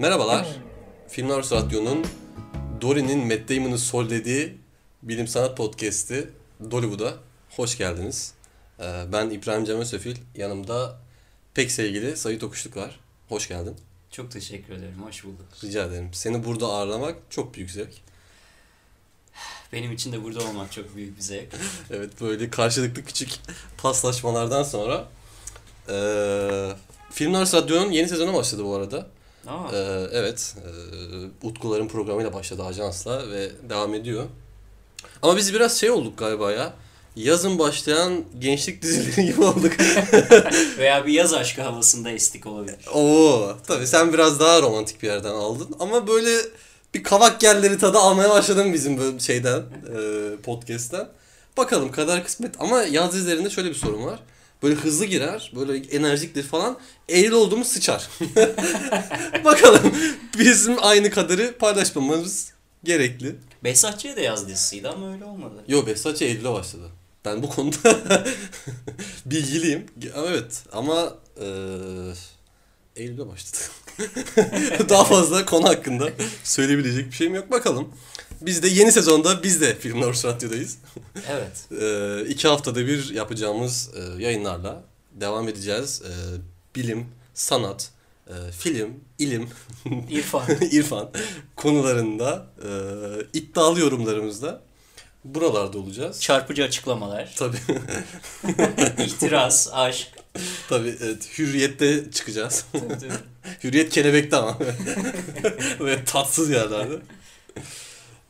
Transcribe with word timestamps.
Merhabalar. 0.00 0.46
Film 1.08 1.30
Arası 1.30 1.54
Radyo'nun 1.54 2.06
Dory'nin 2.80 3.26
Matt 3.26 3.48
Damon'ı 3.48 3.78
sollediği 3.78 4.58
bilim 5.02 5.28
sanat 5.28 5.56
podcast'i 5.56 6.30
Dollywood'a 6.70 7.14
hoş 7.50 7.78
geldiniz. 7.78 8.34
Ee, 8.78 9.04
Ben 9.12 9.30
İbrahim 9.30 9.64
Cem 9.64 9.76
Özsefil. 9.76 10.16
Yanımda 10.34 10.98
pek 11.54 11.70
sevgili 11.70 12.16
Sayit 12.16 12.42
Okuşluk 12.42 12.76
var. 12.76 13.00
Hoş 13.28 13.48
geldin. 13.48 13.76
Çok 14.10 14.30
teşekkür 14.30 14.74
ederim. 14.74 15.02
Hoş 15.06 15.24
bulduk. 15.24 15.46
Rica 15.64 15.84
ederim. 15.84 16.08
Seni 16.12 16.44
burada 16.44 16.66
ağırlamak 16.66 17.16
çok 17.30 17.54
büyük 17.54 17.70
zevk. 17.70 17.94
Benim 19.72 19.92
için 19.92 20.12
de 20.12 20.24
burada 20.24 20.44
olmak 20.44 20.72
çok 20.72 20.96
büyük 20.96 21.16
bir 21.16 21.22
zevk. 21.22 21.48
Evet 21.90 22.20
böyle 22.20 22.50
karşılıklı 22.50 23.04
küçük 23.04 23.30
paslaşmalardan 23.78 24.62
sonra 24.62 25.08
ee, 25.88 26.72
Film 27.10 27.34
Arası 27.34 27.56
Radyo'nun 27.56 27.90
yeni 27.90 28.08
sezonu 28.08 28.34
başladı 28.34 28.64
bu 28.64 28.74
arada. 28.74 29.06
Aa, 29.46 29.72
Ee, 29.72 30.06
evet, 30.12 30.54
e, 31.42 31.46
Utkuların 31.46 31.88
programıyla 31.88 32.32
başladı 32.34 32.62
ajansla 32.64 33.30
ve 33.30 33.50
devam 33.68 33.94
ediyor. 33.94 34.24
Ama 35.22 35.36
biz 35.36 35.54
biraz 35.54 35.80
şey 35.80 35.90
olduk 35.90 36.18
galiba 36.18 36.52
ya. 36.52 36.72
Yazın 37.16 37.58
başlayan 37.58 38.24
gençlik 38.38 38.82
dizileri 38.82 39.26
gibi 39.32 39.44
olduk. 39.44 39.72
veya 40.78 41.06
bir 41.06 41.12
yaz 41.12 41.34
aşkı 41.34 41.62
havasında 41.62 42.10
estik 42.10 42.46
olabilir. 42.46 42.76
Oo, 42.94 43.56
tabii 43.66 43.86
sen 43.86 44.12
biraz 44.12 44.40
daha 44.40 44.62
romantik 44.62 45.02
bir 45.02 45.06
yerden 45.08 45.34
aldın. 45.34 45.68
Ama 45.80 46.06
böyle 46.06 46.30
bir 46.94 47.02
kavak 47.02 47.42
yerleri 47.42 47.78
tadı 47.78 47.98
almaya 47.98 48.30
başladım 48.30 48.72
bizim 48.72 48.98
böyle 48.98 49.18
şeyden, 49.20 49.58
e, 49.60 50.36
podcast'ten. 50.42 51.08
Bakalım 51.56 51.92
kadar 51.92 52.24
kısmet. 52.24 52.54
Ama 52.58 52.82
yaz 52.82 53.12
dizilerinde 53.12 53.50
şöyle 53.50 53.68
bir 53.68 53.74
sorun 53.74 54.04
var. 54.04 54.20
Böyle 54.62 54.74
hızlı 54.74 55.04
girer, 55.04 55.52
böyle 55.56 55.76
enerjiktir 55.86 56.42
falan. 56.42 56.78
Eğri 57.08 57.34
olduğumuz 57.34 57.66
sıçar. 57.66 58.08
Bakalım 59.44 59.94
bizim 60.38 60.76
aynı 60.80 61.10
kadarı 61.10 61.58
paylaşmamız 61.58 62.52
gerekli. 62.84 63.36
Behzatçı'ya 63.64 64.16
da 64.16 64.20
yaz 64.20 64.48
dizisiydi 64.48 64.88
ama 64.88 65.12
öyle 65.12 65.24
olmadı. 65.24 65.64
Yo 65.68 65.86
Behzatçı 65.86 66.24
Eylül'e 66.24 66.52
başladı. 66.52 66.88
Ben 67.24 67.42
bu 67.42 67.48
konuda 67.50 68.24
bilgiliyim. 69.26 69.86
Evet 70.14 70.62
ama 70.72 71.14
eee 71.40 71.46
Eylül'e 72.96 73.28
başladı. 73.28 73.58
Daha 74.88 75.04
fazla 75.04 75.44
konu 75.46 75.68
hakkında 75.68 76.10
söyleyebilecek 76.44 77.06
bir 77.06 77.12
şeyim 77.16 77.34
yok. 77.34 77.50
Bakalım. 77.50 77.88
Biz 78.42 78.62
de 78.62 78.68
yeni 78.68 78.92
sezonda 78.92 79.42
biz 79.42 79.60
de 79.60 79.74
Film 79.78 80.00
North 80.00 80.24
Radyo'dayız. 80.24 80.78
Evet. 81.28 81.64
Eee 81.80 82.24
iki 82.28 82.48
haftada 82.48 82.86
bir 82.86 83.10
yapacağımız 83.14 83.90
eee, 83.96 84.24
yayınlarla 84.24 84.82
devam 85.12 85.48
edeceğiz. 85.48 86.02
Eee, 86.04 86.10
bilim, 86.76 87.06
sanat, 87.34 87.90
eee, 88.28 88.34
film, 88.58 88.88
ilim, 89.18 89.48
İrfan. 90.10 90.42
İrfan 90.70 91.10
konularında 91.56 92.46
eee 92.64 93.26
iddialı 93.32 93.80
yorumlarımızda 93.80 94.62
buralarda 95.24 95.78
olacağız. 95.78 96.20
Çarpıcı 96.20 96.64
açıklamalar. 96.64 97.34
Tabii. 97.38 97.56
İhtiras, 99.04 99.68
aşk. 99.72 100.08
Tabii 100.68 100.96
evet, 101.00 101.28
hürriyette 101.38 102.10
çıkacağız. 102.10 102.64
Hürriyet 103.64 103.90
kelebekte 103.90 104.36
ama. 104.36 104.58
Ve 105.80 106.04
tatsız 106.04 106.50
yerlerde. 106.50 106.94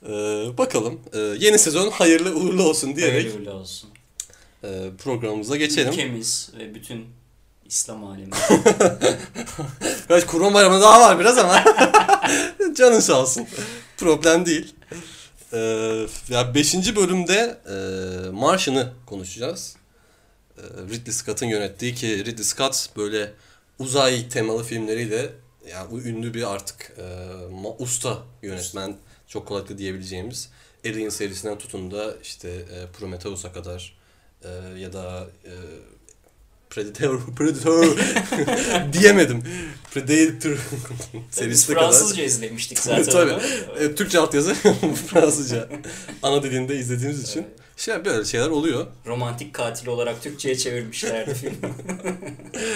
Ee, 0.07 0.09
bakalım. 0.59 1.01
Ee, 1.13 1.19
yeni 1.19 1.59
sezon 1.59 1.91
hayırlı 1.91 2.35
uğurlu 2.35 2.63
olsun 2.69 2.97
diyerek 2.97 3.15
Hayırlı 3.25 3.39
uğurlu 3.41 3.51
olsun. 3.53 3.91
e, 4.65 4.69
programımıza 5.05 5.57
geçelim. 5.57 5.93
Ülkemiz 5.93 6.51
ve 6.59 6.75
bütün 6.75 7.07
İslam 7.67 8.05
alemi. 8.05 8.31
Kaç 10.09 10.27
kurban 10.27 10.55
bayramı 10.55 10.81
daha 10.81 11.01
var 11.01 11.21
biraz 11.21 11.39
ama. 11.39 11.65
Canın 12.77 13.01
sağ 13.01 13.21
olsun. 13.21 13.47
Problem 13.97 14.47
değil. 14.47 14.75
Ee, 15.53 16.07
ya 16.29 16.55
5. 16.55 16.97
bölümde 16.97 17.59
e, 17.71 18.31
Martian'ı 18.31 18.93
konuşacağız. 19.07 19.77
Ee, 20.59 20.63
Ridley 20.91 21.13
Scott'ın 21.15 21.47
yönettiği 21.47 21.95
ki 21.95 22.25
Ridley 22.25 22.45
Scott 22.45 22.87
böyle 22.97 23.33
uzay 23.79 24.29
temalı 24.29 24.65
filmleriyle 24.65 25.33
yani 25.71 25.91
bu 25.91 26.01
ünlü 26.01 26.35
bir 26.35 26.55
artık 26.55 26.93
e, 26.99 27.05
usta 27.79 28.23
yönetmen 28.43 28.97
çok 29.29 29.49
kolaylıkla 29.49 29.79
diyebileceğimiz 29.79 30.49
Alien 30.87 31.09
serisinden 31.09 31.59
tutun 31.59 31.91
da 31.91 32.15
işte 32.23 32.49
e, 32.49 32.87
Prometheus'a 32.99 33.53
kadar 33.53 33.97
e, 34.45 34.79
ya 34.79 34.93
da 34.93 35.27
e, 35.45 35.53
Predator 36.71 37.21
Predator 37.37 37.87
diyemedim. 38.93 39.43
Predator 39.91 40.51
Biz 41.15 41.23
serisine 41.31 41.75
kadar. 41.75 41.87
Fransızca 41.87 42.23
izlemiştik 42.23 42.79
zaten. 42.79 43.05
Tabii. 43.05 43.33
E, 43.79 43.95
Türkçe 43.95 44.19
altyazı 44.19 44.55
Fransızca 45.07 45.69
ana 46.23 46.43
dilinde 46.43 46.77
izlediğimiz 46.77 47.23
için 47.23 47.47
şey 47.81 48.05
böyle 48.05 48.25
şeyler 48.25 48.49
oluyor. 48.49 48.87
Romantik 49.07 49.55
katil 49.55 49.87
olarak 49.87 50.23
Türkçe'ye 50.23 50.57
çevirmişlerdi 50.57 51.35
filmi. 51.35 51.57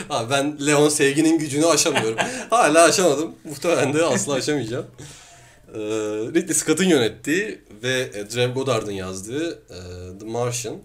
Ha 0.09 0.31
ben 0.31 0.67
Leon 0.67 0.89
sevginin 0.89 1.39
gücünü 1.39 1.67
aşamıyorum. 1.67 2.19
Hala 2.51 2.85
aşamadım. 2.85 3.35
Muhtemelen 3.45 3.95
de 3.95 4.05
asla 4.05 4.35
aşamayacağım. 4.35 4.87
Ee, 5.75 5.79
Ridley 6.35 6.55
Scott'ın 6.55 6.85
yönettiği 6.85 7.59
ve 7.83 8.11
e, 8.15 8.31
Drew 8.31 8.47
Goddard'ın 8.47 8.93
yazdığı 8.93 9.53
e, 9.53 9.79
The 10.19 10.27
Martian 10.27 10.77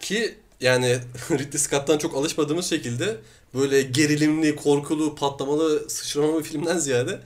ki 0.00 0.34
yani 0.60 0.98
Ridley 1.30 1.58
Scott'tan 1.58 1.98
çok 1.98 2.16
alışmadığımız 2.16 2.66
şekilde 2.66 3.16
böyle 3.54 3.82
gerilimli, 3.82 4.56
korkulu, 4.56 5.14
patlamalı, 5.14 5.90
sıçramalı 5.90 6.42
filmden 6.42 6.78
ziyade 6.78 7.20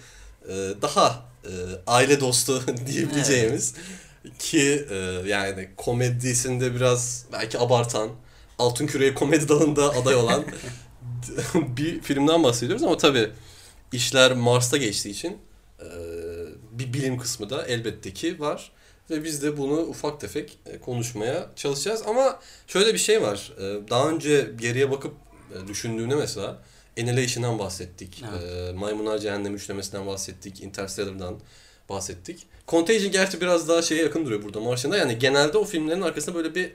e, 0.48 0.54
daha 0.82 1.24
e, 1.44 1.52
aile 1.86 2.20
dostu 2.20 2.62
diyebileceğimiz 2.86 3.74
ki 4.38 4.86
e, 4.90 4.94
yani 5.26 5.68
komedisinde 5.76 6.74
biraz 6.74 7.24
belki 7.32 7.58
abartan, 7.58 8.10
Altın 8.58 8.86
Küre'ye 8.86 9.14
komedi 9.14 9.48
dalında 9.48 9.90
aday 9.90 10.14
olan 10.14 10.44
bir 11.54 12.00
filmden 12.00 12.42
bahsediyoruz 12.42 12.82
ama 12.82 12.96
tabii 12.96 13.30
işler 13.92 14.32
Mars'ta 14.32 14.76
geçtiği 14.76 15.10
için 15.10 15.38
e, 15.80 15.86
bir 16.72 16.92
bilim 16.92 17.18
kısmı 17.18 17.50
da 17.50 17.66
elbette 17.66 18.12
ki 18.12 18.40
var. 18.40 18.72
Ve 19.10 19.24
biz 19.24 19.42
de 19.42 19.56
bunu 19.56 19.80
ufak 19.80 20.20
tefek 20.20 20.58
e, 20.66 20.78
konuşmaya 20.78 21.50
çalışacağız. 21.56 22.02
Ama 22.06 22.40
şöyle 22.66 22.94
bir 22.94 22.98
şey 22.98 23.22
var. 23.22 23.52
E, 23.58 23.90
Daha 23.90 24.08
önce 24.08 24.50
geriye 24.60 24.90
bakıp 24.90 25.14
e, 25.54 25.68
düşündüğünde 25.68 26.14
mesela 26.14 26.62
Annihilation'dan 27.00 27.58
bahsettik. 27.58 28.24
Evet. 28.30 28.74
Maymunlar 28.74 29.18
Cehennem 29.18 29.54
üçlemesinden 29.54 30.06
bahsettik. 30.06 30.62
Interstellar'dan 30.62 31.40
bahsettik. 31.88 32.46
Contagion 32.68 33.12
gerçi 33.12 33.40
biraz 33.40 33.68
daha 33.68 33.82
şeye 33.82 34.02
yakın 34.02 34.24
duruyor 34.26 34.42
burada 34.42 34.60
Martian'da. 34.60 34.96
Yani 34.96 35.18
genelde 35.18 35.58
o 35.58 35.64
filmlerin 35.64 36.02
arkasında 36.02 36.34
böyle 36.36 36.54
bir 36.54 36.72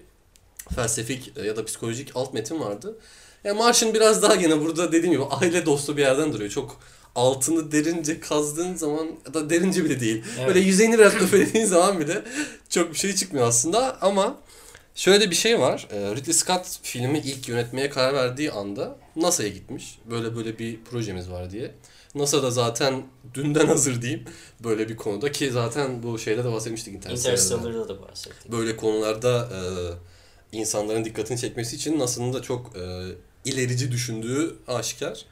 felsefik 0.75 1.33
e, 1.37 1.41
ya 1.47 1.57
da 1.57 1.65
psikolojik 1.65 2.11
alt 2.15 2.33
metin 2.33 2.59
vardı. 2.59 2.97
Yani 3.43 3.57
Martian 3.57 3.93
biraz 3.93 4.21
daha 4.21 4.35
gene 4.35 4.61
burada 4.61 4.91
dediğim 4.91 5.13
gibi 5.13 5.23
aile 5.23 5.65
dostu 5.65 5.97
bir 5.97 6.01
yerden 6.01 6.33
duruyor. 6.33 6.49
Çok 6.49 6.79
altını 7.15 7.71
derince 7.71 8.19
kazdığın 8.19 8.75
zaman 8.75 9.07
ya 9.27 9.33
da 9.33 9.49
derince 9.49 9.85
bile 9.85 9.99
değil. 9.99 10.23
Evet. 10.37 10.47
Böyle 10.47 10.59
yüzeyini 10.59 10.97
biraz 10.97 11.15
öfelediğin 11.15 11.65
zaman 11.65 11.99
bile 11.99 12.21
çok 12.69 12.93
bir 12.93 12.97
şey 12.97 13.15
çıkmıyor 13.15 13.47
aslında 13.47 14.01
ama 14.01 14.37
şöyle 14.95 15.29
bir 15.29 15.35
şey 15.35 15.59
var. 15.59 15.87
E, 15.91 16.15
Ridley 16.15 16.33
Scott 16.33 16.79
filmi 16.83 17.19
ilk 17.19 17.47
yönetmeye 17.47 17.89
karar 17.89 18.13
verdiği 18.13 18.51
anda 18.51 18.95
NASA'ya 19.15 19.49
gitmiş. 19.49 19.99
Böyle 20.09 20.35
böyle 20.35 20.59
bir 20.59 20.79
projemiz 20.83 21.31
var 21.31 21.51
diye. 21.51 21.71
NASA 22.15 22.43
da 22.43 22.51
zaten 22.51 23.03
dünden 23.33 23.67
hazır 23.67 24.01
diyeyim 24.01 24.25
böyle 24.63 24.89
bir 24.89 24.97
konuda 24.97 25.31
ki 25.31 25.51
zaten 25.51 26.03
bu 26.03 26.19
şeyde 26.19 26.43
de 26.43 26.51
bahsetmiştik 26.51 26.93
Interstellar'da. 26.93 27.31
Interstellar'da 27.31 27.89
da 27.89 28.01
bahsettik. 28.01 28.51
Böyle 28.51 28.77
konularda 28.77 29.49
e, 29.53 29.59
insanların 30.57 31.05
dikkatini 31.05 31.37
çekmesi 31.37 31.75
için 31.75 31.99
NASA'nın 31.99 32.33
da 32.33 32.41
çok 32.41 32.77
e, 32.77 32.81
ilerici 33.45 33.91
düşündüğü 33.91 34.55
aşikar. 34.67 35.25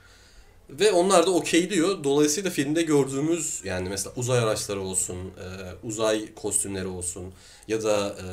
Ve 0.69 0.91
onlar 0.91 1.25
da 1.25 1.31
okeyliyor. 1.31 2.03
Dolayısıyla 2.03 2.49
filmde 2.51 2.81
gördüğümüz 2.81 3.61
yani 3.63 3.89
mesela 3.89 4.13
uzay 4.15 4.39
araçları 4.39 4.81
olsun, 4.81 5.17
e, 5.17 5.87
uzay 5.87 6.33
kostümleri 6.33 6.87
olsun 6.87 7.33
ya 7.67 7.83
da 7.83 8.15
e, 8.23 8.25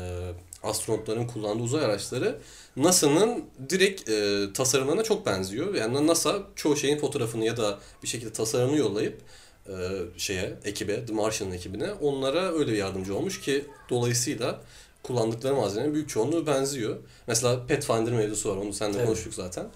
astronotların 0.67 1.27
kullandığı 1.27 1.63
uzay 1.63 1.85
araçları 1.85 2.39
NASA'nın 2.77 3.45
direkt 3.71 4.09
e, 4.11 4.47
tasarımlarına 4.55 5.03
çok 5.03 5.27
benziyor. 5.27 5.75
Yani 5.75 6.07
NASA 6.07 6.43
çoğu 6.57 6.77
şeyin 6.77 6.99
fotoğrafını 6.99 7.45
ya 7.45 7.57
da 7.57 7.79
bir 8.03 8.09
şekilde 8.09 8.33
tasarımını 8.33 8.77
yollayıp 8.77 9.21
e, 9.69 9.73
şeye, 10.17 10.55
ekibe, 10.65 11.07
The 11.07 11.13
Martian 11.13 11.53
ekibine 11.53 11.93
onlara 11.93 12.53
öyle 12.55 12.73
bir 12.73 12.77
yardımcı 12.77 13.17
olmuş 13.17 13.41
ki 13.41 13.65
dolayısıyla 13.91 14.61
kullandıkları 15.03 15.55
malzemenin 15.55 15.95
büyük 15.95 16.09
çoğunluğu 16.09 16.47
benziyor. 16.47 16.97
Mesela 17.27 17.67
Pathfinder 17.67 18.13
mevzusu 18.13 18.51
var. 18.51 18.57
Onu 18.57 18.73
seninle 18.73 18.97
Evet. 18.97 19.07
konuştuk 19.07 19.35
zaten. 19.35 19.67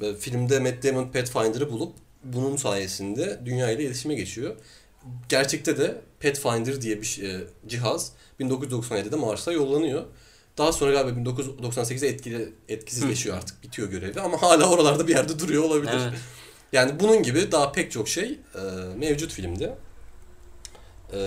Ve 0.00 0.14
filmde 0.16 0.60
Matt 0.60 0.84
Damon 0.84 1.08
Pathfinder'ı 1.12 1.70
bulup 1.72 1.92
bunun 2.24 2.56
sayesinde 2.56 3.40
dünya 3.44 3.70
ile 3.70 3.82
iletişime 3.84 4.14
geçiyor. 4.14 4.56
Gerçekte 5.28 5.78
de 5.78 6.00
Pathfinder 6.22 6.82
diye 6.82 7.00
bir 7.00 7.06
şey- 7.06 7.30
e, 7.36 7.40
cihaz 7.68 8.12
1997'de 8.40 9.16
Mars'a 9.16 9.52
yollanıyor. 9.52 10.04
Daha 10.58 10.72
sonra 10.72 10.92
galiba 10.92 11.30
1998'de 11.30 12.08
etkili, 12.08 12.52
etkisizleşiyor 12.68 13.36
artık. 13.36 13.62
Bitiyor 13.62 13.88
görevi 13.88 14.20
ama 14.20 14.42
hala 14.42 14.70
oralarda 14.70 15.08
bir 15.08 15.14
yerde 15.14 15.38
duruyor 15.38 15.64
olabilir. 15.64 15.92
Evet. 16.02 16.20
Yani 16.72 17.00
bunun 17.00 17.22
gibi 17.22 17.52
daha 17.52 17.72
pek 17.72 17.92
çok 17.92 18.08
şey 18.08 18.38
e, 18.54 18.60
mevcut 18.96 19.32
filmde. 19.32 19.74
E, 21.12 21.20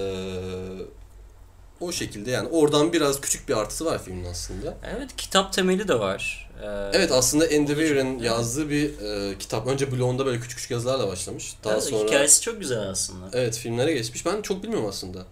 o 1.80 1.92
şekilde 1.92 2.32
yani 2.32 2.48
oradan 2.50 2.94
biraz 2.94 3.22
küçük 3.22 3.50
bir 3.50 3.58
artısı 3.58 3.86
var 3.86 4.04
filmin 4.04 4.26
aslında. 4.26 4.78
Evet 4.96 5.16
kitap 5.18 5.54
temeli 5.54 5.88
de 5.88 6.00
var. 6.00 6.52
Ee, 6.62 6.66
Evet 6.94 7.12
aslında 7.12 7.44
Andy 7.44 7.68
Weir'in 7.68 8.20
yazdığı 8.20 8.70
bir 8.70 9.00
e, 9.00 9.38
kitap. 9.38 9.68
Önce 9.68 9.92
blogunda 9.92 10.26
böyle 10.26 10.40
küçük 10.40 10.58
küçük 10.58 10.72
yazılarla 10.72 11.08
başlamış. 11.08 11.54
Daha 11.64 11.74
evet, 11.74 11.84
sonra 11.84 12.08
Hikayesi 12.08 12.42
çok 12.42 12.60
güzel 12.60 12.90
aslında. 12.90 13.30
evet 13.34 13.58
filmlere 13.58 13.94
geçmiş. 13.94 14.26
Ben 14.26 14.42
çok 14.42 14.64
bilmiyorum 14.64 14.88
aslında. 14.90 15.26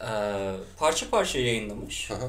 Ee, 0.00 0.54
parça 0.78 1.10
parça 1.10 1.38
yayınlamış. 1.38 2.10
Aha. 2.10 2.28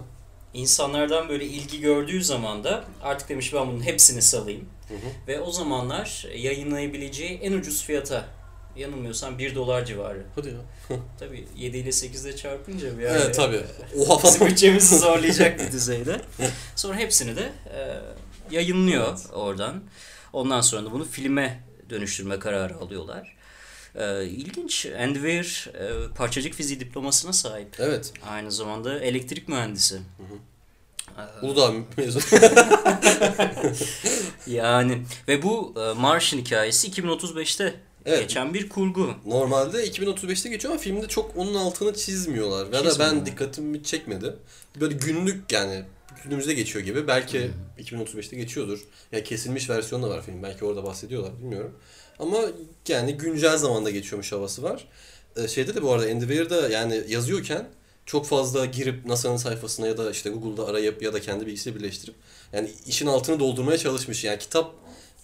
İnsanlardan 0.56 1.30
böyle 1.30 1.46
ilgi 1.46 1.80
gördüğü 1.82 2.24
zaman 2.24 2.64
da 2.64 2.84
artık 3.04 3.30
demiş 3.30 3.54
ben 3.54 3.68
bunun 3.68 3.82
hepsini 3.82 4.22
salayım. 4.22 4.70
Hı 4.88 4.94
hı. 4.94 4.98
Ve 5.28 5.40
o 5.40 5.52
zamanlar 5.52 6.28
yayınlayabileceği 6.36 7.40
en 7.40 7.54
ucuz 7.54 7.84
fiyata 7.84 8.26
yanılmıyorsam 8.76 9.40
1 9.40 9.56
dolar 9.56 9.86
civarı. 9.86 10.24
Hadi 10.36 10.48
ya. 10.48 10.56
Tabii 11.20 11.48
7 11.58 11.78
ile 11.78 11.90
8'de 11.90 12.36
çarpınca 12.36 12.98
bir 12.98 13.04
Evet 13.04 13.36
tabii. 13.36 13.62
Oha 14.00 14.24
Bizim 14.24 14.48
bütçemizi 14.48 14.98
zorlayacak 15.00 15.60
bir 15.60 15.72
düzeyde. 15.72 16.22
Sonra 16.76 16.96
hepsini 16.98 17.36
de 17.36 17.52
e, 17.76 18.00
yayınlıyor 18.56 19.08
Evet. 19.10 19.28
oradan. 19.34 19.84
Ondan 20.34 20.62
sonra 20.62 20.86
da 20.86 20.92
bunu 20.92 21.06
filme 21.06 21.64
dönüştürme 21.90 22.40
kararı 22.40 22.76
alıyorlar. 22.76 23.35
E, 23.96 24.26
ilginç. 24.26 24.86
Andy 25.00 25.14
Weir 25.14 25.70
e, 25.80 26.14
parçacık 26.16 26.54
fiziği 26.54 26.80
diplomasına 26.80 27.34
sahip. 27.34 27.76
Evet. 27.80 28.14
Aynı 28.30 28.52
zamanda 28.52 29.00
elektrik 29.00 29.48
mühendisi. 29.50 30.00
E, 31.18 31.46
Uludağ 31.46 31.72
mezun. 31.98 32.22
yani 34.48 35.02
ve 35.28 35.44
bu 35.44 35.74
e, 35.78 36.00
Martian 36.00 36.40
hikayesi 36.42 36.88
2035'te 36.92 37.76
Evet. 38.06 38.20
geçen 38.20 38.54
bir 38.54 38.70
kurgu. 38.70 39.14
Normalde 39.26 39.88
2035'te 39.88 40.50
geçiyor 40.50 40.74
ama 40.74 40.82
filmde 40.82 41.08
çok 41.08 41.38
onun 41.38 41.56
altını 41.56 41.94
çizmiyorlar. 41.94 42.74
Ya 42.74 42.86
da 42.86 43.00
ben 43.00 43.26
dikkatimi 43.26 43.84
çekmedi. 43.84 44.36
Böyle 44.80 44.96
günlük 44.96 45.52
yani 45.52 45.84
günümüzde 46.24 46.54
geçiyor 46.54 46.86
gibi. 46.86 47.08
Belki 47.08 47.52
2035'te 47.80 48.36
geçiyordur. 48.36 48.80
Ya 49.12 49.24
kesilmiş 49.24 49.70
versiyonu 49.70 50.04
da 50.04 50.10
var 50.10 50.22
film. 50.26 50.44
Belki 50.44 50.66
orada 50.66 50.84
bahsediyorlar 50.84 51.38
bilmiyorum. 51.40 51.72
Ama 52.20 52.38
yani 52.88 53.14
güncel 53.18 53.58
zamanda 53.58 53.90
geçiyormuş 53.90 54.32
havası 54.32 54.64
var. 54.64 54.88
Ee, 55.38 55.48
şeyde 55.48 55.76
de 55.76 55.82
bu 55.82 55.92
arada 55.92 56.06
Andy 56.06 56.26
Weir'da 56.26 56.70
yani 56.70 57.04
yazıyorken 57.08 57.68
çok 58.06 58.26
fazla 58.26 58.66
girip 58.66 59.06
NASA'nın 59.06 59.38
sayfasına 59.38 59.88
ya 59.88 59.98
da 59.98 60.12
işte 60.12 60.30
Google'da 60.30 60.68
arayıp 60.68 61.02
ya 61.02 61.14
da 61.14 61.22
kendi 61.22 61.46
bilgisiyle 61.46 61.76
birleştirip 61.80 62.16
yani 62.54 62.72
işin 62.88 63.08
altını 63.08 63.40
doldurmaya 63.40 63.78
çalışmış. 63.78 64.24
Yani 64.24 64.40
kitap 64.40 64.72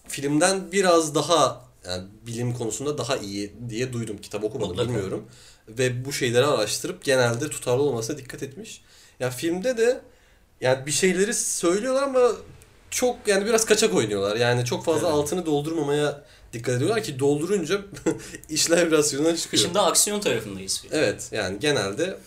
filmden 0.07 0.71
biraz 0.71 1.15
daha 1.15 1.65
yani 1.87 2.03
bilim 2.27 2.53
konusunda 2.53 2.97
daha 2.97 3.17
iyi 3.17 3.53
diye 3.69 3.93
duydum. 3.93 4.17
Kitap 4.21 4.43
okumadım 4.43 4.69
Mutlaka. 4.69 4.89
bilmiyorum. 4.89 5.25
Ve 5.67 6.05
bu 6.05 6.13
şeyleri 6.13 6.45
araştırıp 6.45 7.03
genelde 7.03 7.49
tutarlı 7.49 7.83
olmasına 7.83 8.17
dikkat 8.17 8.43
etmiş. 8.43 8.81
Ya 9.19 9.29
filmde 9.29 9.77
de 9.77 10.01
yani 10.61 10.85
bir 10.85 10.91
şeyleri 10.91 11.33
söylüyorlar 11.33 12.03
ama 12.03 12.31
çok 12.89 13.27
yani 13.27 13.45
biraz 13.45 13.65
kaçak 13.65 13.93
oynuyorlar. 13.93 14.35
Yani 14.35 14.65
çok 14.65 14.85
fazla 14.85 15.07
Evet. 15.07 15.17
altını 15.17 15.45
doldurmamaya 15.45 16.23
dikkat 16.53 16.75
ediyorlar 16.75 17.03
ki 17.03 17.19
doldurunca 17.19 17.81
işler 18.49 18.87
biraz 18.87 19.13
yolundan 19.13 19.35
çıkıyor. 19.35 19.63
Şimdi 19.63 19.79
aksiyon 19.79 20.19
tarafındayız. 20.19 20.85
Evet 20.91 21.29
yani 21.31 21.59
genelde 21.59 22.17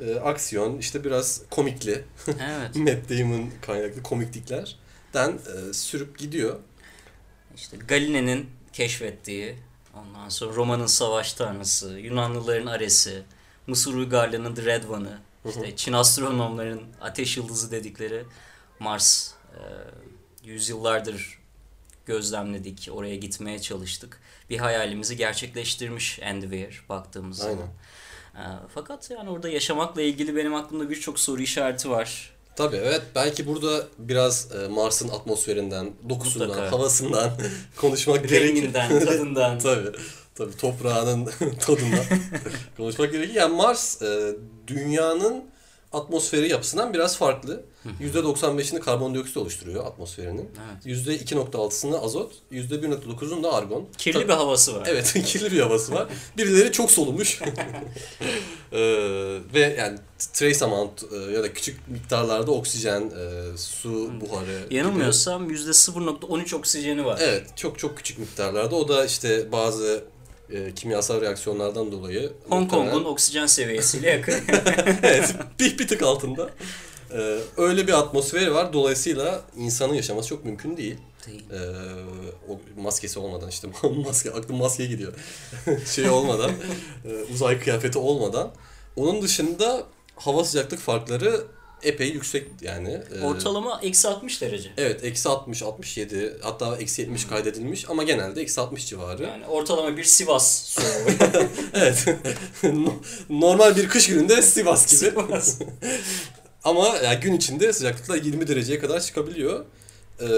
e, 0.00 0.14
aksiyon 0.14 0.78
işte 0.78 1.04
biraz 1.04 1.42
komikli 1.50 2.04
evet. 2.26 2.76
Matt 2.76 3.10
Damon 3.10 3.50
kaynaklı 3.62 4.02
komikliklerden 4.02 5.32
e, 5.32 5.72
sürüp 5.72 6.18
gidiyor. 6.18 6.58
İşte 7.56 7.76
Galile'nin 7.88 8.50
keşfettiği, 8.72 9.56
ondan 9.94 10.28
sonra 10.28 10.54
Roma'nın 10.54 10.86
savaş 10.86 11.32
tanrısı, 11.32 11.98
Yunanlıların 11.98 12.66
Ares'i, 12.66 13.22
Mısır 13.66 13.94
uygarlığının 13.94 14.54
The 14.54 14.64
Red 14.64 14.84
One'ı, 14.84 15.18
işte 15.48 15.76
Çin 15.76 15.92
astronomların 15.92 16.82
ateş 17.00 17.36
yıldızı 17.36 17.70
dedikleri 17.70 18.24
Mars. 18.78 19.30
e, 19.54 19.60
yüzyıllardır 20.44 21.41
gözlemledik, 22.06 22.88
oraya 22.92 23.16
gitmeye 23.16 23.58
çalıştık. 23.58 24.20
Bir 24.50 24.58
hayalimizi 24.58 25.16
gerçekleştirmiş 25.16 26.20
Andy 26.22 26.42
Weir 26.42 26.84
baktığımız 26.88 27.40
Aynen. 27.40 27.54
zaman. 27.54 27.68
E, 28.34 28.44
fakat 28.74 29.10
yani 29.10 29.30
orada 29.30 29.48
yaşamakla 29.48 30.02
ilgili 30.02 30.36
benim 30.36 30.54
aklımda 30.54 30.90
birçok 30.90 31.20
soru 31.20 31.42
işareti 31.42 31.90
var. 31.90 32.32
Tabii 32.56 32.76
evet 32.76 33.02
belki 33.14 33.46
burada 33.46 33.86
biraz 33.98 34.52
e, 34.52 34.68
Mars'ın 34.68 35.08
atmosferinden, 35.08 35.90
dokusundan, 36.08 36.48
Mutlaka. 36.48 36.72
havasından 36.72 37.30
konuşmak. 37.76 38.30
Renginden, 38.30 38.88
tadından. 39.04 39.58
tabii. 39.58 39.90
Tabii 40.34 40.56
toprağının 40.56 41.24
tadından 41.60 42.04
konuşmak 42.76 43.12
gerekir. 43.12 43.34
Yani 43.34 43.54
Mars 43.56 44.02
e, 44.02 44.36
dünyanın 44.66 45.44
atmosferi 45.92 46.48
yapısından 46.48 46.94
biraz 46.94 47.16
farklı. 47.16 47.64
%95'ini 48.00 48.80
karbondioksit 48.80 49.36
oluşturuyor 49.36 49.86
atmosferinin. 49.86 50.50
Evet. 50.86 51.06
%2.6'sını 51.06 51.98
azot, 52.00 52.32
%1.9'unu 52.52 53.42
da 53.42 53.52
argon. 53.52 53.84
Kirli 53.98 54.12
Tabii- 54.14 54.28
bir 54.28 54.32
havası 54.32 54.74
var. 54.74 54.86
Evet, 54.90 55.12
kirli 55.26 55.52
bir 55.52 55.60
havası 55.60 55.94
var. 55.94 56.08
Birileri 56.36 56.72
çok 56.72 56.90
solumuş. 56.90 57.40
Ee, 58.72 58.78
ve 59.54 59.76
yani 59.78 59.98
trace 60.32 60.64
amount 60.64 61.02
e, 61.12 61.16
ya 61.16 61.42
da 61.42 61.52
küçük 61.52 61.88
miktarlarda 61.88 62.50
oksijen, 62.50 63.00
e, 63.02 63.56
su 63.56 64.10
buharı. 64.20 64.64
gibi. 64.64 64.74
Yanılmıyorsam 64.74 65.50
%0.13 65.50 66.56
oksijeni 66.56 67.04
var. 67.04 67.18
Evet, 67.22 67.56
çok 67.56 67.78
çok 67.78 67.96
küçük 67.96 68.18
miktarlarda. 68.18 68.76
O 68.76 68.88
da 68.88 69.04
işte 69.04 69.52
bazı 69.52 70.04
e, 70.52 70.74
kimyasal 70.74 71.20
reaksiyonlardan 71.20 71.92
dolayı. 71.92 72.32
Hong 72.48 72.70
Kong'un 72.70 72.86
muhtemelen- 72.86 73.04
oksijen 73.04 73.46
seviyesiyle 73.46 74.10
yakın. 74.10 74.34
evet, 75.02 75.34
bir, 75.60 75.78
bir 75.78 75.88
tık 75.88 76.02
altında. 76.02 76.50
Ee, 77.14 77.38
öyle 77.56 77.86
bir 77.86 77.92
atmosferi 77.92 78.54
var. 78.54 78.72
Dolayısıyla 78.72 79.40
insanın 79.56 79.94
yaşaması 79.94 80.28
çok 80.28 80.44
mümkün 80.44 80.76
değil. 80.76 80.96
Değil. 81.26 81.44
Ee, 81.52 81.58
o 82.48 82.60
maskesi 82.82 83.18
olmadan 83.18 83.48
işte 83.48 83.68
maske 84.06 84.30
aklım 84.30 84.56
maskeye 84.56 84.88
gidiyor. 84.88 85.12
şey 85.86 86.10
olmadan 86.10 86.50
e, 87.04 87.32
uzay 87.34 87.60
kıyafeti 87.60 87.98
olmadan. 87.98 88.50
Onun 88.96 89.22
dışında 89.22 89.82
hava 90.16 90.44
sıcaklık 90.44 90.80
farkları 90.80 91.44
epey 91.82 92.08
yüksek 92.08 92.48
yani. 92.60 93.00
E, 93.20 93.20
ortalama 93.20 93.80
eksi 93.82 94.08
60 94.08 94.42
derece. 94.42 94.70
Evet 94.76 95.04
eksi 95.04 95.28
60, 95.28 95.62
67 95.62 96.36
hatta 96.42 96.76
eksi 96.76 97.02
70 97.02 97.22
hmm. 97.22 97.30
kaydedilmiş 97.30 97.90
ama 97.90 98.02
genelde 98.02 98.42
eksi 98.42 98.60
60 98.60 98.86
civarı. 98.86 99.22
Yani 99.22 99.46
ortalama 99.46 99.96
bir 99.96 100.04
Sivas 100.04 100.62
soğuğu. 100.62 100.84
evet. 101.74 102.06
Normal 103.30 103.76
bir 103.76 103.88
kış 103.88 104.06
gününde 104.06 104.42
Sivas 104.42 104.86
gibi. 104.86 105.10
Sivas. 105.10 105.58
ama 106.64 106.96
yani 107.04 107.20
gün 107.20 107.32
içinde 107.32 107.72
sıcaklıkla 107.72 108.16
20 108.16 108.48
dereceye 108.48 108.78
kadar 108.78 109.00
çıkabiliyor. 109.00 109.64
E, 110.20 110.28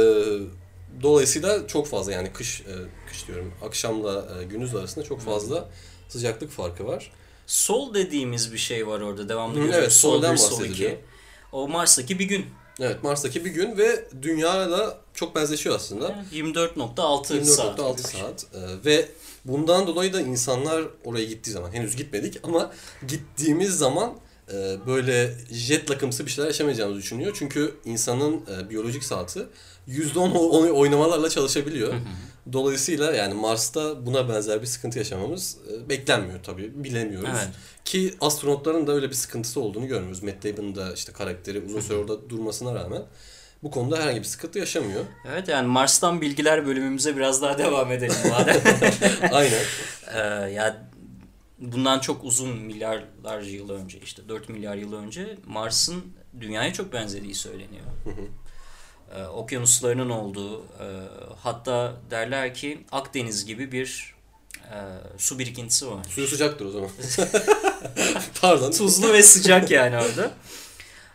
dolayısıyla 1.03 1.67
çok 1.67 1.87
fazla 1.87 2.13
yani 2.13 2.33
kış 2.33 2.61
e, 2.61 2.75
kış 3.09 3.27
diyorum 3.27 3.55
akşamla 3.63 4.43
gündüz 4.51 4.75
arasında 4.75 5.05
çok 5.05 5.19
hmm. 5.19 5.27
fazla 5.27 5.69
sıcaklık 6.09 6.51
farkı 6.51 6.87
var. 6.87 7.13
Sol 7.47 7.95
dediğimiz 7.95 8.53
bir 8.53 8.59
şey 8.59 8.87
var 8.87 9.01
orada 9.01 9.29
devamlı 9.29 9.55
hmm, 9.55 9.63
görüyoruz. 9.63 9.83
Evet, 9.83 9.93
soldan 9.93 10.37
sol 10.37 10.61
1. 10.61 10.67
Sol 10.67 10.75
2. 10.75 10.99
O 11.55 11.69
Mars'taki 11.69 12.19
bir 12.19 12.25
gün. 12.25 12.47
Evet 12.81 13.03
Mars'taki 13.03 13.45
bir 13.45 13.51
gün 13.51 13.79
ve 13.79 14.05
dünyayla 14.23 14.99
çok 15.15 15.35
benzeşiyor 15.37 15.77
aslında. 15.77 16.09
Yani 16.33 16.51
24.6 16.55 17.45
saat. 17.45 17.79
24.6 17.79 17.99
saat. 17.99 18.47
Ee, 18.55 18.59
ve 18.85 19.09
bundan 19.45 19.87
dolayı 19.87 20.13
da 20.13 20.21
insanlar 20.21 20.85
oraya 21.05 21.25
gittiği 21.25 21.51
zaman 21.51 21.73
henüz 21.73 21.97
gitmedik 21.97 22.41
ama 22.43 22.73
gittiğimiz 23.09 23.79
zaman 23.79 24.13
e, 24.53 24.77
böyle 24.87 25.35
jet 25.53 25.91
lakımsı 25.91 26.27
bir 26.27 26.31
şeyler 26.31 26.49
yaşamayacağımızı 26.49 27.01
düşünüyor. 27.01 27.37
Çünkü 27.39 27.75
insanın 27.85 28.41
e, 28.57 28.71
biyolojik 28.71 29.05
saati 29.05 29.41
%10 29.89 30.33
o- 30.33 30.79
oynamalarla 30.81 31.29
çalışabiliyor. 31.31 31.95
Dolayısıyla 32.53 33.13
yani 33.13 33.35
Mars'ta 33.35 34.07
buna 34.07 34.29
benzer 34.29 34.63
bir 34.63 34.67
sıkıntı 34.67 34.99
yaşamamız 34.99 35.57
e, 35.73 35.89
beklenmiyor 35.89 36.43
tabii. 36.43 36.85
Bilemiyoruz. 36.85 37.29
Evet. 37.33 37.49
Ki 37.85 38.15
astronotların 38.21 38.87
da 38.87 38.93
öyle 38.93 39.09
bir 39.09 39.15
sıkıntısı 39.15 39.61
olduğunu 39.61 39.87
görmüyoruz. 39.87 40.23
Matt 40.23 40.45
Damon'ın 40.45 40.75
da 40.75 40.93
işte 40.93 41.13
karakteri 41.13 41.61
uzun 41.61 41.81
süre 41.81 41.97
orada 41.97 42.31
durmasına 42.31 42.75
rağmen 42.75 43.03
bu 43.63 43.71
konuda 43.71 43.99
herhangi 43.99 44.19
bir 44.19 44.25
sıkıntı 44.25 44.59
yaşamıyor. 44.59 45.05
Evet 45.29 45.49
yani 45.49 45.69
Mars'tan 45.69 46.21
bilgiler 46.21 46.67
bölümümüze 46.67 47.17
biraz 47.17 47.43
daha 47.43 47.59
devam 47.59 47.93
edelim 47.93 48.17
madem. 48.31 48.57
Aynen. 49.33 49.63
Ee, 50.15 50.19
ya 50.51 50.89
bundan 51.59 51.99
çok 51.99 52.25
uzun 52.25 52.59
milyarlarca 52.59 53.51
yıl 53.51 53.71
önce 53.71 53.99
işte 53.99 54.29
4 54.29 54.49
milyar 54.49 54.77
yıl 54.77 54.93
önce 54.93 55.37
Mars'ın 55.47 56.05
dünyaya 56.41 56.73
çok 56.73 56.93
benzediği 56.93 57.35
söyleniyor. 57.35 57.87
Ee, 59.15 59.25
okyanuslarının 59.25 60.11
olduğu 60.11 60.61
e, 60.61 60.87
hatta 61.43 61.93
derler 62.11 62.55
ki 62.55 62.85
Akdeniz 62.93 63.47
gibi 63.47 63.73
bir 63.73 64.14
e, 64.71 64.77
su 65.19 65.39
birikintisi 65.39 65.87
var. 65.87 66.05
Suyu 66.09 66.27
sıcaktır 66.27 66.67
o 66.67 66.71
zaman. 66.71 66.91
Pardon. 68.41 68.71
Tuzlu 68.71 69.13
ve 69.13 69.23
sıcak 69.23 69.71
yani 69.71 69.97
orada. 69.97 70.31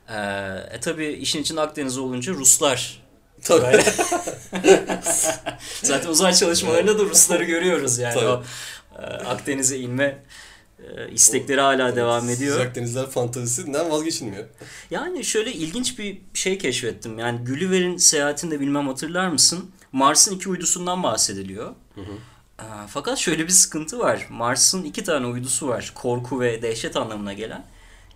Ee, 0.09 0.75
e 0.75 0.79
tabi 0.79 1.07
işin 1.07 1.41
içinde 1.41 1.61
Akdeniz 1.61 1.97
olunca 1.97 2.33
Ruslar 2.33 3.01
Tabii. 3.43 3.83
Zaten 5.83 6.09
uzay 6.09 6.33
çalışmalarında 6.33 6.99
da 6.99 7.03
Rusları 7.03 7.43
görüyoruz 7.43 7.97
yani. 7.97 8.13
Tabii. 8.13 8.25
O 8.25 8.43
e, 8.95 9.01
Akdeniz'e 9.05 9.77
inme 9.77 10.23
e, 10.79 11.11
istekleri 11.11 11.61
hala 11.61 11.95
devam 11.95 12.29
ediyor. 12.29 12.57
Sıcak 12.57 12.75
denizler 12.75 13.05
fantazisinden 13.09 13.89
vazgeçilmiyor. 13.89 14.45
Yani 14.91 15.25
şöyle 15.25 15.53
ilginç 15.53 15.99
bir 15.99 16.21
şey 16.33 16.57
keşfettim. 16.57 17.19
Yani 17.19 17.45
Gulliver'in 17.45 17.97
seyahatinde 17.97 18.59
bilmem 18.59 18.87
hatırlar 18.87 19.27
mısın? 19.27 19.71
Mars'ın 19.91 20.35
iki 20.35 20.49
uydusundan 20.49 21.03
bahsediliyor. 21.03 21.75
Ee, 21.97 22.01
Fakat 22.87 23.17
şöyle 23.17 23.43
bir 23.43 23.51
sıkıntı 23.51 23.99
var. 23.99 24.27
Mars'ın 24.29 24.83
iki 24.83 25.03
tane 25.03 25.25
uydusu 25.27 25.67
var. 25.67 25.91
Korku 25.95 26.41
ve 26.41 26.61
dehşet 26.61 26.95
anlamına 26.95 27.33
gelen. 27.33 27.65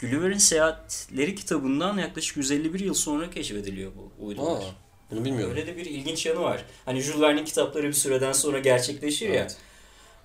Gulliver'in 0.02 0.38
Seyahatleri 0.38 1.36
kitabından 1.36 1.98
yaklaşık 1.98 2.38
151 2.38 2.80
yıl 2.80 2.94
sonra 2.94 3.30
keşfediliyor 3.30 3.92
bu 3.96 4.26
uydular. 4.26 4.62
Aa, 4.62 4.64
bunu 5.12 5.26
bilmiyorum. 5.26 5.56
Öyle 5.56 5.68
de 5.68 5.78
bir 5.78 5.86
ilginç 5.86 6.26
yanı 6.26 6.40
var. 6.40 6.66
Hani 6.86 7.02
Jules 7.02 7.22
Verne'in 7.22 7.46
kitapları 7.46 7.88
bir 7.88 7.94
süreden 7.94 8.34
sonra 8.34 8.60
gerçekleşir 8.60 9.30
ya. 9.30 9.36
Evet. 9.36 9.58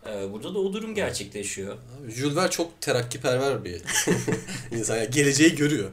Ee, 0.06 0.32
burada 0.32 0.54
da 0.54 0.58
o 0.58 0.72
durum 0.72 0.94
gerçekleşiyor. 0.94 1.74
Abi, 1.74 2.12
Jules 2.12 2.36
Verne 2.36 2.50
çok 2.50 2.80
terakkiperver 2.80 3.64
bir 3.64 3.82
insan. 4.78 4.96
Yani 4.96 5.10
geleceği 5.10 5.54
görüyor. 5.54 5.90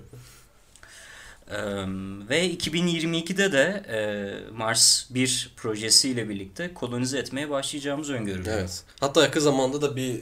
Ve 2.29 2.49
2022'de 2.53 3.51
de 3.51 3.83
Mars 4.53 5.05
1 5.09 5.53
projesiyle 5.57 6.29
birlikte 6.29 6.73
kolonize 6.73 7.17
etmeye 7.17 7.49
başlayacağımız 7.49 8.09
öngörülüyor. 8.09 8.57
Evet. 8.57 8.83
Hatta 8.99 9.21
yakın 9.21 9.39
zamanda 9.39 9.81
da 9.81 9.95
bir 9.95 10.21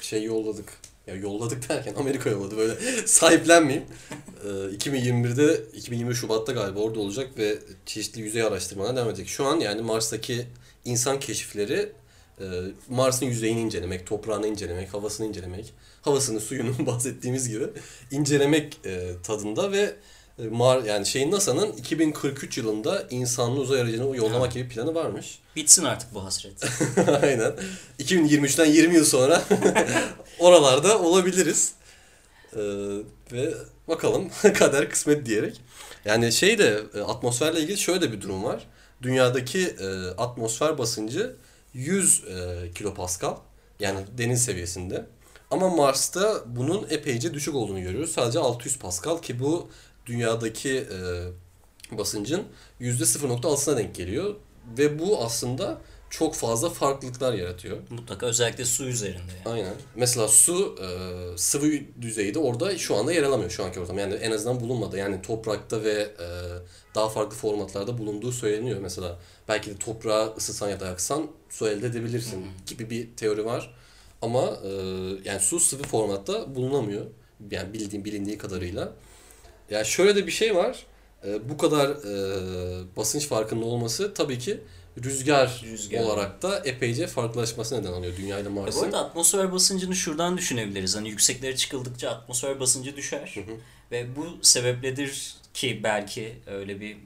şey 0.00 0.24
yolladık. 0.24 0.72
Ya 1.06 1.14
yolladık 1.14 1.68
derken 1.68 1.94
Amerika 1.94 2.30
yolladı 2.30 2.56
böyle 2.56 2.74
sahiplenmeyeyim. 3.06 3.86
E, 4.44 4.48
2021'de 4.48 5.60
2020 5.76 6.14
Şubat'ta 6.14 6.52
galiba 6.52 6.80
orada 6.80 7.00
olacak 7.00 7.30
ve 7.38 7.58
çeşitli 7.86 8.20
yüzey 8.20 8.42
araştırmalarına 8.42 8.96
devam 8.96 9.08
edecek. 9.08 9.28
Şu 9.28 9.44
an 9.44 9.60
yani 9.60 9.82
Mars'taki 9.82 10.46
insan 10.84 11.20
keşifleri 11.20 11.92
Mars'ın 12.88 13.26
yüzeyini 13.26 13.60
incelemek, 13.60 14.06
toprağını 14.06 14.46
incelemek, 14.46 14.94
havasını 14.94 15.26
incelemek, 15.26 15.74
havasını, 16.02 16.40
suyunu 16.40 16.74
bahsettiğimiz 16.86 17.48
gibi 17.48 17.66
incelemek 18.10 18.80
tadında 19.22 19.72
ve 19.72 19.94
Mar 20.38 20.82
yani 20.82 21.06
şeyin 21.06 21.30
NASA'nın 21.30 21.72
2043 21.72 22.58
yılında 22.58 23.06
insanlı 23.10 23.60
uzay 23.60 23.80
aracını 23.80 24.16
yollamak 24.16 24.52
gibi 24.52 24.68
planı 24.68 24.94
varmış. 24.94 25.38
Bitsin 25.56 25.84
artık 25.84 26.14
bu 26.14 26.24
hasret. 26.24 26.52
Aynen. 27.22 27.52
2023'ten 27.98 28.66
20 28.66 28.94
yıl 28.94 29.04
sonra 29.04 29.42
oralarda 30.38 31.02
olabiliriz. 31.02 31.72
Ee, 32.56 32.60
ve 33.32 33.54
bakalım 33.88 34.28
kader 34.54 34.90
kısmet 34.90 35.26
diyerek. 35.26 35.60
Yani 36.04 36.32
şey 36.32 36.58
de 36.58 36.82
e, 36.94 37.00
atmosferle 37.00 37.60
ilgili 37.60 37.78
şöyle 37.78 38.12
bir 38.12 38.20
durum 38.20 38.44
var. 38.44 38.66
Dünyadaki 39.02 39.60
e, 39.60 40.08
atmosfer 40.08 40.78
basıncı 40.78 41.36
100 41.74 42.24
e, 42.24 42.70
kilopascal. 42.74 43.36
Yani 43.80 44.00
deniz 44.18 44.44
seviyesinde. 44.44 45.06
Ama 45.50 45.68
Mars'ta 45.68 46.42
bunun 46.46 46.86
epeyce 46.90 47.34
düşük 47.34 47.54
olduğunu 47.54 47.82
görüyoruz. 47.82 48.12
Sadece 48.12 48.38
600 48.38 48.78
pascal 48.78 49.22
ki 49.22 49.40
bu 49.40 49.68
dünyadaki 50.06 50.76
e, 50.76 50.98
basıncın 51.98 52.42
%0.6'sına 52.80 53.76
denk 53.76 53.94
geliyor. 53.94 54.34
Ve 54.78 54.98
bu 54.98 55.24
aslında 55.24 55.80
çok 56.10 56.34
fazla 56.34 56.70
farklılıklar 56.70 57.34
yaratıyor. 57.34 57.76
Mutlaka 57.90 58.26
özellikle 58.26 58.64
su 58.64 58.84
üzerinde. 58.84 59.32
Yani. 59.46 59.54
Aynen. 59.54 59.74
Mesela 59.96 60.28
su 60.28 60.76
e, 60.82 60.88
sıvı 61.38 61.72
düzeyde 62.00 62.38
orada 62.38 62.78
şu 62.78 62.96
anda 62.96 63.12
yer 63.12 63.22
alamıyor 63.22 63.50
şu 63.50 63.64
anki 63.64 63.80
ortam. 63.80 63.98
Yani 63.98 64.14
en 64.14 64.30
azından 64.30 64.60
bulunmadı. 64.60 64.98
Yani 64.98 65.22
toprakta 65.22 65.82
ve 65.82 65.92
e, 65.92 66.28
daha 66.94 67.08
farklı 67.08 67.36
formatlarda 67.36 67.98
bulunduğu 67.98 68.32
söyleniyor. 68.32 68.80
Mesela 68.80 69.18
belki 69.48 69.70
de 69.70 69.76
toprağı 69.76 70.34
ısıtsan 70.36 70.68
ya 70.68 70.80
da 70.80 70.86
yaksan 70.86 71.26
su 71.50 71.68
elde 71.68 71.86
edebilirsin 71.86 72.46
gibi 72.66 72.90
bir 72.90 73.16
teori 73.16 73.44
var. 73.44 73.74
Ama 74.22 74.58
e, 74.64 74.70
yani 75.24 75.40
su 75.40 75.60
sıvı 75.60 75.82
formatta 75.82 76.54
bulunamıyor. 76.54 77.06
Yani 77.50 77.72
bildiğim 77.72 78.04
bilindiği 78.04 78.38
kadarıyla. 78.38 78.92
Yani 79.70 79.86
şöyle 79.86 80.16
de 80.16 80.26
bir 80.26 80.32
şey 80.32 80.54
var. 80.56 80.86
E, 81.26 81.48
bu 81.48 81.56
kadar 81.58 81.88
e, 81.90 82.96
basınç 82.96 83.26
farkının 83.26 83.62
olması 83.62 84.14
tabii 84.14 84.38
ki 84.38 84.60
rüzgar, 85.04 85.62
Rüzgar. 85.72 86.00
olarak 86.04 86.42
da 86.42 86.58
epeyce 86.64 87.06
farklılaşması 87.06 87.80
neden 87.80 87.92
oluyor 87.92 88.16
Dünya 88.16 88.38
ile 88.38 88.48
E 88.48 88.50
Bu 88.50 88.60
Mars'ın. 88.60 88.84
arada 88.84 88.98
atmosfer 88.98 89.52
basıncını 89.52 89.94
şuradan 89.96 90.38
düşünebiliriz. 90.38 90.96
Hani 90.96 91.08
yükseklere 91.08 91.56
çıkıldıkça 91.56 92.10
atmosfer 92.10 92.60
basıncı 92.60 92.96
düşer. 92.96 93.34
Ve 93.92 94.16
bu 94.16 94.26
sebepledir 94.42 95.34
ki 95.54 95.80
belki 95.84 96.34
öyle 96.46 96.80
bir 96.80 96.92
e, 96.94 96.96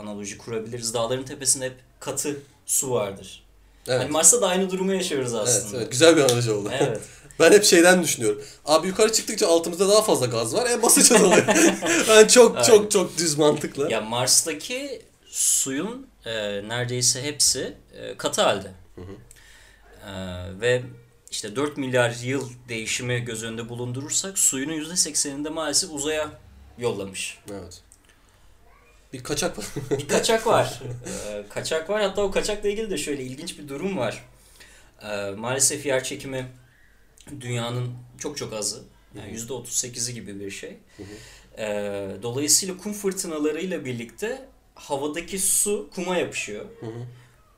analoji 0.00 0.38
kurabiliriz. 0.38 0.94
Dağların 0.94 1.22
tepesinde 1.24 1.64
hep 1.64 1.74
katı 2.00 2.40
su 2.66 2.90
vardır. 2.90 3.44
Evet. 3.88 4.00
Hani 4.00 4.10
Mars'ta 4.10 4.40
da 4.40 4.48
aynı 4.48 4.70
durumu 4.70 4.94
yaşıyoruz 4.94 5.34
Evet, 5.34 5.42
aslında. 5.48 5.76
evet, 5.82 5.90
güzel 5.92 6.16
bir 6.16 6.22
analoji 6.22 6.50
oldu. 6.52 6.70
Evet. 6.72 7.00
ben 7.40 7.52
hep 7.52 7.64
şeyden 7.64 8.02
düşünüyorum. 8.02 8.42
Abi 8.64 8.86
yukarı 8.86 9.12
çıktıkça 9.12 9.48
altımızda 9.48 9.88
daha 9.88 10.02
fazla 10.02 10.26
gaz 10.26 10.54
var. 10.54 10.70
E 10.70 10.82
basınç 10.82 11.12
azalıyor. 11.12 11.46
ben 12.08 12.26
çok 12.26 12.56
Aynen. 12.56 12.66
çok 12.66 12.90
çok 12.90 13.18
düz 13.18 13.38
mantıkla. 13.38 13.90
Ya 13.90 14.00
Mars'taki 14.00 15.02
suyun 15.28 16.06
e, 16.24 16.32
neredeyse 16.68 17.22
hepsi 17.22 17.74
e, 17.94 18.16
katı 18.16 18.42
halde. 18.42 18.70
E, 20.06 20.12
ve 20.60 20.82
işte 21.30 21.56
4 21.56 21.76
milyar 21.76 22.14
yıl 22.22 22.50
değişimi 22.68 23.20
göz 23.20 23.42
önünde 23.42 23.68
bulundurursak 23.68 24.38
suyunun 24.38 24.72
%80'inde 24.72 25.48
maalesef 25.48 25.90
uzaya 25.90 26.30
yollamış. 26.78 27.38
Evet. 27.52 27.80
Bir 29.12 29.22
kaçak 29.24 29.58
var. 29.58 29.66
Bir 29.90 30.08
kaçak 30.08 30.46
var. 30.46 30.82
E, 31.32 31.44
kaçak 31.48 31.90
var. 31.90 32.02
Hatta 32.02 32.22
o 32.22 32.30
kaçakla 32.30 32.68
ilgili 32.68 32.90
de 32.90 32.98
şöyle 32.98 33.22
ilginç 33.22 33.58
bir 33.58 33.68
durum 33.68 33.98
var. 33.98 34.24
E, 35.02 35.30
maalesef 35.30 35.86
yer 35.86 36.04
çekimi 36.04 36.46
dünyanın 37.40 37.92
çok 38.18 38.36
çok 38.36 38.52
azı. 38.52 38.82
Yani 39.18 39.36
%38'i 39.36 40.14
gibi 40.14 40.40
bir 40.40 40.50
şey. 40.50 40.76
E, 41.58 41.66
dolayısıyla 42.22 42.76
kum 42.76 42.92
fırtınalarıyla 42.92 43.84
birlikte 43.84 44.48
havadaki 44.74 45.38
su 45.38 45.90
kuma 45.94 46.16
yapışıyor. 46.16 46.64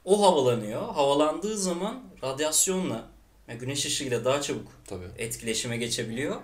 O 0.04 0.23
havalanıyor. 0.23 0.82
Havalandığı 0.82 1.58
zaman 1.58 2.02
radyasyonla 2.23 3.08
ve 3.49 3.54
güneş 3.54 3.87
ışığıyla 3.87 4.25
daha 4.25 4.40
çabuk 4.42 4.68
Tabii. 4.87 5.04
etkileşime 5.18 5.76
geçebiliyor 5.76 6.37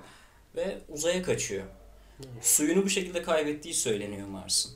ve 0.57 0.79
uzaya 0.89 1.23
kaçıyor. 1.23 1.65
Suyunu 2.41 2.85
bu 2.85 2.91
şekilde 2.91 3.23
kaybettiği 3.23 3.75
söyleniyor 3.75 4.29
Mars'ın. 4.29 4.73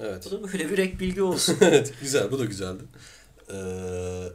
Evet. 0.00 0.26
Bu 0.26 0.30
da 0.30 0.52
böyle 0.52 0.70
bir 0.70 0.78
ek 0.78 1.00
bilgi 1.00 1.22
olsun. 1.22 1.56
evet 1.60 1.94
güzel 2.00 2.30
bu 2.32 2.38
da 2.38 2.44
güzeldi. 2.44 2.82
Ee, 3.50 3.54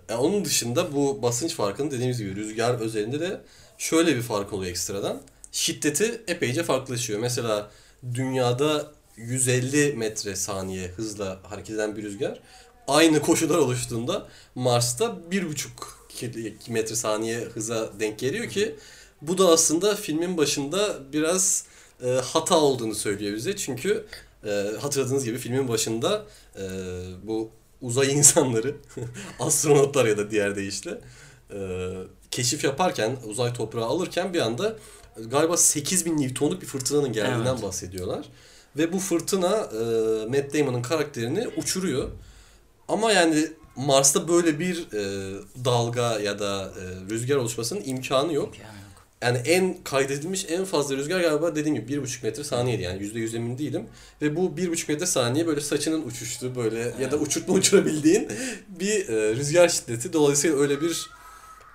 yani 0.09 0.19
onun 0.19 0.45
dışında 0.45 0.95
bu 0.95 1.21
basınç 1.21 1.55
farkının 1.55 1.91
dediğimiz 1.91 2.17
gibi 2.17 2.35
rüzgar 2.35 2.73
özelinde 2.73 3.19
de 3.19 3.41
şöyle 3.77 4.15
bir 4.15 4.21
fark 4.21 4.53
oluyor 4.53 4.71
ekstradan. 4.71 5.21
Şiddeti 5.51 6.21
epeyce 6.27 6.63
farklılaşıyor. 6.63 7.19
Mesela 7.19 7.71
dünyada 8.13 8.91
150 9.17 9.93
metre 9.93 10.35
saniye 10.35 10.87
hızla 10.87 11.39
hareket 11.43 11.75
eden 11.75 11.97
bir 11.97 12.03
rüzgar 12.03 12.39
aynı 12.89 13.21
koşullar 13.21 13.57
oluştuğunda 13.57 14.27
Mars'ta 14.55 15.17
1,5 15.31 16.71
metre 16.71 16.95
saniye 16.95 17.39
hıza 17.39 17.89
denk 17.99 18.19
geliyor 18.19 18.49
ki 18.49 18.75
bu 19.21 19.37
da 19.37 19.47
aslında 19.47 19.95
filmin 19.95 20.37
başında 20.37 20.99
biraz 21.13 21.65
e, 22.03 22.09
hata 22.09 22.57
olduğunu 22.57 22.95
söylüyor 22.95 23.35
bize. 23.35 23.55
Çünkü 23.55 24.05
e, 24.45 24.49
hatırladığınız 24.81 25.25
gibi 25.25 25.37
filmin 25.37 25.67
başında 25.67 26.25
e, 26.55 26.63
bu 27.23 27.49
uzay 27.81 28.11
insanları, 28.13 28.75
astronotlar 29.39 30.05
ya 30.05 30.17
da 30.17 30.31
diğer 30.31 30.55
deyişle 30.55 31.01
e, 31.53 31.89
keşif 32.31 32.63
yaparken, 32.63 33.17
uzay 33.27 33.53
toprağı 33.53 33.85
alırken 33.85 34.33
bir 34.33 34.39
anda 34.41 34.75
galiba 35.25 35.57
8000 35.57 36.17
Newton'luk 36.17 36.61
bir 36.61 36.67
fırtınanın 36.67 37.13
geldiğinden 37.13 37.53
Evet. 37.53 37.63
bahsediyorlar. 37.63 38.25
Ve 38.77 38.93
bu 38.93 38.99
fırtına 38.99 39.55
e, 39.55 39.79
Matt 40.25 40.53
Damon'ın 40.53 40.81
karakterini 40.81 41.47
uçuruyor. 41.57 42.09
Ama 42.87 43.11
yani 43.11 43.47
Mars'ta 43.75 44.27
böyle 44.27 44.59
bir 44.59 44.77
e, 44.93 45.33
dalga 45.65 46.19
ya 46.19 46.39
da 46.39 46.63
e, 46.79 47.09
rüzgar 47.09 47.35
oluşmasının 47.35 47.81
imkanı 47.85 48.33
yok. 48.33 48.57
Yok. 48.57 48.67
Yani 49.21 49.37
en 49.37 49.77
kaydedilmiş 49.83 50.45
en 50.49 50.65
fazla 50.65 50.95
rüzgar 50.95 51.19
galiba 51.21 51.55
dediğim 51.55 51.75
gibi 51.75 51.93
1,5 51.93 52.23
metre 52.25 52.43
saniyeydi 52.43 52.83
yani 52.83 53.03
%100 53.03 53.35
emin 53.35 53.57
değilim. 53.57 53.85
Ve 54.21 54.35
bu 54.35 54.45
1,5 54.57 54.91
metre 54.91 55.05
saniye 55.05 55.47
böyle 55.47 55.61
saçının 55.61 56.07
uçuştuğu 56.07 56.55
böyle 56.55 56.79
ya 56.79 56.91
da 56.91 56.93
Evet. 56.99 57.27
uçurtma 57.27 57.53
uçurabildiğin 57.53 58.27
bir 58.67 59.09
e, 59.09 59.35
rüzgar 59.35 59.69
şiddeti. 59.69 60.13
Dolayısıyla 60.13 60.57
öyle 60.57 60.81
bir 60.81 61.09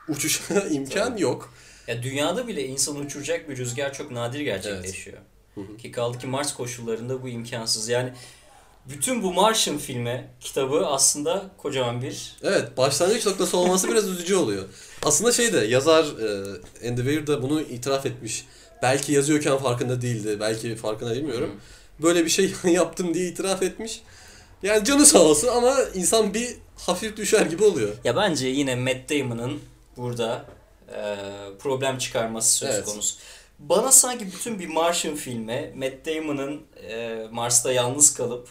uçuşa 0.08 0.60
imkan 0.70 1.16
yok. 1.16 1.54
Ya 1.86 2.02
dünyada 2.02 2.48
bile 2.48 2.66
insanı 2.66 2.98
uçuracak 2.98 3.48
bir 3.48 3.56
rüzgar 3.56 3.92
çok 3.92 4.10
nadir 4.10 4.40
gerçekleşiyor. 4.40 5.18
Ki 5.78 5.92
kaldı 5.92 6.18
ki 6.18 6.26
Mars 6.26 6.54
koşullarında 6.54 7.22
bu 7.22 7.28
imkansız. 7.28 7.88
Yani 7.88 8.12
bütün 8.88 9.22
bu 9.22 9.32
Martian 9.32 9.78
filmi, 9.78 10.28
kitabı 10.40 10.86
aslında 10.86 11.50
kocaman 11.58 12.02
bir 12.02 12.36
Evet 12.42 12.76
başlangıç 12.76 13.26
noktası 13.26 13.56
olması 13.56 13.88
biraz 13.88 14.08
üzücü 14.08 14.36
oluyor. 14.36 14.64
Aslında 15.02 15.32
şey 15.32 15.52
de 15.52 15.58
yazar 15.58 16.04
e, 16.04 16.88
Andy 16.88 17.00
Weir 17.00 17.26
de 17.26 17.42
bunu 17.42 17.60
itiraf 17.60 18.06
etmiş. 18.06 18.46
Belki 18.82 19.12
yazıyorken 19.12 19.58
farkında 19.58 20.02
değildi. 20.02 20.36
Belki 20.40 20.76
farkında 20.76 21.14
bilmiyorum. 21.14 21.60
Böyle 22.02 22.24
bir 22.24 22.30
şey 22.30 22.54
yaptım 22.64 23.14
diye 23.14 23.28
itiraf 23.28 23.62
etmiş. 23.62 24.02
Yani 24.62 24.84
canı 24.84 25.06
sağ 25.06 25.18
olsun 25.18 25.48
ama 25.48 25.76
insan 25.94 26.34
bir 26.34 26.56
hafif 26.76 27.16
düşer 27.16 27.46
gibi 27.46 27.64
oluyor. 27.64 27.92
Ya 28.04 28.16
bence 28.16 28.48
yine 28.48 28.76
Matt 28.76 29.10
Damon'ın 29.10 29.60
burada 29.96 30.44
e, 30.88 31.16
problem 31.58 31.98
çıkarması 31.98 32.56
söz 32.56 32.70
Evet. 32.70 32.84
konusu. 32.84 33.16
Bana 33.58 33.92
sanki 33.92 34.26
bütün 34.26 34.58
bir 34.58 34.68
Martian 34.68 35.14
filmi 35.14 35.72
Matt 35.76 36.06
Damon'ın 36.06 36.62
e, 36.88 37.26
Mars'ta 37.30 37.72
yalnız 37.72 38.14
kalıp 38.14 38.48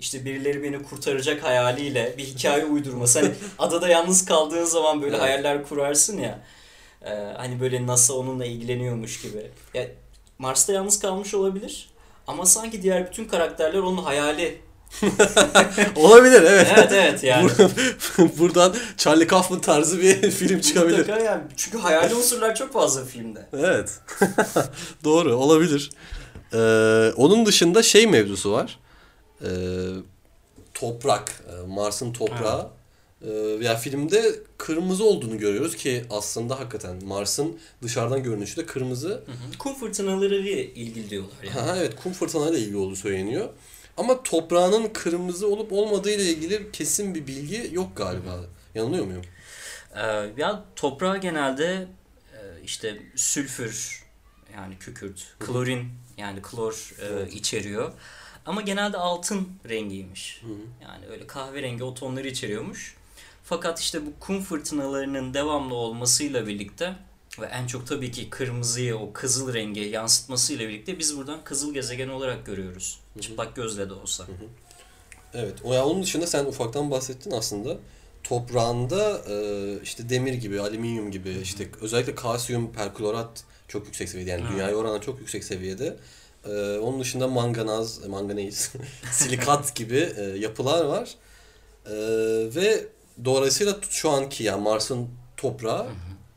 işte 0.00 0.24
birileri 0.24 0.62
beni 0.62 0.82
kurtaracak 0.82 1.44
hayaliyle 1.44 2.14
bir 2.18 2.24
hikaye 2.24 2.64
uydurması. 2.64 3.18
Hani 3.20 3.30
adada 3.58 3.88
yalnız 3.88 4.24
kaldığın 4.24 4.64
zaman 4.64 5.02
böyle 5.02 5.16
Evet. 5.16 5.22
hayaller 5.24 5.68
kurarsın 5.68 6.18
ya. 6.18 6.38
E, 7.06 7.10
hani 7.36 7.60
böyle 7.60 7.86
NASA 7.86 8.14
onunla 8.14 8.44
ilgileniyormuş 8.46 9.20
gibi. 9.22 9.50
Ya 9.74 9.86
Mars'ta 10.38 10.72
yalnız 10.72 11.00
kalmış 11.00 11.34
olabilir. 11.34 11.88
Ama 12.26 12.46
sanki 12.46 12.82
diğer 12.82 13.06
bütün 13.06 13.24
karakterler 13.24 13.78
onun 13.78 14.02
hayali. 14.02 14.58
Olabilir 15.96 16.42
evet. 16.42 16.66
Evet 16.76 16.92
evet 16.92 17.24
yani. 17.24 17.50
Buradan 18.38 18.74
Charlie 18.96 19.26
Kaufman 19.26 19.60
tarzı 19.60 20.00
bir 20.02 20.30
film 20.30 20.60
çıkabilir. 20.60 20.98
Mutlaka 20.98 21.20
yani. 21.20 21.42
Çünkü 21.56 21.78
hayali 21.78 22.14
unsurlar 22.14 22.54
çok 22.54 22.72
fazla 22.72 23.04
filmde. 23.04 23.46
Evet. 23.52 24.00
Doğru 25.04 25.34
olabilir. 25.36 25.90
Ee, 26.52 27.12
onun 27.16 27.46
dışında 27.46 27.82
şey 27.82 28.06
mevzusu 28.06 28.52
var. 28.52 28.78
Ee, 29.44 29.48
toprak. 30.74 31.42
Ee, 31.48 31.66
Mars'ın 31.66 32.12
toprağı. 32.12 32.70
Ee, 33.22 33.30
ya 33.62 33.76
filmde 33.76 34.34
kırmızı 34.58 35.04
olduğunu 35.04 35.38
görüyoruz 35.38 35.76
ki 35.76 36.04
aslında 36.10 36.60
hakikaten 36.60 37.04
Mars'ın 37.04 37.58
dışarıdan 37.82 38.22
görünüşü 38.22 38.56
de 38.56 38.66
kırmızı. 38.66 39.24
Kum 39.58 39.74
fırtınaları 39.74 40.34
ile 40.34 40.64
ilgili 40.74 41.10
diyorlar 41.10 41.36
yani. 41.42 41.50
Ha, 41.60 41.76
evet 41.78 41.96
kum 42.02 42.12
fırtınayla 42.12 42.58
ilgili 42.58 42.76
olduğu 42.76 42.96
söyleniyor. 42.96 43.48
Ama 43.96 44.22
toprağının 44.22 44.88
kırmızı 44.88 45.48
olup 45.48 45.72
olmadığı 45.72 46.10
ile 46.10 46.22
ilgili 46.22 46.72
kesin 46.72 47.14
bir 47.14 47.26
bilgi 47.26 47.70
yok 47.72 47.96
galiba. 47.96 48.40
Yanılıyor 48.74 49.04
muyum? 49.04 49.22
Ee, 49.96 50.30
ya 50.36 50.64
toprağa 50.76 51.16
genelde 51.16 51.86
e, 52.32 52.40
işte 52.64 53.02
sülfür 53.16 54.04
yani 54.54 54.78
kükürt, 54.78 55.26
klorin 55.40 55.88
yani 56.18 56.42
klor 56.42 56.94
e, 57.00 57.06
Evet. 57.06 57.34
içeriyor. 57.34 57.92
Ama 58.46 58.60
genelde 58.60 58.96
altın 58.96 59.48
rengiymiş. 59.68 60.42
Yani 60.82 61.06
öyle 61.10 61.26
kahverengi 61.26 61.84
o 61.84 61.94
tonları 61.94 62.28
içeriyormuş. 62.28 62.96
Fakat 63.44 63.80
işte 63.80 64.06
bu 64.06 64.10
kum 64.20 64.42
fırtınalarının 64.42 65.34
devamlı 65.34 65.74
olmasıyla 65.74 66.46
birlikte 66.46 66.94
ve 67.40 67.46
en 67.46 67.66
çok 67.66 67.86
tabii 67.86 68.10
ki 68.10 68.30
kırmızıyı 68.30 68.96
o 68.96 69.12
kızıl 69.12 69.54
rengi 69.54 69.80
yansıtmasıyla 69.80 70.68
birlikte 70.68 70.98
biz 70.98 71.16
buradan 71.18 71.44
kızıl 71.44 71.74
gezegen 71.74 72.08
olarak 72.08 72.46
görüyoruz. 72.46 73.00
Çıplak 73.20 73.56
gözle 73.56 73.88
de 73.90 73.92
olsa. 73.92 74.24
Evet. 75.34 75.54
O 75.64 75.72
ya 75.74 75.86
onun 75.86 76.02
dışında 76.02 76.26
sen 76.26 76.44
ufaktan 76.44 76.90
bahsettin 76.90 77.30
aslında. 77.30 77.76
Toprağında 78.22 79.22
e, 79.28 79.78
işte 79.82 80.08
demir 80.08 80.34
gibi, 80.34 80.60
alüminyum 80.60 81.10
gibi, 81.10 81.30
işte 81.42 81.68
özellikle 81.80 82.14
kalsiyum 82.14 82.72
perklorat 82.72 83.44
çok 83.68 83.86
yüksek 83.86 84.08
seviyede. 84.08 84.30
Yani 84.30 84.42
Ha. 84.42 84.52
dünyaya 84.52 84.74
oranla 84.74 85.00
çok 85.00 85.18
yüksek 85.20 85.44
seviyede. 85.44 85.96
E, 86.46 86.78
onun 86.78 87.00
dışında 87.00 87.28
manganaz, 87.28 88.06
manganiz, 88.06 88.72
silikat 89.12 89.74
gibi 89.74 90.12
e, 90.16 90.22
yapılar 90.22 90.84
var. 90.84 91.14
E, 91.86 91.94
ve 92.54 92.84
dolayısıyla 93.24 93.76
şu 93.90 94.10
anki 94.10 94.44
yani 94.44 94.62
Mars'ın 94.62 95.08
toprağı 95.36 95.86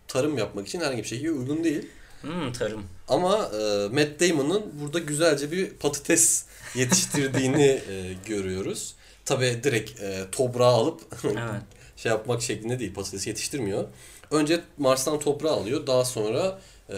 tarım 0.07 0.37
yapmak 0.37 0.67
için 0.67 0.79
herhangi 0.79 1.03
bir 1.03 1.07
şekilde 1.07 1.31
uygun 1.31 1.63
değil. 1.63 1.85
Hmm, 2.21 2.53
tarım. 2.53 2.83
Ama 3.07 3.35
e, 3.35 3.87
Matt 3.87 4.19
Damon'ın 4.19 4.63
burada 4.82 4.99
güzelce 4.99 5.51
bir 5.51 5.69
patates 5.69 6.45
yetiştirdiğini 6.75 7.82
e, 7.89 8.13
görüyoruz. 8.25 8.95
Tabi 9.25 9.60
direkt 9.63 10.01
e, 10.01 10.25
toprağı 10.32 10.73
alıp 10.73 11.01
Evet. 11.23 11.62
şey 11.97 12.12
yapmak 12.12 12.41
şeklinde 12.41 12.79
değil 12.79 12.93
patates 12.93 13.27
yetiştirmiyor. 13.27 13.86
Önce 14.32 14.62
Mars'tan 14.77 15.19
toprağı 15.19 15.53
alıyor. 15.53 15.88
Daha 15.88 16.05
sonra 16.05 16.60
e, 16.89 16.95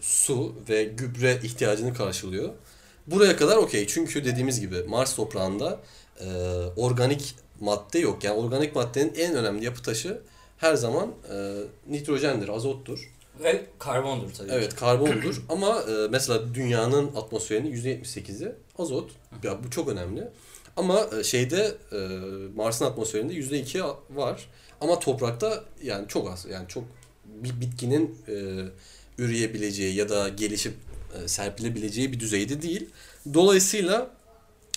su 0.00 0.54
ve 0.68 0.84
gübre 0.84 1.40
ihtiyacını 1.42 1.94
karşılıyor. 1.94 2.48
Buraya 3.06 3.36
kadar 3.36 3.56
okey. 3.56 3.86
Çünkü 3.86 4.24
dediğimiz 4.24 4.60
gibi 4.60 4.82
Mars 4.82 5.16
toprağında 5.16 5.80
e, 6.20 6.26
organik 6.76 7.34
madde 7.60 7.98
yok. 7.98 8.24
Yani 8.24 8.36
organik 8.38 8.74
maddenin 8.76 9.14
en 9.14 9.34
önemli 9.34 9.64
yapı 9.64 9.82
taşı 9.82 10.20
her 10.58 10.74
zaman 10.74 11.12
e, 11.34 11.54
nitrojendir, 11.88 12.48
azottur. 12.48 13.10
Ve 13.42 13.64
karbondur 13.78 14.32
tabii. 14.32 14.48
ki. 14.48 14.54
Evet 14.54 14.74
karbondur 14.74 15.42
ama 15.48 15.82
e, 15.82 16.08
mesela 16.10 16.54
dünyanın 16.54 17.06
atmosferinin 17.16 17.72
%78'i 17.76 18.52
azot. 18.78 19.10
Ya 19.42 19.64
bu 19.64 19.70
çok 19.70 19.88
önemli. 19.88 20.28
Ama 20.76 21.06
e, 21.20 21.24
şeyde 21.24 21.74
e, 21.92 21.96
Mars'ın 22.56 22.84
atmosferinde 22.84 23.32
%2 23.34 23.82
a- 23.82 23.96
var. 24.10 24.48
Ama 24.80 24.98
toprakta 24.98 25.64
yani 25.82 26.08
çok 26.08 26.30
az. 26.30 26.46
Yani 26.50 26.68
çok 26.68 26.84
bir 27.24 27.60
bitkinin 27.60 28.18
e, 28.28 28.34
üreyebileceği 29.18 29.94
ya 29.94 30.08
da 30.08 30.28
gelişip 30.28 30.74
e, 31.24 31.28
serpilebileceği 31.28 32.12
bir 32.12 32.20
düzeyde 32.20 32.62
değil. 32.62 32.86
Dolayısıyla 33.34 34.10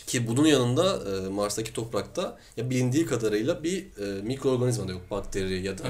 ki 0.08 0.28
bunun 0.28 0.45
yanında 0.45 1.00
e, 1.26 1.30
Mars'taki 1.30 1.74
toprakta 1.74 2.38
ya 2.58 2.69
bilindiği 2.69 3.06
kadarıyla 3.06 3.63
bir 3.63 3.78
e, 3.80 4.21
mikroorganizma 4.21 4.88
da 4.88 4.91
yok. 4.91 5.02
Bakteri 5.12 5.65
ya 5.65 5.78
da 5.78 5.84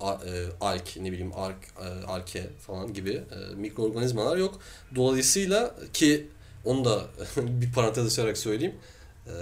a- 0.00 0.12
e, 0.26 0.46
alk 0.60 0.96
ne 0.96 1.12
bileyim 1.12 1.32
ark 1.34 1.56
e, 1.80 2.06
arke 2.06 2.50
falan 2.66 2.92
gibi 2.94 3.10
e, 3.10 3.54
mikroorganizmalar 3.54 4.36
yok. 4.36 4.60
Dolayısıyla 4.94 5.74
ki 5.92 6.26
onu 6.64 6.84
da 6.84 7.04
bir 7.36 7.72
parantez 7.72 8.06
açarak 8.06 8.38
söyleyeyim. 8.38 8.74
E, 9.26 9.32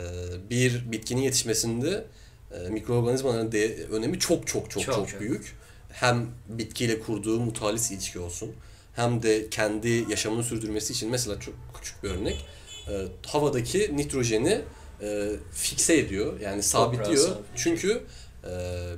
bir 0.51 0.93
bitkinin 0.93 1.21
yetişmesinde 1.21 2.05
e, 2.53 2.69
mikroorganizmaların 2.69 3.53
de, 3.53 3.77
önemi 3.87 4.19
çok 4.19 4.47
çok 4.47 4.71
çok 4.71 4.83
Çok, 4.83 4.95
çok, 4.95 5.09
çok. 5.09 5.21
büyük. 5.21 5.58
Hem 5.93 6.27
bitkiyle 6.49 7.01
kurduğu 7.01 7.41
mutualis 7.41 7.91
ilişki 7.91 8.19
olsun. 8.19 8.53
Hem 8.97 9.23
de 9.23 9.51
kendi 9.51 10.05
yaşamını 10.09 10.45
sürdürmesi 10.45 10.93
için 10.93 11.11
mesela 11.11 11.41
çok 11.41 11.55
küçük 11.81 12.03
bir 12.05 12.11
örnek. 12.11 12.47
E, 12.89 13.07
havadaki 13.27 13.97
nitrojeni 13.97 14.61
e, 15.03 15.31
fikse 15.55 15.99
ediyor. 15.99 16.41
Yani 16.41 16.63
sabitliyor. 16.63 17.29
Çünkü 17.57 18.03
e, 18.45 18.51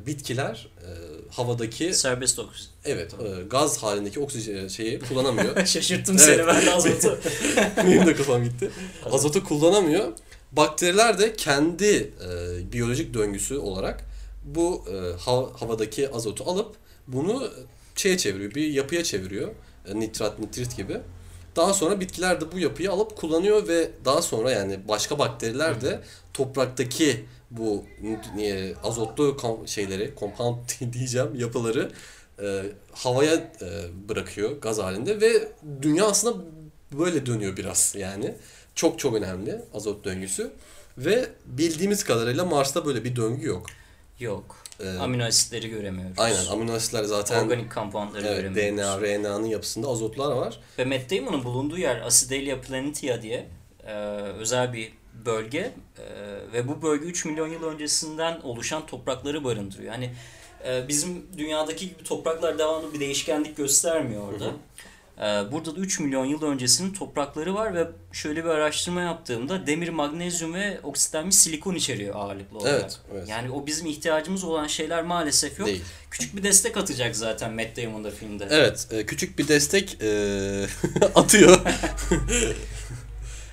bitkiler 0.07 0.69
e, 0.83 0.89
havadaki 1.31 1.95
Serbest 1.95 2.39
oksijen. 2.39 2.71
evet 2.85 3.15
e, 3.15 3.43
gaz 3.51 3.83
halindeki 3.83 4.21
oksijen 4.21 4.69
şeyi 4.69 4.99
kullanamıyor. 5.01 5.57
Şaşırttım 5.67 6.17
Evet. 6.21 6.27
seni 6.37 6.47
ben 6.47 6.67
azotu. 6.67 7.21
Benim 7.77 8.07
de 8.07 8.15
kafam 8.15 8.45
gitti. 8.45 8.71
Azotu 9.13 9.45
kullanamıyor. 9.45 10.13
Bakteriler 10.53 11.19
de 11.19 11.37
kendi 11.37 11.87
e, 11.87 12.73
biyolojik 12.73 13.15
döngüsü 13.15 13.57
olarak 13.57 14.05
bu 14.45 14.85
e, 14.89 14.93
hav- 15.25 15.53
havadaki 15.59 16.11
azotu 16.11 16.45
alıp 16.45 16.77
bunu 17.07 17.51
şeye 17.97 18.19
çeviriyor, 18.19 18.55
bir 18.55 18.69
yapıya 18.69 19.05
çeviriyor. 19.05 19.51
E, 19.87 20.01
nitrat, 20.01 20.39
nitrit 20.39 20.77
gibi. 20.77 21.01
Daha 21.57 21.75
sonra 21.75 22.01
bitkiler 22.01 22.41
de 22.41 22.53
bu 22.53 22.59
yapıyı 22.59 22.91
alıp 22.91 23.17
kullanıyor 23.17 23.69
ve 23.69 23.91
daha 24.05 24.23
sonra 24.23 24.51
yani 24.51 24.89
başka 24.89 25.19
bakteriler 25.19 25.81
de 25.81 26.01
topraktaki 26.35 27.25
bu 27.51 27.85
azotlu 28.83 29.37
kom- 29.41 29.69
şeyleri, 29.69 30.15
compound 30.19 30.59
diyeceğim 30.93 31.35
yapıları 31.35 31.91
e, 32.43 32.63
havaya 32.93 33.35
e, 33.35 33.69
bırakıyor 34.09 34.61
gaz 34.61 34.79
halinde 34.79 35.21
ve 35.21 35.49
dünya 35.83 36.07
aslında 36.07 36.45
böyle 36.93 37.27
dönüyor 37.27 37.57
biraz 37.57 37.95
yani. 37.99 38.35
Çok 38.75 38.99
çok 38.99 39.15
önemli 39.15 39.61
azot 39.75 40.05
döngüsü. 40.05 40.51
Ve 40.99 41.29
bildiğimiz 41.47 42.05
kadarıyla 42.05 42.45
Mars'ta 42.45 42.87
böyle 42.87 43.05
bir 43.05 43.17
döngü 43.17 43.47
yok. 43.47 43.67
Yok. 44.21 44.57
Ee, 44.85 44.99
Amino 44.99 45.25
asitleri 45.25 45.69
göremiyoruz. 45.69 46.19
Aynen 46.19 46.47
amino 46.47 46.73
asitler 46.73 47.05
zaten 47.05 47.45
Organik 47.45 47.75
compoundları 47.75 48.27
evet, 48.27 48.37
göremiyoruz. 48.55 49.03
DNA, 49.03 49.19
RNA'nın 49.19 49.47
yapısında 49.47 49.89
azotlar 49.89 50.33
var. 50.37 50.61
Ve 50.79 50.85
Matt 50.85 51.11
Damon'ın 51.11 51.45
bulunduğu 51.45 51.79
yer 51.79 52.01
Acidalia 52.01 52.61
Planitia 52.61 53.23
diye 53.23 53.47
e, 53.87 53.93
özel 54.39 54.73
bir 54.73 54.93
bölge 55.27 55.59
E, 55.59 55.73
ve 56.53 56.69
bu 56.69 56.83
bölge 56.83 57.05
3 57.05 57.25
milyon 57.25 57.49
yıl 57.49 57.63
öncesinden 57.65 58.41
oluşan 58.41 58.87
toprakları 58.87 59.45
barındırıyor. 59.45 59.93
Yani 59.93 60.11
e, 60.67 60.89
bizim 60.89 61.27
dünyadaki 61.39 61.89
gibi 61.89 62.05
topraklar 62.05 62.59
devamlı 62.59 62.95
bir 62.95 63.01
değişkenlik 63.01 63.57
göstermiyor 63.57 64.33
orada. 64.33 64.45
E, 64.45 64.51
burada 65.53 65.77
da 65.77 65.81
3 65.81 66.01
milyon 66.01 66.25
yıl 66.25 66.43
öncesinin 66.43 66.93
toprakları 66.93 67.55
var 67.55 67.75
ve 67.75 67.89
şöyle 68.13 68.45
bir 68.45 68.49
araştırma 68.49 69.01
yaptığımda 69.01 69.67
demir, 69.67 69.89
magnezyum 69.89 70.55
ve 70.55 70.81
oksitlenmiş 70.83 71.37
silikon 71.37 71.75
içeriyor 71.75 72.15
ağırlıklı 72.15 72.59
olarak. 72.59 72.81
Evet, 72.81 73.01
evet. 73.13 73.29
Yani 73.29 73.51
o 73.51 73.67
bizim 73.67 73.87
ihtiyacımız 73.87 74.45
olan 74.45 74.67
şeyler 74.67 75.03
maalesef 75.03 75.59
yok. 75.59 75.69
Değil. 75.69 75.83
Küçük 76.11 76.37
bir 76.37 76.43
destek 76.43 76.77
atacak 76.77 77.17
zaten 77.17 77.55
Matt 77.55 77.77
Damon 77.77 78.05
da 78.05 78.11
filmde. 78.11 78.47
Evet, 78.51 78.89
e, 78.91 79.07
küçük 79.07 79.39
bir 79.39 79.49
destek 79.49 80.03
e, 80.03 80.67
atıyor. 81.15 81.61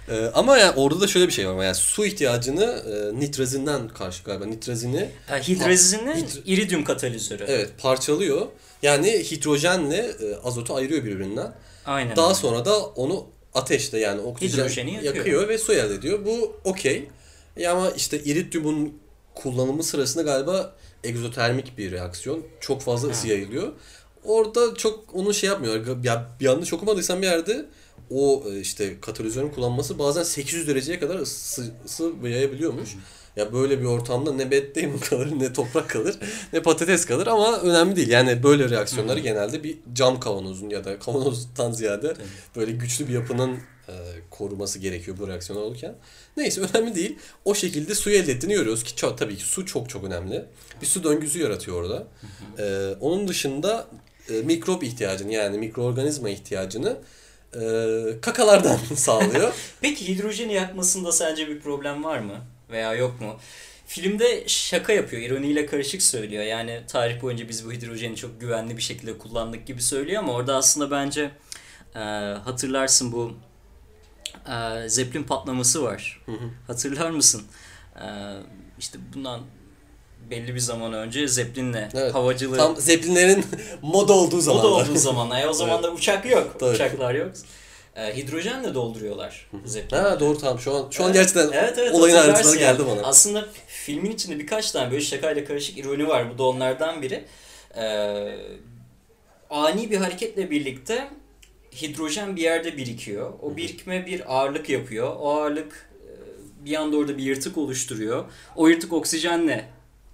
E, 0.09 0.25
ama 0.33 0.57
yani 0.57 0.73
orada 0.75 1.01
da 1.01 1.07
şöyle 1.07 1.27
bir 1.27 1.31
şey 1.33 1.47
var. 1.49 1.63
Yani 1.65 1.75
su 1.75 2.05
ihtiyacını 2.05 2.63
e, 2.65 3.19
nitrazinden 3.19 3.87
karşı 3.87 4.23
galiba 4.23 4.45
nitrazini 4.45 5.09
Ha, 5.27 5.37
hidrazinin 5.37 6.13
hid- 6.15 6.41
iridyum 6.45 6.83
katalizörü. 6.83 7.43
evet 7.47 7.69
parçalıyor. 7.77 8.47
Yani 8.83 9.11
hidrojenle 9.31 9.97
e, 9.97 10.35
azotu 10.43 10.75
ayırıyor 10.75 11.03
birbirinden. 11.05 11.53
Aynen. 11.85 12.15
Daha 12.15 12.35
sonra 12.35 12.65
da 12.65 12.79
onu 12.85 13.25
ateşte 13.53 13.99
yani 13.99 14.21
oksijen 14.21 14.57
Hidrojeni 14.63 14.93
yakıyor. 14.93 15.15
yakıyor. 15.15 15.47
ve 15.49 15.57
su 15.57 15.73
elde 15.73 15.93
ediyor. 15.93 16.25
Bu 16.25 16.55
okey. 16.63 17.07
Ya 17.57 17.71
ama 17.71 17.89
işte 17.91 18.19
iridyumun 18.23 18.93
kullanımı 19.35 19.83
sırasında 19.83 20.23
galiba 20.23 20.75
egzotermik 21.03 21.77
bir 21.77 21.91
reaksiyon. 21.91 22.43
Çok 22.59 22.81
fazla 22.81 23.09
ısı 23.09 23.27
Ha. 23.27 23.33
yayılıyor. 23.33 23.71
Orada 24.23 24.75
çok 24.75 25.15
onu 25.15 25.33
şey 25.33 25.49
yapmıyor. 25.49 26.03
Ya 26.03 26.27
bir 26.39 26.45
yanlış 26.45 26.73
okumadıysan 26.73 27.21
bir 27.21 27.27
yerde 27.27 27.65
o 28.09 28.43
e, 28.51 28.59
işte 28.59 29.01
katalizörün 29.01 29.49
kullanması 29.49 29.99
bazen 29.99 30.23
800 30.23 30.67
dereceye 30.67 30.99
kadar 30.99 31.19
ısı, 31.19 31.71
ısı 31.85 32.11
yayabiliyormuş. 32.23 32.95
Ya 33.35 33.53
böyle 33.53 33.79
bir 33.79 33.85
ortamda 33.85 34.33
ne 34.33 34.51
beddeyim 34.51 34.99
kalır 35.09 35.39
ne 35.39 35.53
toprak 35.53 35.89
kalır 35.89 36.15
ne 36.53 36.61
patates 36.61 37.05
kalır 37.05 37.27
ama 37.27 37.61
önemli 37.61 37.95
değil. 37.95 38.09
Yani 38.09 38.43
böyle 38.43 38.69
reaksiyonları 38.69 39.19
genelde 39.19 39.63
bir 39.63 39.77
cam 39.93 40.19
kavanozun 40.19 40.69
ya 40.69 40.85
da 40.85 40.99
kavanozdan 40.99 41.71
ziyade 41.71 42.13
böyle 42.55 42.71
güçlü 42.71 43.07
bir 43.07 43.13
yapının 43.13 43.57
e, 43.87 43.93
koruması 44.29 44.79
gerekiyor 44.79 45.17
bu 45.17 45.27
reaksiyon 45.27 45.61
olurken. 45.61 45.95
Neyse 46.37 46.61
önemli 46.61 46.95
değil. 46.95 47.17
O 47.45 47.55
şekilde 47.55 47.95
suyu 47.95 48.15
elde 48.15 48.31
ettiğini 48.31 48.53
görüyoruz 48.53 48.83
ki 48.83 48.95
çok, 48.95 49.17
tabii 49.17 49.37
ki 49.37 49.43
su 49.43 49.65
çok 49.65 49.89
çok 49.89 50.03
önemli. 50.03 50.45
Bir 50.81 50.85
su 50.85 51.03
döngüsü 51.03 51.39
yaratıyor 51.39 51.77
orada. 51.81 52.07
E, 52.59 52.95
onun 52.99 53.27
dışında 53.27 53.87
e, 54.29 54.33
mikrop 54.41 54.83
ihtiyacını 54.83 55.33
yani 55.33 55.57
mikroorganizma 55.57 56.29
ihtiyacını 56.29 56.97
e, 57.53 57.61
kakalardan 58.21 58.77
sağlıyor. 58.95 59.53
Peki 59.81 60.07
hidrojeni 60.07 60.53
yakmasında 60.53 61.11
sence 61.11 61.47
bir 61.47 61.59
problem 61.59 62.03
var 62.03 62.19
mı? 62.19 62.35
Veya 62.69 62.95
yok 62.95 63.21
mu? 63.21 63.39
Filmde 63.87 64.43
şaka 64.47 64.93
yapıyor, 64.93 65.21
ironiyle 65.21 65.65
karışık 65.65 66.01
söylüyor. 66.01 66.43
Yani 66.43 66.81
tarih 66.87 67.21
boyunca 67.21 67.49
biz 67.49 67.65
bu 67.65 67.71
hidrojeni 67.71 68.15
çok 68.15 68.41
güvenli 68.41 68.77
bir 68.77 68.81
şekilde 68.81 69.17
kullandık 69.17 69.67
gibi 69.67 69.81
söylüyor 69.81 70.23
ama 70.23 70.33
orada 70.33 70.55
aslında 70.55 70.91
bence 70.91 71.31
e, 71.95 71.99
hatırlarsın 72.43 73.11
bu 73.11 73.33
e, 74.49 74.89
Zeppelin 74.89 75.23
patlaması 75.23 75.83
var. 75.83 76.23
Hatırlar 76.67 77.09
mısın? 77.09 77.43
E, 77.95 78.05
işte 78.79 78.99
bundan 79.13 79.41
belli 80.29 80.55
bir 80.55 80.59
zaman 80.59 80.93
önce 80.93 81.27
Zeppelin'le 81.27 81.89
Evet. 81.93 82.13
havacılığı 82.13 82.57
Tam 82.57 82.77
zeplinlerin 82.77 83.45
moda 83.81 84.13
olduğu 84.13 84.37
o 84.37 84.41
zamanlar. 84.41 84.63
da 84.63 84.67
olduğu 84.89 84.97
zamanlar. 84.97 85.41
E, 85.43 85.47
o 85.47 85.53
zamanlar 85.53 85.91
uçak 85.91 86.25
yok. 86.31 86.55
Tabii. 86.59 86.69
Uçaklar 86.75 87.13
yok. 87.15 87.31
E, 87.95 88.17
hidrojenle 88.17 88.73
dolduruyorlar 88.73 89.49
Zeppelin'i. 89.65 90.05
Ha 90.07 90.19
doğru 90.19 90.37
tamam 90.37 90.59
şu 90.59 90.75
an 90.75 90.87
şu 90.91 91.03
an 91.03 91.13
Evet. 91.13 91.15
gerçekten 91.35 91.59
Evet, 91.63 91.77
evet, 91.77 91.93
olayın 91.95 92.15
ayrıntıları 92.15 92.57
yani. 92.61 92.77
geldi 92.77 92.89
bana. 92.91 93.07
Aslında 93.07 93.45
filmin 93.67 94.11
içinde 94.11 94.39
birkaç 94.39 94.71
tane 94.71 94.91
böyle 94.91 95.01
şakayla 95.01 95.45
karışık 95.45 95.77
ironi 95.77 96.07
var. 96.07 96.33
Bu 96.33 96.37
da 96.37 96.43
onlardan 96.43 97.01
biri. 97.01 97.23
Ee, 97.77 98.35
ani 99.49 99.91
bir 99.91 99.97
hareketle 99.97 100.51
birlikte 100.51 101.07
hidrojen 101.81 102.35
bir 102.35 102.41
yerde 102.41 102.77
birikiyor. 102.77 103.33
O 103.41 103.57
birikme 103.57 104.05
bir 104.05 104.35
ağırlık 104.35 104.69
yapıyor. 104.69 105.15
O 105.19 105.29
ağırlık 105.29 105.89
e, 106.03 106.09
bir 106.65 106.75
anda 106.75 106.97
orada 106.97 107.17
bir 107.17 107.23
yırtık 107.23 107.57
oluşturuyor. 107.57 108.25
O 108.55 108.67
yırtık 108.67 108.93
oksijenle 108.93 109.65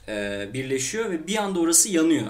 e, 0.07 0.49
birleşiyor 0.53 1.09
ve 1.09 1.27
bir 1.27 1.37
anda 1.37 1.59
orası 1.59 1.89
yanıyor. 1.89 2.27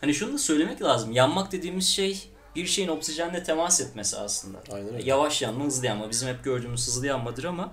Hani 0.00 0.14
şunu 0.14 0.32
da 0.32 0.38
söylemek 0.38 0.82
lazım. 0.82 1.12
Yanmak 1.12 1.52
dediğimiz 1.52 1.88
şey 1.88 2.28
bir 2.56 2.66
şeyin 2.66 2.88
oksijenle 2.88 3.42
temas 3.42 3.80
etmesi 3.80 4.16
aslında. 4.16 4.58
Aynen 4.72 4.94
öyle. 4.94 5.04
Yavaş 5.04 5.42
yanma, 5.42 5.64
hızlı 5.64 5.86
yanma. 5.86 6.10
Bizim 6.10 6.28
hep 6.28 6.44
gördüğümüz 6.44 6.86
hızlı 6.86 7.06
yanmadır 7.06 7.44
ama 7.44 7.72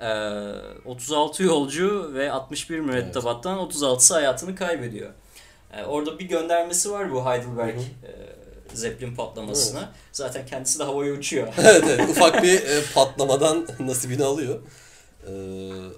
e, 0.00 0.08
36 0.84 1.42
yolcu 1.42 2.10
ve 2.14 2.30
61 2.30 2.80
mürettebattan 2.80 3.58
36'sı 3.58 4.14
hayatını 4.14 4.54
kaybediyor. 4.54 5.10
E, 5.72 5.84
orada 5.84 6.18
bir 6.18 6.24
göndermesi 6.24 6.90
var 6.90 7.12
bu 7.12 7.26
Heidelberg 7.26 7.78
e, 7.78 8.36
Zeppelin 8.74 9.14
patlamasına. 9.14 9.92
Zaten 10.12 10.46
kendisi 10.46 10.78
de 10.78 10.84
havaya 10.84 11.12
uçuyor. 11.12 11.48
evet, 11.58 11.84
evet 11.88 12.10
ufak 12.10 12.42
bir 12.42 12.62
e, 12.62 12.82
patlamadan 12.94 13.66
nasibini 13.78 14.24
alıyor. 14.24 14.58
E, 15.26 15.32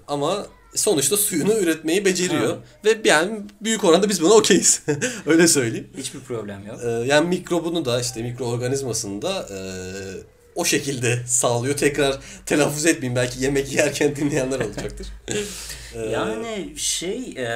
ama 0.07 0.45
sonuçta 0.75 1.17
suyunu 1.17 1.53
üretmeyi 1.53 2.05
beceriyor. 2.05 2.49
Ha. 2.49 2.57
Ve 2.85 2.97
yani 3.05 3.41
büyük 3.61 3.83
oranda 3.83 4.09
biz 4.09 4.21
buna 4.21 4.33
okeyiz. 4.33 4.81
Öyle 5.25 5.47
söyleyeyim. 5.47 5.87
Hiçbir 5.97 6.19
problem 6.19 6.65
yok. 6.67 6.79
E, 6.85 6.89
yani 6.89 7.27
mikrobunu 7.27 7.85
da 7.85 8.01
işte 8.01 8.23
mikroorganizmasını 8.23 9.21
da 9.21 9.47
e, 9.51 9.59
o 10.55 10.65
şekilde 10.65 11.19
sağlıyor. 11.27 11.77
Tekrar 11.77 12.19
telaffuz 12.45 12.85
etmeyeyim 12.85 13.15
belki 13.15 13.43
yemek 13.43 13.71
yerken 13.73 14.15
dinleyenler 14.15 14.59
olacaktır. 14.59 15.07
E, 15.95 15.99
Yani 15.99 16.73
şey 16.77 17.33
e, 17.37 17.47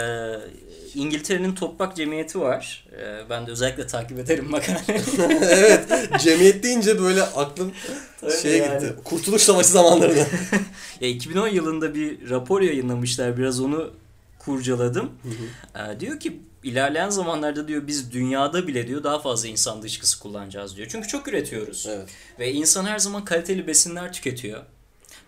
İngiltere'nin 0.95 1.55
toprak 1.55 1.95
cemiyeti 1.95 2.39
var. 2.39 2.85
E, 3.01 3.29
ben 3.29 3.47
de 3.47 3.51
özellikle 3.51 3.87
takip 3.87 4.19
ederim 4.19 4.49
makale. 4.51 4.81
evet 5.41 5.89
cemiyet 6.19 6.63
deyince 6.63 7.01
böyle 7.01 7.23
aklım 7.23 7.71
Tabii 8.21 8.37
şeye 8.41 8.57
yani. 8.57 8.79
gitti. 8.79 8.95
Kurtuluş 9.03 9.41
Savaşı 9.41 9.69
zamanlarına. 9.69 10.19
ya 11.01 11.07
2010 11.09 11.47
yılında 11.47 11.95
bir 11.95 12.29
rapor 12.29 12.61
yayınlamışlar. 12.61 13.37
Biraz 13.37 13.59
onu 13.59 13.91
kurcaladım. 14.39 15.11
E, 15.75 15.99
diyor 15.99 16.19
ki 16.19 16.39
ilerleyen 16.63 17.09
zamanlarda 17.09 17.67
diyor 17.67 17.87
biz 17.87 18.11
dünyada 18.11 18.67
bile 18.67 18.87
diyor 18.87 19.03
daha 19.03 19.19
fazla 19.19 19.47
insan 19.47 19.81
dışkısı 19.81 20.19
kullanacağız 20.19 20.77
diyor. 20.77 20.87
Çünkü 20.91 21.07
çok 21.07 21.27
üretiyoruz. 21.27 21.87
evet. 21.89 22.09
Ve 22.39 22.51
insan 22.51 22.85
her 22.85 22.99
zaman 22.99 23.25
kaliteli 23.25 23.67
besinler 23.67 24.13
tüketiyor. 24.13 24.61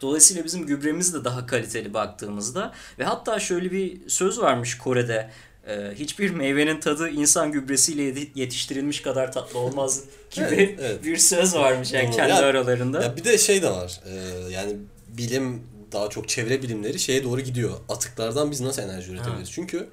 Dolayısıyla 0.02 0.44
bizim 0.44 0.66
gübremiz 0.66 1.14
de 1.14 1.24
daha 1.24 1.46
kaliteli 1.46 1.94
baktığımızda 1.94 2.74
ve 3.00 3.04
hatta 3.04 3.40
şöyle 3.40 3.72
bir 3.72 4.10
söz 4.10 4.40
varmış 4.40 4.78
Kore'de. 4.78 5.30
E, 5.68 5.92
hiçbir 5.96 6.30
meyvenin 6.32 6.80
tadı 6.80 7.10
insan 7.10 7.52
gübresiyle 7.52 8.28
yetiştirilmiş 8.36 9.02
kadar 9.02 9.32
tatlı 9.32 9.60
olmaz 9.60 10.02
gibi 10.32 10.46
Evet, 10.46 10.80
evet. 10.82 11.04
bir 11.04 11.18
söz 11.18 11.56
varmış 11.56 11.94
yani 11.94 12.08
Doğru. 12.08 12.16
kendi 12.16 12.32
Ya- 12.32 12.38
aralarında. 12.46 13.04
Ya 13.04 13.18
bir 13.18 13.24
de 13.24 13.38
şey 13.38 13.62
de 13.62 13.70
var. 13.72 14.02
e, 14.06 14.14
yani 14.52 14.76
bilim 15.08 15.64
daha 15.92 16.10
çok 16.10 16.30
çevre 16.30 16.62
bilimleri 16.62 17.00
şeye 17.00 17.24
doğru 17.24 17.42
gidiyor. 17.42 17.72
Atıklardan 17.90 18.52
biz 18.52 18.62
nasıl 18.62 18.82
enerji 18.82 19.12
üretebiliriz? 19.12 19.52
Çünkü 19.52 19.88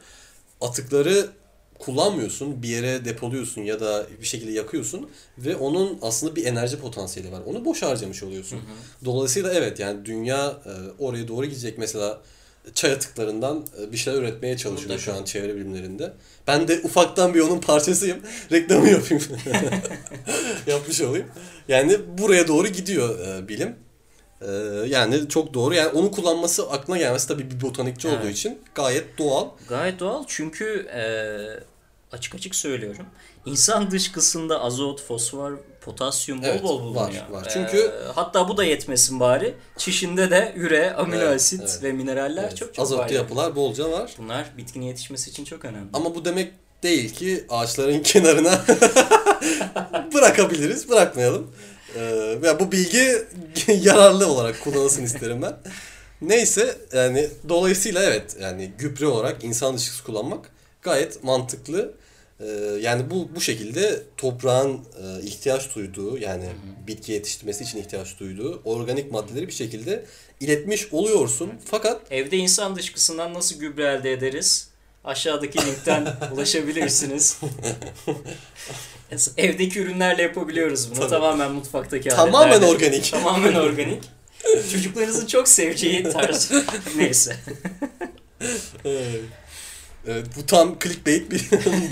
atıkları 0.61 1.27
kullanmıyorsun, 1.79 2.63
bir 2.63 2.69
yere 2.69 3.05
depoluyorsun 3.05 3.63
ya 3.63 3.81
da 3.81 4.07
bir 4.21 4.27
şekilde 4.27 4.53
yakıyorsun 4.53 5.11
ve 5.39 5.57
onun 5.57 5.99
aslında 6.03 6.37
bir 6.37 6.47
enerji 6.47 6.79
potansiyeli 6.79 7.33
var. 7.33 7.41
Onu 7.47 7.65
boş 7.65 7.83
harcamış 7.83 8.23
oluyorsun. 8.23 8.59
Dolayısıyla 9.05 9.53
evet 9.55 9.81
yani 9.81 10.05
dünya 10.05 10.47
e, 10.67 10.73
oraya 10.99 11.29
doğru 11.29 11.47
gidecek 11.47 11.79
mesela 11.79 12.21
çay 12.75 12.93
atıklarından 12.93 13.67
e, 13.83 13.93
bir 13.93 13.97
şeyler 13.97 14.19
üretmeye 14.19 14.57
çalışıyor 14.57 14.91
Mutlaka. 14.95 15.13
şu 15.13 15.21
an 15.21 15.25
çevre 15.25 15.57
bilimlerinde. 15.57 16.13
Ben 16.47 16.69
de 16.69 16.81
ufaktan 16.85 17.35
bir 17.35 17.41
onun 17.41 17.59
parçasıyım. 17.61 18.19
Reklamı 18.53 18.89
yapayım. 18.89 19.25
Yapmış 20.67 21.01
olayım. 21.01 21.27
Yani 21.69 21.99
buraya 22.19 22.49
doğru 22.49 22.69
gidiyor 22.69 23.19
e, 23.29 23.49
bilim. 23.49 23.77
E, 24.41 24.51
yani 24.89 25.29
çok 25.29 25.55
doğru. 25.55 25.75
Yani 25.75 25.89
onu 25.89 26.11
kullanması 26.11 26.71
aklına 26.71 26.99
gelmesi 26.99 27.29
tabii 27.29 27.51
bir 27.51 27.61
botanikçi 27.61 28.09
olduğu 28.09 28.17
Evet. 28.25 28.37
için 28.37 28.59
gayet 28.75 29.19
doğal. 29.19 29.49
Gayet 29.69 30.01
doğal 30.01 30.25
çünkü 30.27 30.87
e, 30.95 31.03
açık 32.17 32.35
açık 32.35 32.55
söylüyorum. 32.55 33.07
İnsan 33.47 33.91
dışkısında 33.91 34.61
azot, 34.61 35.03
fosfor, 35.03 35.59
potasyum 35.85 36.43
bol 36.43 36.47
Evet, 36.47 36.63
bol 36.63 36.95
var, 36.95 37.07
bulunuyor. 37.09 37.29
var. 37.31 37.47
E, 37.47 37.51
Çünkü- 37.53 37.93
hatta 38.15 38.49
bu 38.49 38.57
da 38.57 38.65
yetmesin 38.65 39.21
bari. 39.21 39.55
Çişinde 39.79 40.31
de 40.31 40.53
üre, 40.57 40.93
amino 40.95 41.17
Evet, 41.23 41.37
asit 41.37 41.61
evet. 41.61 41.79
ve 41.83 41.93
mineraller 41.93 42.43
Evet, 42.45 42.57
çok 42.57 42.75
çok 42.75 42.83
Azotlu 42.83 43.03
var. 43.05 43.11
yapılar 43.11 43.57
bolca 43.57 43.91
var. 43.91 44.11
Bunlar 44.19 44.47
bitkinin 44.57 44.87
yetişmesi 44.87 45.31
için 45.31 45.45
çok 45.45 45.65
önemli. 45.65 45.89
Ama 45.93 46.15
bu 46.15 46.25
demek 46.25 46.53
değil 46.83 47.15
ki 47.15 47.45
ağaçların 47.49 48.03
kenarına 48.03 48.61
bırakabiliriz. 50.15 50.89
Bırakmayalım. 50.89 51.51
Ee, 51.97 52.39
ya 52.45 52.61
bu 52.61 52.73
bilgi 52.73 53.13
yararlı 53.83 54.27
olarak 54.27 54.61
kullanılsın 54.61 55.03
isterim 55.05 55.43
ben. 55.43 55.57
Neyse 56.23 56.77
yani 56.93 57.31
dolayısıyla 57.49 58.03
evet 58.03 58.37
yani 58.41 58.71
gübre 58.79 59.07
olarak 59.07 59.45
insan 59.45 59.77
dışkısı 59.77 60.05
kullanmak 60.05 60.51
gayet 60.83 61.25
mantıklı. 61.25 61.95
Ee, 62.43 62.47
yani 62.81 63.11
bu 63.11 63.29
bu 63.37 63.41
şekilde 63.41 64.03
toprağın 64.17 64.75
e, 64.75 65.23
ihtiyaç 65.23 65.75
duyduğu 65.75 66.19
yani 66.19 66.49
bitki 66.87 67.13
yetiştirmesi 67.13 67.65
için 67.65 67.79
ihtiyaç 67.79 68.21
duyduğu 68.21 68.63
organik 68.65 69.13
maddeleri 69.13 69.47
bir 69.47 69.53
şekilde 69.53 70.05
iletmiş 70.41 70.93
oluyorsun. 70.93 71.53
Fakat 71.65 72.03
Evde 72.11 72.37
insan 72.37 72.77
dışkısından 72.77 73.35
nasıl 73.35 73.59
gübre 73.59 73.85
elde 73.85 74.13
ederiz? 74.13 74.69
Aşağıdaki 75.05 75.59
linkten 75.67 76.17
ulaşabilirsiniz. 76.35 77.41
Evdeki 79.37 79.81
ürünlerle 79.81 80.23
yapabiliyoruz 80.23 80.91
bunu. 80.91 80.99
Tabii. 80.99 81.11
Tamamen 81.11 81.53
mutfaktaki 81.53 82.09
tamamen 82.09 82.49
aletlerle. 82.49 82.73
organik. 82.73 83.11
Tamamen 83.11 83.55
organik. 83.55 84.03
Çocuklarınızın 84.73 85.27
çok 85.27 85.49
seveceği 85.49 86.03
tarz. 86.03 86.53
Neyse. 86.97 87.37
Evet. 88.85 89.21
Evet, 90.07 90.27
bu 90.37 90.47
tam 90.47 90.79
clickbait 90.79 91.31
bir 91.31 91.49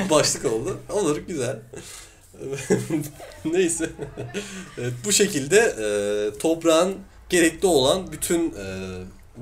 başlık 0.10 0.44
oldu. 0.44 0.80
Olur 0.90 1.16
güzel. 1.16 1.58
Neyse. 3.44 3.90
Evet, 4.78 4.92
bu 5.04 5.12
şekilde 5.12 5.58
e, 5.58 6.38
toprağın 6.38 6.94
gerekli 7.28 7.66
olan 7.66 8.12
bütün 8.12 8.50
e, 8.50 8.64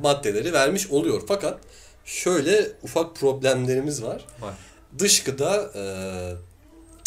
maddeleri 0.02 0.52
vermiş 0.52 0.90
oluyor. 0.90 1.22
Fakat 1.28 1.60
şöyle 2.04 2.72
ufak 2.82 3.16
problemlerimiz 3.16 4.02
var. 4.02 4.24
Var. 4.40 4.54
Dışkıda 4.98 5.70
e, 5.74 5.82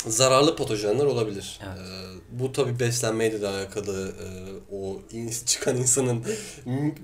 zararlı 0.07 0.55
patojenler 0.55 1.05
olabilir. 1.05 1.59
Evet. 1.63 1.77
Ee, 1.79 2.39
bu 2.39 2.51
tabi 2.51 2.79
beslenmeyle 2.79 3.41
de 3.41 3.47
alakalı. 3.47 4.07
e, 4.09 4.25
o 4.75 4.99
in- 5.11 5.31
çıkan 5.45 5.77
insanın 5.77 6.23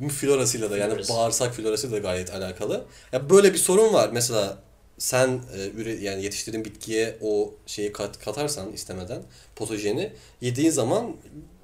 florasıyla 0.10 0.72
da 0.72 0.78
yani 0.78 0.94
Florası. 0.94 1.14
bağırsak 1.14 1.54
florasıyla 1.56 1.96
da 1.98 2.00
gayet 2.02 2.34
alakalı. 2.34 2.86
Ya 3.12 3.30
böyle 3.30 3.54
bir 3.54 3.58
sorun 3.58 3.94
var. 3.94 4.10
Mesela 4.14 4.58
sen 4.98 5.28
e, 5.28 5.70
üre, 5.82 5.94
yani 5.96 6.24
yetiştirdiğin 6.24 6.66
bitkiye 6.66 7.18
o 7.22 7.54
şeyi 7.66 7.92
kat, 7.94 8.20
katarsan 8.20 8.72
istemeden 8.72 9.22
patojeni 9.56 10.12
yediğin 10.42 10.70
zaman 10.72 11.16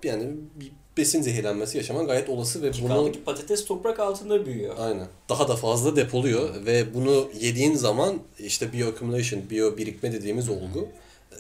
yani 0.04 0.28
bir 0.56 0.72
besin 0.98 1.22
zehirlenmesi 1.22 1.78
yaşaman 1.78 2.08
gayet 2.08 2.30
olası 2.30 2.62
ve 2.62 2.72
bunu 2.82 3.12
patates 3.26 3.66
toprak 3.66 4.00
altında 4.00 4.46
büyüyor. 4.46 4.76
Aynen. 4.80 5.08
Daha 5.30 5.48
da 5.48 5.56
fazla 5.56 5.96
depoluyor 5.96 6.66
ve 6.66 6.94
bunu 6.94 7.30
yediğin 7.40 7.76
zaman 7.76 8.20
işte 8.40 8.74
bioaccumulation, 8.74 9.50
biyo 9.50 9.78
birikme 9.78 10.12
dediğimiz 10.12 10.50
olgu 10.50 10.88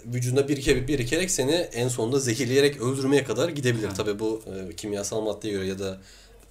vücudunda 0.06 0.47
birike, 0.47 0.88
birikerek 0.88 1.32
seni 1.32 1.51
en 1.51 1.88
sonunda 1.88 2.19
zehirleyerek 2.19 2.82
öldürmeye 2.82 3.23
kadar 3.23 3.49
gidebilir. 3.49 3.88
Hı. 3.88 3.93
Tabii 3.93 4.19
bu 4.19 4.41
e, 4.47 4.75
kimyasal 4.75 5.21
maddeye 5.21 5.53
göre 5.53 5.67
ya 5.67 5.79
da 5.79 6.01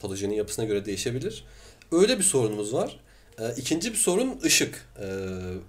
patojenin 0.01 0.35
yapısına 0.35 0.65
göre 0.65 0.85
değişebilir. 0.85 1.45
Öyle 1.93 2.19
bir 2.19 2.25
sorunumuz 2.25 2.73
var. 2.73 3.01
E, 3.39 3.55
ikinci 3.57 3.93
bir 3.93 3.99
sorun 3.99 4.41
ışık. 4.45 4.87
E, 5.01 5.07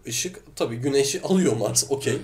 ışık 0.08 0.40
tabii 0.56 0.76
güneşi 0.76 1.22
alıyor 1.24 1.56
Mars 1.56 1.86
okey. 1.90 2.18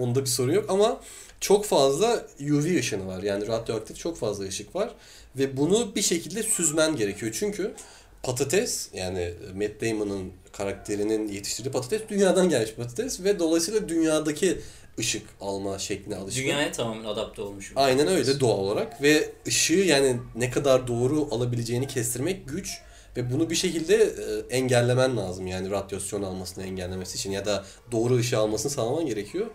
Onda 0.00 0.20
bir 0.20 0.30
sorun 0.30 0.52
yok 0.52 0.64
ama 0.68 1.00
çok 1.40 1.64
fazla 1.64 2.26
UV 2.40 2.78
ışını 2.78 3.06
var. 3.06 3.22
Yani 3.22 3.46
radyoaktif 3.46 3.98
çok 3.98 4.18
fazla 4.18 4.44
ışık 4.44 4.76
var. 4.76 4.94
Ve 5.36 5.56
bunu 5.56 5.94
bir 5.94 6.02
şekilde 6.02 6.42
süzmen 6.42 6.96
gerekiyor. 6.96 7.32
Çünkü 7.38 7.74
patates 8.22 8.88
yani 8.94 9.34
Matt 9.54 9.80
Damon'ın 9.80 10.32
karakterinin 10.52 11.28
yetiştirdiği 11.28 11.72
patates 11.72 12.02
dünyadan 12.08 12.48
gelmiş 12.48 12.74
patates 12.74 13.24
ve 13.24 13.38
dolayısıyla 13.38 13.88
dünyadaki 13.88 14.58
ışık 14.98 15.22
alma 15.40 15.78
şekline 15.78 16.16
alışkın. 16.16 16.42
Dünyaya 16.42 16.72
tamamen 16.72 17.04
adapte 17.04 17.42
olmuş. 17.42 17.72
Aynen 17.76 18.08
öyle 18.08 18.40
doğal 18.40 18.58
olarak 18.58 19.02
ve 19.02 19.32
ışığı 19.46 19.74
yani 19.74 20.16
ne 20.34 20.50
kadar 20.50 20.86
doğru 20.86 21.28
alabileceğini 21.30 21.86
kestirmek 21.86 22.48
güç 22.48 22.80
ve 23.16 23.32
bunu 23.32 23.50
bir 23.50 23.54
şekilde 23.54 23.96
e, 23.96 24.56
engellemen 24.56 25.16
lazım 25.16 25.46
yani 25.46 25.70
radyasyon 25.70 26.22
almasını 26.22 26.64
engellemesi 26.64 27.16
için 27.16 27.30
ya 27.30 27.46
da 27.46 27.64
doğru 27.92 28.16
ışığı 28.16 28.38
almasını 28.38 28.72
sağlaman 28.72 29.06
gerekiyor. 29.06 29.46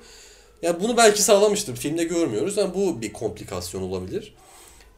Yani 0.62 0.84
bunu 0.84 0.98
belki 0.98 1.22
sağlamıştır. 1.22 1.76
Filmde 1.76 2.04
görmüyoruz 2.04 2.58
ama 2.58 2.76
bu 2.76 3.02
bir 3.02 3.14
komplikasyon 3.14 3.82
olabilir. 3.82 4.36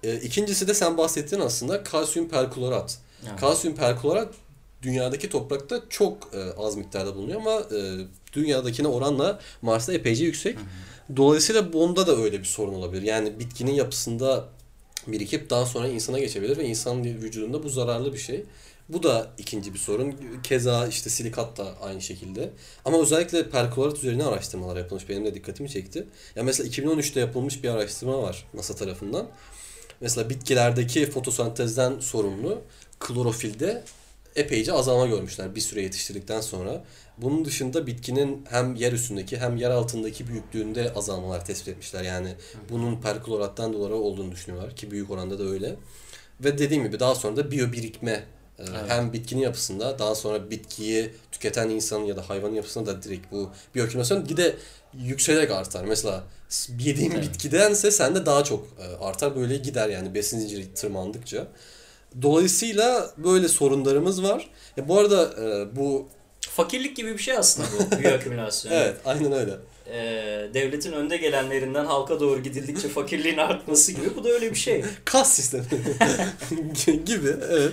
E, 0.03 0.15
ikincisi 0.15 0.67
de 0.67 0.73
sen 0.73 0.97
bahsettiğin 0.97 1.41
aslında 1.41 1.83
kalsiyum 1.83 2.29
perklorat. 2.29 2.97
Evet. 3.29 3.39
Kalsiyum 3.39 3.77
perklorat 3.77 4.33
dünyadaki 4.81 5.29
toprakta 5.29 5.81
çok 5.89 6.29
e, 6.33 6.61
az 6.61 6.75
miktarda 6.75 7.15
bulunuyor 7.15 7.41
ama 7.41 7.51
e, 7.51 7.79
dünyadakine 8.33 8.87
oranla 8.87 9.39
Mars'ta 9.61 9.93
epeyce 9.93 10.25
yüksek. 10.25 10.57
Dolayısıyla 11.15 11.73
bunda 11.73 12.07
da 12.07 12.15
öyle 12.17 12.39
bir 12.39 12.45
sorun 12.45 12.73
olabilir. 12.73 13.01
Yani 13.01 13.39
bitkinin 13.39 13.71
yapısında 13.71 14.49
birikip 15.07 15.49
daha 15.49 15.65
sonra 15.65 15.87
insana 15.87 16.19
geçebilir 16.19 16.57
ve 16.57 16.65
insan 16.65 17.03
vücudunda 17.03 17.63
bu 17.63 17.69
zararlı 17.69 18.13
bir 18.13 18.17
şey. 18.17 18.45
Bu 18.89 19.03
da 19.03 19.31
ikinci 19.37 19.73
bir 19.73 19.79
sorun. 19.79 20.15
Keza 20.43 20.87
işte 20.87 21.09
silikat 21.09 21.57
da 21.57 21.75
aynı 21.81 22.01
şekilde. 22.01 22.49
Ama 22.85 23.01
özellikle 23.01 23.49
perklorat 23.49 23.97
üzerine 23.97 24.23
araştırmalar 24.23 24.77
yapılmış. 24.77 25.09
Benim 25.09 25.25
de 25.25 25.33
dikkatimi 25.33 25.69
çekti. 25.69 26.07
Ya 26.35 26.43
mesela 26.43 26.69
2013'te 26.69 27.19
yapılmış 27.19 27.63
bir 27.63 27.69
araştırma 27.69 28.21
var 28.21 28.45
NASA 28.53 28.75
tarafından. 28.75 29.27
Mesela 30.01 30.29
bitkilerdeki 30.29 31.11
fotosentezden 31.11 31.99
sorumlu 31.99 32.61
klorofilde 32.99 33.83
epeyce 34.35 34.73
azalma 34.73 35.07
görmüşler 35.07 35.55
bir 35.55 35.61
süre 35.61 35.81
yetiştirdikten 35.81 36.41
sonra. 36.41 36.83
Bunun 37.21 37.45
dışında 37.45 37.87
bitkinin 37.87 38.45
hem 38.49 38.75
yer 38.75 38.91
üstündeki 38.93 39.37
hem 39.37 39.57
yer 39.57 39.69
altındaki 39.71 40.27
büyüklüğünde 40.27 40.93
azalmalar 40.93 41.45
tespit 41.45 41.67
etmişler. 41.67 42.03
Yani 42.03 42.33
bunun 42.69 43.01
perklorattan 43.01 43.73
dolayı 43.73 43.95
olduğunu 43.95 44.31
düşünüyorlar 44.31 44.75
ki 44.75 44.91
büyük 44.91 45.11
oranda 45.11 45.39
da 45.39 45.43
öyle. 45.43 45.75
Ve 46.43 46.57
dediğim 46.57 46.83
gibi 46.83 46.99
daha 46.99 47.15
sonra 47.15 47.35
da 47.35 47.51
biyo 47.51 47.71
birikme 47.71 48.11
e, 48.11 48.23
Evet. 48.59 48.71
hem 48.87 49.13
bitkinin 49.13 49.41
yapısında 49.41 49.99
daha 49.99 50.15
sonra 50.15 50.51
bitkiyi 50.51 51.11
tüketen 51.31 51.69
insanın 51.69 52.05
ya 52.05 52.17
da 52.17 52.29
hayvanın 52.29 52.55
yapısında 52.55 52.85
da 52.85 53.03
direkt 53.03 53.31
bu 53.31 53.49
biyokimyasyon 53.75 54.25
gide 54.27 54.55
yükselerek 54.93 55.51
artar. 55.51 55.85
Mesela 55.85 56.23
yediğin 56.79 57.11
Evet. 57.11 57.23
bitkidense 57.23 57.91
sende 57.91 58.25
daha 58.25 58.43
çok 58.43 58.67
e, 58.79 59.03
artar. 59.03 59.35
Böyle 59.35 59.57
gider 59.57 59.89
yani 59.89 60.13
besin 60.13 60.39
zinciri 60.39 60.73
tırmandıkça. 60.73 61.47
Dolayısıyla 62.21 63.11
böyle 63.17 63.47
sorunlarımız 63.47 64.23
var. 64.23 64.49
Ya 64.77 64.87
bu 64.87 64.99
arada 64.99 65.33
e, 65.43 65.75
bu 65.75 66.09
Fakirlik 66.41 66.95
gibi 66.97 67.13
bir 67.13 67.23
şey 67.23 67.37
aslında 67.37 67.67
bu 67.79 67.99
bioakümülasyon. 68.03 68.71
evet 68.71 68.95
aynen 69.05 69.31
öyle. 69.31 69.51
Ee, 69.91 70.49
devletin 70.53 70.91
önde 70.91 71.17
gelenlerinden 71.17 71.85
halka 71.85 72.19
doğru 72.19 72.43
gidildikçe 72.43 72.89
fakirliğin 72.89 73.37
artması 73.47 73.91
gibi 73.91 74.15
bu 74.15 74.23
da 74.23 74.29
öyle 74.29 74.51
bir 74.51 74.55
şey. 74.55 74.85
Kas 75.05 75.33
sistemi 75.33 75.63
gibi 77.05 77.35
evet. 77.49 77.71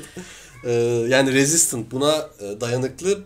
E, 0.64 0.72
yani 1.08 1.32
resistant 1.32 1.90
buna 1.92 2.28
e, 2.40 2.60
dayanıklı 2.60 3.18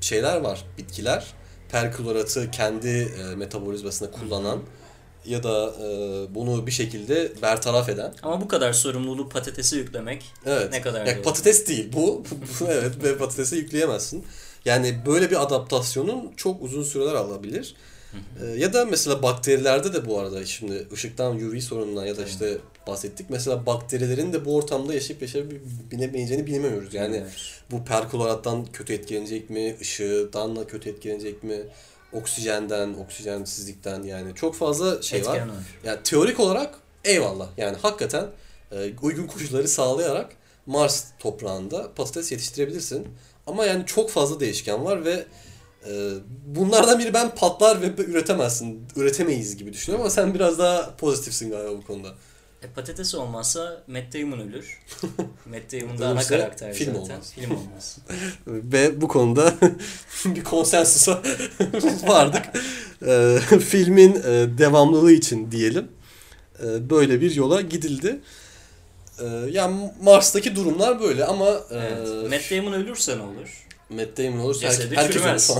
şeyler 0.00 0.40
var 0.40 0.64
bitkiler. 0.78 1.26
Perkloratı 1.72 2.50
kendi 2.50 2.88
e, 2.88 3.34
metabolizmasında 3.36 4.10
kullanan 4.10 4.60
ya 5.26 5.42
da 5.42 5.74
e, 5.82 5.86
bunu 6.34 6.66
bir 6.66 6.72
şekilde 6.72 7.32
bertaraf 7.42 7.88
eden. 7.88 8.14
Ama 8.22 8.40
bu 8.40 8.48
kadar 8.48 8.72
sorumluluğu 8.72 9.28
patatese 9.28 9.76
yüklemek 9.76 10.24
Evet. 10.46 10.72
ne 10.72 10.80
kadar 10.82 11.06
Ya 11.06 11.22
patates 11.22 11.66
değil 11.68 11.92
bu. 11.92 12.24
Bu 12.60 12.64
evet 12.68 12.92
ve 13.04 13.16
patatese 13.18 13.56
yükleyemezsin. 13.56 14.24
Yani 14.66 14.96
böyle 15.06 15.30
bir 15.30 15.42
adaptasyonun 15.42 16.32
çok 16.36 16.62
uzun 16.62 16.82
süreler 16.82 17.14
alabilir. 17.14 17.74
Ee, 18.42 18.46
ya 18.46 18.72
da 18.72 18.84
mesela 18.84 19.22
bakterilerde 19.22 19.92
de 19.92 20.06
bu 20.06 20.18
arada 20.18 20.46
şimdi 20.46 20.86
ışıktan 20.92 21.36
UV 21.36 21.58
sorunundan 21.58 22.06
ya 22.06 22.16
da 22.16 22.24
işte 22.24 22.58
bahsettik. 22.86 23.30
Mesela 23.30 23.66
bakterilerin 23.66 24.32
de 24.32 24.44
bu 24.44 24.56
ortamda 24.56 24.94
yaşayıp 24.94 25.22
bilemeyeceğini 25.90 26.46
bilemiyoruz. 26.46 26.94
Yani 26.94 27.16
Evet. 27.16 27.32
bu 27.70 27.84
perklorattan 27.84 28.66
kötü 28.72 28.92
etkilenecek 28.92 29.50
mi? 29.50 29.76
Işığından 29.80 30.56
da 30.56 30.66
kötü 30.66 30.90
etkilenecek 30.90 31.44
mi? 31.44 31.56
Oksijenden, 32.12 32.94
oksijensizlikten 32.94 34.02
yani 34.02 34.34
çok 34.34 34.54
fazla 34.54 35.02
şey. 35.02 35.18
Etken 35.18 35.48
var. 35.48 35.56
Yani 35.84 35.98
teorik 36.04 36.40
olarak 36.40 36.74
eyvallah. 37.04 37.48
Yani 37.56 37.76
hakikaten 37.82 38.26
e, 38.72 38.76
uygun 39.02 39.26
koşulları 39.26 39.68
sağlayarak 39.68 40.30
Mars 40.66 41.04
toprağında 41.18 41.94
patates 41.94 42.32
yetiştirebilirsin. 42.32 43.08
Ama 43.46 43.64
yani 43.64 43.86
çok 43.86 44.10
fazla 44.10 44.40
değişken 44.40 44.84
var 44.84 45.04
ve 45.04 45.24
e, 45.88 46.12
bunlardan 46.46 46.98
biri 46.98 47.14
ben 47.14 47.34
patlar 47.34 47.82
ve 47.82 48.02
üretemezsin, 48.02 48.82
üretemeyiz 48.96 49.56
gibi 49.56 49.72
düşünüyorum 49.72 50.02
ama 50.02 50.10
sen 50.10 50.34
biraz 50.34 50.58
daha 50.58 50.96
pozitifsin 50.96 51.50
galiba 51.50 51.78
bu 51.78 51.86
konuda. 51.86 52.14
E, 52.62 52.66
patates 52.74 53.14
olmazsa 53.14 53.82
Matt 53.86 54.14
Damon 54.14 54.38
ölür. 54.38 54.80
Matt 55.46 55.72
Damon 55.72 55.98
da 55.98 56.08
ana 56.08 56.22
karakter 56.22 56.74
film 56.74 56.94
zaten. 56.94 57.00
olmaz. 57.00 57.32
Film 57.32 57.50
olmaz. 57.50 57.98
Ve 58.46 59.00
bu 59.00 59.08
konuda 59.08 59.54
bir 60.24 60.44
konsensusa 60.44 61.22
vardık. 62.06 62.44
E, 63.06 63.38
filmin 63.58 64.14
e, 64.14 64.58
devamlılığı 64.58 65.12
için 65.12 65.50
diyelim. 65.52 65.88
E, 66.62 66.90
böyle 66.90 67.20
bir 67.20 67.34
yola 67.34 67.60
gidildi. 67.60 68.20
E, 69.20 69.24
yani 69.50 69.92
Mars'taki 70.02 70.56
durumlar 70.56 71.00
böyle 71.00 71.24
ama 71.24 71.48
e, 71.48 71.56
Evet. 71.70 72.30
Matt 72.30 72.50
Damon 72.50 72.72
ölürse 72.72 73.18
ne 73.18 73.22
olur? 73.22 73.66
Matt 73.90 74.18
Damon 74.18 74.38
olursa 74.38 74.60
Cesedi 74.70 74.96
herkes 74.96 75.16
çürümez. 75.16 75.50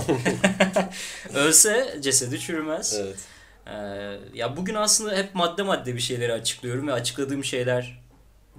Ölse 1.35 1.97
cesedi 2.01 2.39
çürümez. 2.39 2.93
evet. 2.99 3.17
Ee, 3.67 4.17
ya 4.33 4.57
bugün 4.57 4.75
aslında 4.75 5.15
hep 5.15 5.35
madde 5.35 5.63
madde 5.63 5.95
bir 5.95 5.99
şeyleri 5.99 6.33
açıklıyorum 6.33 6.87
ve 6.87 6.93
açıkladığım 6.93 7.43
şeyler 7.43 8.01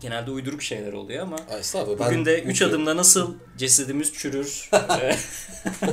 genelde 0.01 0.31
uyduruk 0.31 0.63
şeyler 0.63 0.93
oluyor 0.93 1.23
ama 1.23 1.37
Ay, 1.51 1.87
bugün 1.99 2.25
de 2.25 2.41
3 2.43 2.47
mutluyum. 2.47 2.75
adımda 2.75 2.97
nasıl 2.97 3.35
cesedimiz 3.59 4.13
çürür, 4.13 4.71
e, 4.73 5.17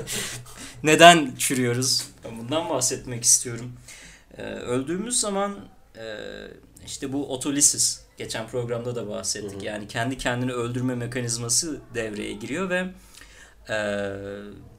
neden 0.83 1.35
çürüyoruz 1.37 2.03
Ben 2.23 2.39
bundan 2.39 2.69
bahsetmek 2.69 3.23
istiyorum. 3.23 3.73
Ee, 4.37 4.41
öldüğümüz 4.43 5.19
zaman 5.19 5.55
e, 5.97 6.03
işte 6.85 7.13
bu 7.13 7.33
otolisis 7.33 8.01
geçen 8.17 8.47
programda 8.47 8.95
da 8.95 9.09
bahsettik. 9.09 9.53
Hı 9.53 9.59
hı. 9.59 9.65
Yani 9.65 9.87
kendi 9.87 10.17
kendini 10.17 10.51
öldürme 10.53 10.95
mekanizması 10.95 11.81
devreye 11.95 12.33
giriyor 12.33 12.69
ve 12.69 12.85
e, 13.69 13.77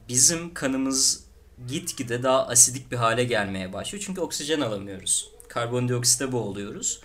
bizim 0.09 0.53
kanımız 0.53 1.23
gitgide 1.67 2.23
daha 2.23 2.47
asidik 2.47 2.91
bir 2.91 2.97
hale 2.97 3.23
gelmeye 3.23 3.73
başlıyor. 3.73 4.03
Çünkü 4.07 4.21
oksijen 4.21 4.61
alamıyoruz. 4.61 5.31
Karbondioksite 5.47 6.31
boğuluyoruz. 6.31 7.01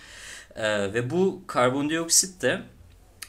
Ee, 0.56 0.94
ve 0.94 1.10
bu 1.10 1.42
karbondioksit 1.46 2.42
de 2.42 2.62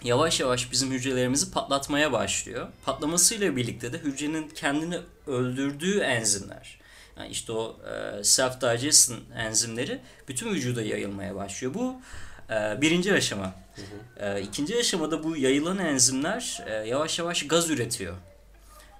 yavaş 0.03 0.39
yavaş 0.39 0.71
bizim 0.71 0.91
hücrelerimizi 0.91 1.51
patlatmaya 1.51 2.11
başlıyor. 2.11 2.67
Patlamasıyla 2.85 3.55
birlikte 3.55 3.93
de 3.93 3.97
hücrenin 3.97 4.49
kendini 4.49 4.97
öldürdüğü 5.27 5.99
enzimler, 5.99 6.79
yani 7.17 7.29
işte 7.29 7.51
o 7.51 7.79
e, 7.85 8.23
self-digestion 8.23 9.19
enzimleri 9.35 9.99
bütün 10.27 10.49
vücuda 10.53 10.81
yayılmaya 10.81 11.35
başlıyor. 11.35 11.73
Bu 11.73 11.95
e, 12.49 12.81
birinci 12.81 13.13
aşama. 13.13 13.53
E, 14.17 14.41
ikinci 14.41 14.77
aşamada 14.77 15.23
bu 15.23 15.37
yayılan 15.37 15.77
enzimler 15.77 16.63
e, 16.67 16.73
yavaş 16.73 17.19
yavaş 17.19 17.47
gaz 17.47 17.69
üretiyor. 17.69 18.15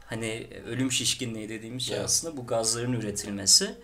Hani 0.05 0.47
ölüm 0.67 0.91
şişkinliği 0.91 1.49
dediğimiz 1.49 1.83
şey 1.83 1.95
Evet. 1.95 2.05
aslında 2.05 2.37
bu 2.37 2.47
gazların 2.47 2.93
üretilmesi. 2.93 3.75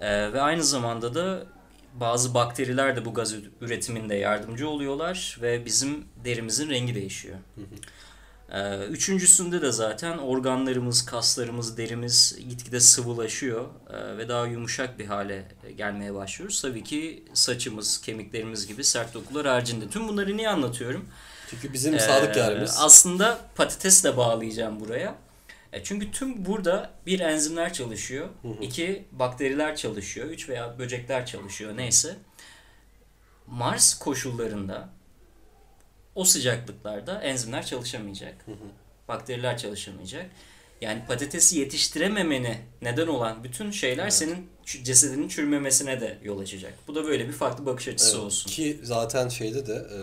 Ee, 0.00 0.32
ve 0.32 0.40
aynı 0.40 0.64
zamanda 0.64 1.14
da 1.14 1.46
bazı 1.94 2.34
bakteriler 2.34 2.96
de 2.96 3.04
bu 3.04 3.14
gaz 3.14 3.34
üretiminde 3.60 4.14
yardımcı 4.14 4.68
oluyorlar 4.68 5.38
ve 5.42 5.64
bizim 5.64 6.04
derimizin 6.24 6.70
rengi 6.70 6.94
değişiyor. 6.94 7.36
Ee, 7.56 7.60
üçüncüsünde 8.90 9.62
de 9.62 9.72
zaten 9.72 10.18
organlarımız, 10.18 11.06
kaslarımız, 11.06 11.76
derimiz 11.76 12.38
gitgide 12.48 12.80
sıvılaşıyor 12.80 13.66
ee, 13.90 14.18
ve 14.18 14.28
daha 14.28 14.46
yumuşak 14.46 14.98
bir 14.98 15.06
hale 15.06 15.48
gelmeye 15.76 16.14
başlıyoruz. 16.14 16.62
Tabii 16.62 16.84
ki 16.84 17.24
saçımız, 17.34 18.00
kemiklerimiz 18.00 18.66
gibi 18.66 18.84
sert 18.84 19.14
dokular 19.14 19.46
haricinde. 19.46 19.88
Tüm 19.88 20.08
bunları 20.08 20.36
niye 20.36 20.48
anlatıyorum? 20.48 21.08
Çünkü 21.50 21.72
bizim 21.72 21.94
ee, 21.94 21.98
sağlık 21.98 22.36
yarımız. 22.36 22.76
Aslında 22.80 23.38
patates 23.54 24.04
de 24.04 24.16
bağlayacağım 24.16 24.80
buraya. 24.80 25.14
E 25.72 25.84
çünkü 25.84 26.10
tüm 26.10 26.46
burada 26.46 26.90
bir 27.06 27.20
enzimler 27.20 27.72
çalışıyor, 27.72 28.28
hı 28.42 28.48
hı. 28.48 28.52
iki 28.60 29.04
bakteriler 29.12 29.76
çalışıyor, 29.76 30.26
üç 30.26 30.48
veya 30.48 30.78
böcekler 30.78 31.26
çalışıyor 31.26 31.76
neyse. 31.76 32.16
Mars 33.46 33.98
koşullarında 33.98 34.88
o 36.16 36.24
sıcaklıklarda 36.24 37.22
enzimler 37.22 37.66
çalışamayacak. 37.66 38.34
Hı 38.46 38.52
hı. 38.52 38.56
Bakteriler 39.08 39.58
çalışamayacak. 39.58 40.26
Yani 40.80 41.02
patatesi 41.08 41.58
yetiştirememeni 41.58 42.58
neden 42.82 43.06
olan 43.06 43.44
bütün 43.44 43.70
şeyler 43.70 44.02
evet. 44.02 44.14
senin 44.14 44.46
cesedinin 44.82 45.28
çürümemesine 45.28 46.00
de 46.00 46.18
yol 46.24 46.38
açacak. 46.38 46.74
Bu 46.88 46.94
da 46.94 47.04
böyle 47.04 47.28
bir 47.28 47.32
farklı 47.32 47.66
bakış 47.66 47.88
açısı 47.88 48.16
evet. 48.16 48.24
olsun. 48.24 48.50
Ki 48.50 48.80
zaten 48.82 49.28
şeyde 49.28 49.66
de 49.66 49.74
e, 49.74 49.98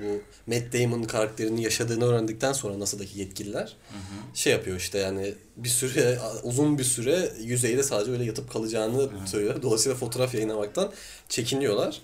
bu 0.00 0.22
Matt 0.46 0.72
Damon 0.72 1.02
karakterini 1.02 1.62
yaşadığını 1.62 2.04
öğrendikten 2.04 2.52
sonra 2.52 2.80
NASA'daki 2.80 3.18
yetkililer 3.18 3.76
hı 3.92 3.98
hı. 3.98 4.36
şey 4.36 4.52
yapıyor 4.52 4.76
işte 4.76 4.98
yani 4.98 5.34
bir 5.56 5.68
süre 5.68 6.18
uzun 6.42 6.78
bir 6.78 6.84
süre 6.84 7.32
yüzeyde 7.40 7.82
sadece 7.82 8.12
öyle 8.12 8.24
yatıp 8.24 8.52
kalacağını 8.52 9.02
hı. 9.02 9.10
söylüyor. 9.26 9.62
Dolayısıyla 9.62 9.98
fotoğraf 9.98 10.34
yayınlamaktan 10.34 10.92
çekiniyorlar. 11.28 12.00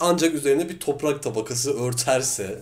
Ancak 0.00 0.34
üzerine 0.34 0.68
bir 0.68 0.80
toprak 0.80 1.22
tabakası 1.22 1.80
örterse 1.84 2.58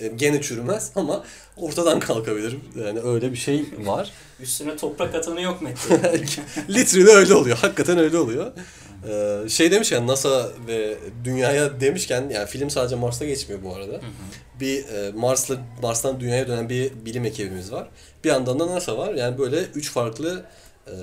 e, 0.00 0.08
gene 0.08 0.42
çürümez 0.42 0.92
ama 0.94 1.24
ortadan 1.56 2.00
kalkabilir. 2.00 2.56
Yani 2.86 3.00
öyle 3.00 3.32
bir 3.32 3.36
şey 3.36 3.64
var. 3.78 4.12
Üstüne 4.40 4.76
toprak 4.76 5.14
atanı 5.14 5.40
yok 5.40 5.62
mu? 5.62 5.68
Literally 6.68 7.10
öyle 7.10 7.34
oluyor. 7.34 7.58
Hakikaten 7.58 7.98
öyle 7.98 8.18
oluyor. 8.18 8.52
Ee, 9.08 9.48
şey 9.48 9.70
demişken 9.70 10.06
NASA 10.06 10.50
ve 10.66 10.96
dünyaya 11.24 11.80
demişken 11.80 12.28
yani 12.30 12.46
film 12.46 12.70
sadece 12.70 12.96
Mars'ta 12.96 13.24
geçmiyor 13.24 13.62
bu 13.62 13.74
arada. 13.74 13.92
Hı 13.92 13.96
hı. 13.96 14.60
Bir 14.60 14.88
e, 14.88 15.12
Mars'la 15.14 15.56
Mars'tan 15.82 16.20
dünyaya 16.20 16.48
dönen 16.48 16.68
bir 16.68 16.92
bilim 17.04 17.24
ekibimiz 17.24 17.72
var. 17.72 17.88
Bir 18.24 18.28
yandan 18.28 18.60
da 18.60 18.66
NASA 18.66 18.98
var. 18.98 19.14
Yani 19.14 19.38
böyle 19.38 19.60
üç 19.62 19.90
farklı 19.90 20.44
e, 20.86 20.94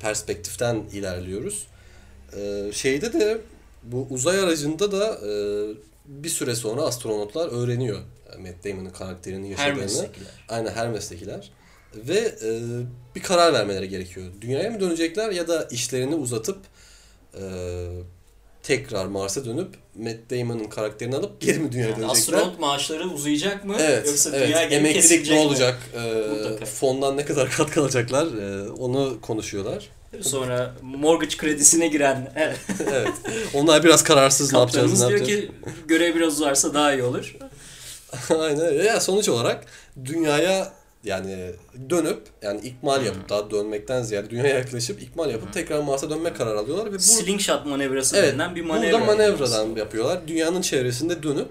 perspektiften 0.00 0.76
ilerliyoruz. 0.92 1.66
E, 2.36 2.72
şeyde 2.72 3.12
de 3.12 3.38
bu 3.82 4.06
uzay 4.10 4.38
aracında 4.38 4.92
da 4.92 5.18
e, 5.28 5.32
bir 6.06 6.28
süre 6.28 6.54
sonra 6.54 6.82
astronotlar 6.82 7.48
öğreniyor 7.48 7.98
Matt 8.38 8.64
Damon'ın 8.64 8.90
karakterinin 8.90 9.46
yaşadığını. 9.46 9.68
Her 9.68 9.76
meslekler. 9.76 10.26
Aynen 10.48 10.70
her. 10.70 11.50
Ve 11.94 12.18
e, 12.18 12.60
bir 13.14 13.22
karar 13.22 13.52
vermeleri 13.52 13.88
gerekiyor. 13.88 14.26
Dünyaya 14.40 14.70
mı 14.70 14.80
dönecekler 14.80 15.30
ya 15.30 15.48
da 15.48 15.68
işlerini 15.70 16.14
uzatıp 16.14 16.58
e, 17.34 17.42
tekrar 18.62 19.06
Mars'a 19.06 19.44
dönüp 19.44 19.68
Matt 19.94 20.30
Damon'ın 20.30 20.64
karakterini 20.64 21.16
alıp 21.16 21.40
geri 21.40 21.58
mi 21.58 21.72
dünyaya 21.72 21.90
yani 21.90 22.02
dönecekler? 22.02 22.38
Astronot 22.38 22.60
maaşları 22.60 23.08
uzayacak 23.08 23.64
mı? 23.64 23.76
Evet, 23.80 24.06
Yoksa 24.06 24.30
evet. 24.36 24.48
dünya 24.48 24.64
geri 24.64 24.74
Emeklilik 24.74 25.30
ne 25.30 25.38
olacak? 25.38 25.78
E, 26.60 26.64
fondan 26.64 27.16
ne 27.16 27.24
kadar 27.24 27.50
kat 27.56 27.70
kalacaklar? 27.70 28.26
E, 28.26 28.70
onu 28.70 29.18
konuşuyorlar. 29.20 29.88
Sonra 30.20 30.74
mortgage 30.82 31.36
kredisine 31.36 31.88
giren. 31.88 32.32
evet. 32.36 33.08
Onlar 33.54 33.84
biraz 33.84 34.04
kararsız 34.04 34.52
ne 34.52 34.58
yapacağız, 34.58 35.00
ne 35.00 35.08
diyor 35.08 35.24
ki 35.24 35.50
görev 35.86 36.14
biraz 36.14 36.32
uzarsa 36.32 36.74
daha 36.74 36.92
iyi 36.92 37.02
olur. 37.02 37.36
Aynen. 38.38 38.72
Ya 38.72 39.00
sonuç 39.00 39.28
olarak 39.28 39.64
dünyaya 40.04 40.72
yani 41.04 41.50
dönüp 41.90 42.18
yani 42.42 42.60
ikmal 42.60 43.06
yapıp 43.06 43.28
daha 43.28 43.50
dönmekten 43.50 44.02
ziyade 44.02 44.30
dünyaya 44.30 44.58
yaklaşıp 44.58 45.02
ikmal 45.02 45.30
yapıp 45.30 45.52
tekrar 45.52 45.78
Mars'a 45.78 46.10
dönme 46.10 46.32
kararı 46.32 46.58
alıyorlar 46.58 46.92
ve 46.92 46.94
bu 46.94 46.98
slingshot 46.98 47.66
manevrası 47.66 48.16
evet, 48.16 48.32
denilen 48.32 48.54
bir 48.54 48.62
manevra. 48.62 48.92
Burada 48.92 49.04
manevradan 49.04 49.76
yapıyorlar. 49.76 50.28
Dünyanın 50.28 50.62
çevresinde 50.62 51.22
dönüp 51.22 51.48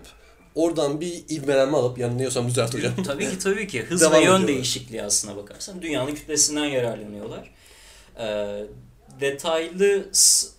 oradan 0.56 1.02
bir 1.02 1.24
ivmelenme 1.30 1.78
alıp 1.78 1.98
yanılıyorsam 1.98 2.48
düzelt 2.48 2.74
hocam. 2.74 2.94
tabii 3.08 3.30
ki 3.30 3.40
tabii 3.40 3.68
ki. 3.68 3.84
Hız 3.90 4.12
ve 4.12 4.24
yön 4.24 4.48
değişikliği 4.48 5.04
aslına 5.04 5.36
bakarsan 5.36 5.82
dünyanın 5.82 6.16
kütlesinden 6.16 6.66
yararlanıyorlar. 6.66 7.52
Ee, 8.20 8.64
detaylı 9.22 10.06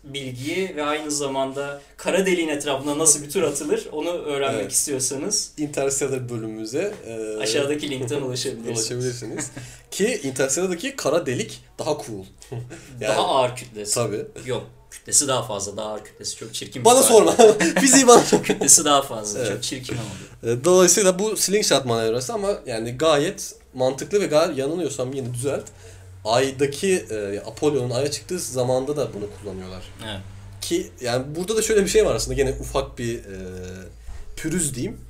bilgiyi 0.05 0.77
ve 0.77 0.83
aynı 0.83 1.11
zamanda 1.11 1.83
kara 1.97 2.27
deliğin 2.27 2.49
etrafında 2.49 2.99
nasıl 2.99 3.23
bir 3.23 3.31
tur 3.31 3.43
atılır 3.43 3.89
onu 3.93 4.11
öğrenmek 4.11 4.61
evet. 4.61 4.73
istiyorsanız 4.73 5.53
Interstellar 5.59 6.29
bölümümüze 6.29 6.95
e, 7.07 7.37
aşağıdaki 7.37 7.91
linkten 7.91 8.23
ulaşabilirsiniz. 8.23 8.79
ulaşabilirsiniz. 8.79 9.51
Ki 9.91 10.21
Interstellar'daki 10.23 10.97
kara 10.97 11.27
delik 11.27 11.65
daha 11.79 11.91
cool. 11.91 12.25
yani, 13.01 13.17
daha 13.17 13.27
ağır 13.27 13.57
kütlesi. 13.57 13.95
Tabii. 13.95 14.27
Yok 14.47 14.67
kütlesi 14.91 15.29
daha 15.29 15.43
fazla. 15.43 15.77
Daha 15.77 15.89
ağır 15.89 16.05
kütlesi 16.05 16.37
çok 16.37 16.55
çirkin. 16.55 16.85
Bana 16.85 17.03
sorma. 17.03 17.37
Fiziği 17.81 18.07
bana 18.07 18.21
sor. 18.21 18.43
kütlesi 18.43 18.85
daha 18.85 19.03
fazla. 19.03 19.41
Evet. 19.41 19.53
Çok 19.53 19.63
çirkin 19.63 19.95
oldu. 19.95 20.51
E, 20.51 20.65
dolayısıyla 20.65 21.19
bu 21.19 21.37
slingshot 21.37 21.85
manevrası 21.85 22.33
ama 22.33 22.51
yani 22.67 22.91
gayet 22.91 23.55
mantıklı 23.75 24.21
ve 24.21 24.27
gayet 24.27 24.59
yanılıyorsam 24.59 25.13
yine 25.13 25.35
düzelt 25.35 25.65
Ay'daki 26.25 27.07
e, 27.11 27.41
Apollo'nun 27.47 27.91
Ay'a 27.91 28.11
çıktığı 28.11 28.39
zamanda 28.39 28.97
da 28.97 29.15
bunu 29.15 29.25
kullanıyorlar. 29.41 29.83
Evet. 30.05 30.21
Ki 30.61 30.91
yani 31.01 31.25
burada 31.37 31.57
da 31.57 31.63
şöyle 31.63 31.83
bir 31.83 31.89
şey 31.89 32.07
var 32.07 32.15
aslında 32.15 32.35
gene 32.35 32.55
ufak 32.61 32.99
bir 32.99 33.19
e, 33.19 33.37
pürüz 34.37 34.75
diyeyim. 34.75 35.01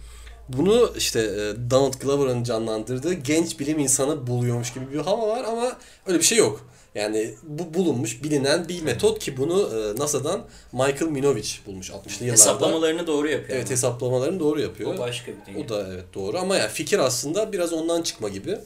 Bunu 0.48 0.92
işte 0.96 1.20
e, 1.20 1.70
Donald 1.70 1.94
Glover'ın 1.94 2.44
canlandırdığı 2.44 3.12
genç 3.12 3.60
bilim 3.60 3.78
insanı 3.78 4.26
buluyormuş 4.26 4.74
gibi 4.74 4.92
bir 4.92 4.98
hava 4.98 5.28
var 5.28 5.44
ama 5.44 5.76
öyle 6.06 6.18
bir 6.18 6.24
şey 6.24 6.38
yok. 6.38 6.66
Yani 6.94 7.34
bu 7.42 7.74
bulunmuş 7.74 8.22
bilinen 8.22 8.68
bir 8.68 8.82
metot 8.82 9.18
ki 9.18 9.36
bunu 9.36 9.70
e, 9.74 10.00
NASA'dan 10.00 10.44
Michael 10.72 11.10
Minovich 11.10 11.66
bulmuş 11.66 11.90
60'lı 11.90 12.24
yıllarda. 12.24 12.32
Hesaplamalarını 12.32 13.06
doğru 13.06 13.28
yapıyor. 13.28 13.58
Evet 13.58 13.70
hesaplamalarını 13.70 14.40
doğru 14.40 14.60
yapıyor. 14.60 14.94
O 14.94 14.98
başka 14.98 15.32
bir 15.32 15.52
dünya. 15.52 15.66
O 15.66 15.68
da 15.68 15.88
evet 15.92 16.04
doğru 16.14 16.38
ama 16.38 16.56
yani 16.56 16.70
fikir 16.70 16.98
aslında 16.98 17.52
biraz 17.52 17.72
ondan 17.72 18.02
çıkma 18.02 18.28
gibi. 18.28 18.58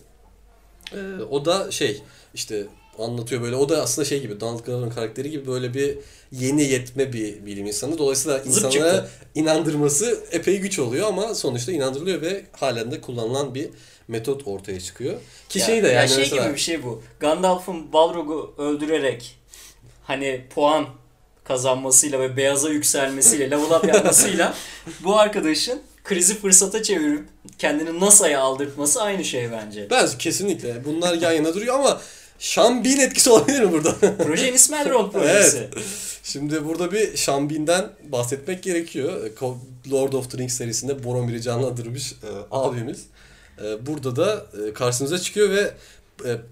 Ee, 0.92 1.22
o 1.30 1.44
da 1.44 1.70
şey 1.70 2.02
işte 2.36 2.66
anlatıyor 2.98 3.42
böyle. 3.42 3.56
O 3.56 3.68
da 3.68 3.82
aslında 3.82 4.08
şey 4.08 4.20
gibi 4.20 4.40
Donald 4.40 4.64
Glover'ın 4.64 4.90
karakteri 4.90 5.30
gibi 5.30 5.46
böyle 5.46 5.74
bir 5.74 5.98
yeni 6.32 6.62
yetme 6.62 7.12
bir 7.12 7.46
bilim 7.46 7.66
insanı. 7.66 7.98
Dolayısıyla 7.98 8.38
insanlara 8.42 9.08
inandırması 9.34 10.20
epey 10.32 10.58
güç 10.58 10.78
oluyor 10.78 11.08
ama 11.08 11.34
sonuçta 11.34 11.72
inandırılıyor 11.72 12.22
ve 12.22 12.44
halen 12.52 12.90
de 12.90 13.00
kullanılan 13.00 13.54
bir 13.54 13.68
metot 14.08 14.46
ortaya 14.46 14.80
çıkıyor. 14.80 15.14
Ki 15.48 15.58
ya, 15.58 15.66
şey 15.66 15.82
de 15.82 15.86
yani 15.86 15.94
ya 15.94 16.08
şey 16.08 16.18
mesela... 16.18 16.42
gibi 16.42 16.54
bir 16.54 16.60
şey 16.60 16.82
bu. 16.82 17.02
Gandalf'ın 17.20 17.92
Balrog'u 17.92 18.54
öldürerek 18.58 19.36
hani 20.04 20.44
puan 20.54 20.86
kazanmasıyla 21.44 22.20
ve 22.20 22.36
beyaza 22.36 22.68
yükselmesiyle, 22.68 23.50
level 23.50 23.78
up 23.78 23.84
yapmasıyla 23.88 24.54
bu 25.04 25.18
arkadaşın 25.18 25.80
krizi 26.04 26.34
fırsata 26.38 26.82
çevirip 26.82 27.24
kendini 27.58 28.00
NASA'ya 28.00 28.40
aldırtması 28.40 29.02
aynı 29.02 29.24
şey 29.24 29.52
bence. 29.52 29.90
Bence 29.90 30.18
kesinlikle. 30.18 30.84
Bunlar 30.84 31.14
yan 31.14 31.32
yana 31.32 31.54
duruyor 31.54 31.74
ama 31.74 32.00
Şambin 32.38 33.00
etkisi 33.00 33.30
olabilir 33.30 33.60
mi 33.60 33.72
burada? 33.72 33.94
Projenin 34.24 34.52
ismi 34.52 34.76
Elrond 34.76 35.12
projesi. 35.12 35.56
evet. 35.56 35.84
Şimdi 36.22 36.64
burada 36.64 36.92
bir 36.92 37.16
Şambin'den 37.16 37.84
bahsetmek 38.04 38.62
gerekiyor. 38.62 39.30
Lord 39.92 40.12
of 40.12 40.30
the 40.30 40.38
Rings 40.38 40.54
serisinde 40.54 41.04
Boromir'i 41.04 41.42
canlandırmış 41.42 42.12
e, 42.12 42.28
abimiz. 42.50 43.04
E, 43.64 43.86
burada 43.86 44.16
da 44.16 44.46
e, 44.68 44.72
karşımıza 44.72 45.18
çıkıyor 45.18 45.50
ve 45.50 45.70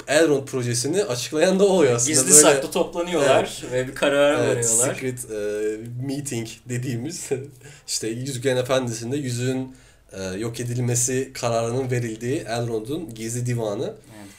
Elrond 0.09 0.47
projesini 0.47 1.05
açıklayan 1.05 1.59
da 1.61 1.65
oluyor 1.65 1.93
aslında. 1.93 2.11
Gizli 2.11 2.31
Böyle, 2.31 2.41
saklı 2.41 2.71
toplanıyorlar 2.71 3.63
evet, 3.63 3.73
ve 3.73 3.89
bir 3.89 3.95
karar 3.95 4.45
evet, 4.45 4.57
veriyorlar. 4.57 4.95
Secret 4.95 5.31
e, 5.31 6.07
meeting 6.07 6.49
dediğimiz 6.69 7.29
işte 7.89 8.09
Yüzüklerin 8.09 8.57
Efendisi'nde 8.57 9.17
yüzüğün 9.17 9.77
e, 10.13 10.23
yok 10.23 10.61
edilmesi 10.61 11.31
kararının 11.35 11.91
verildiği 11.91 12.45
Elrond'un 12.49 13.15
gizli 13.15 13.47
divanı. 13.47 13.95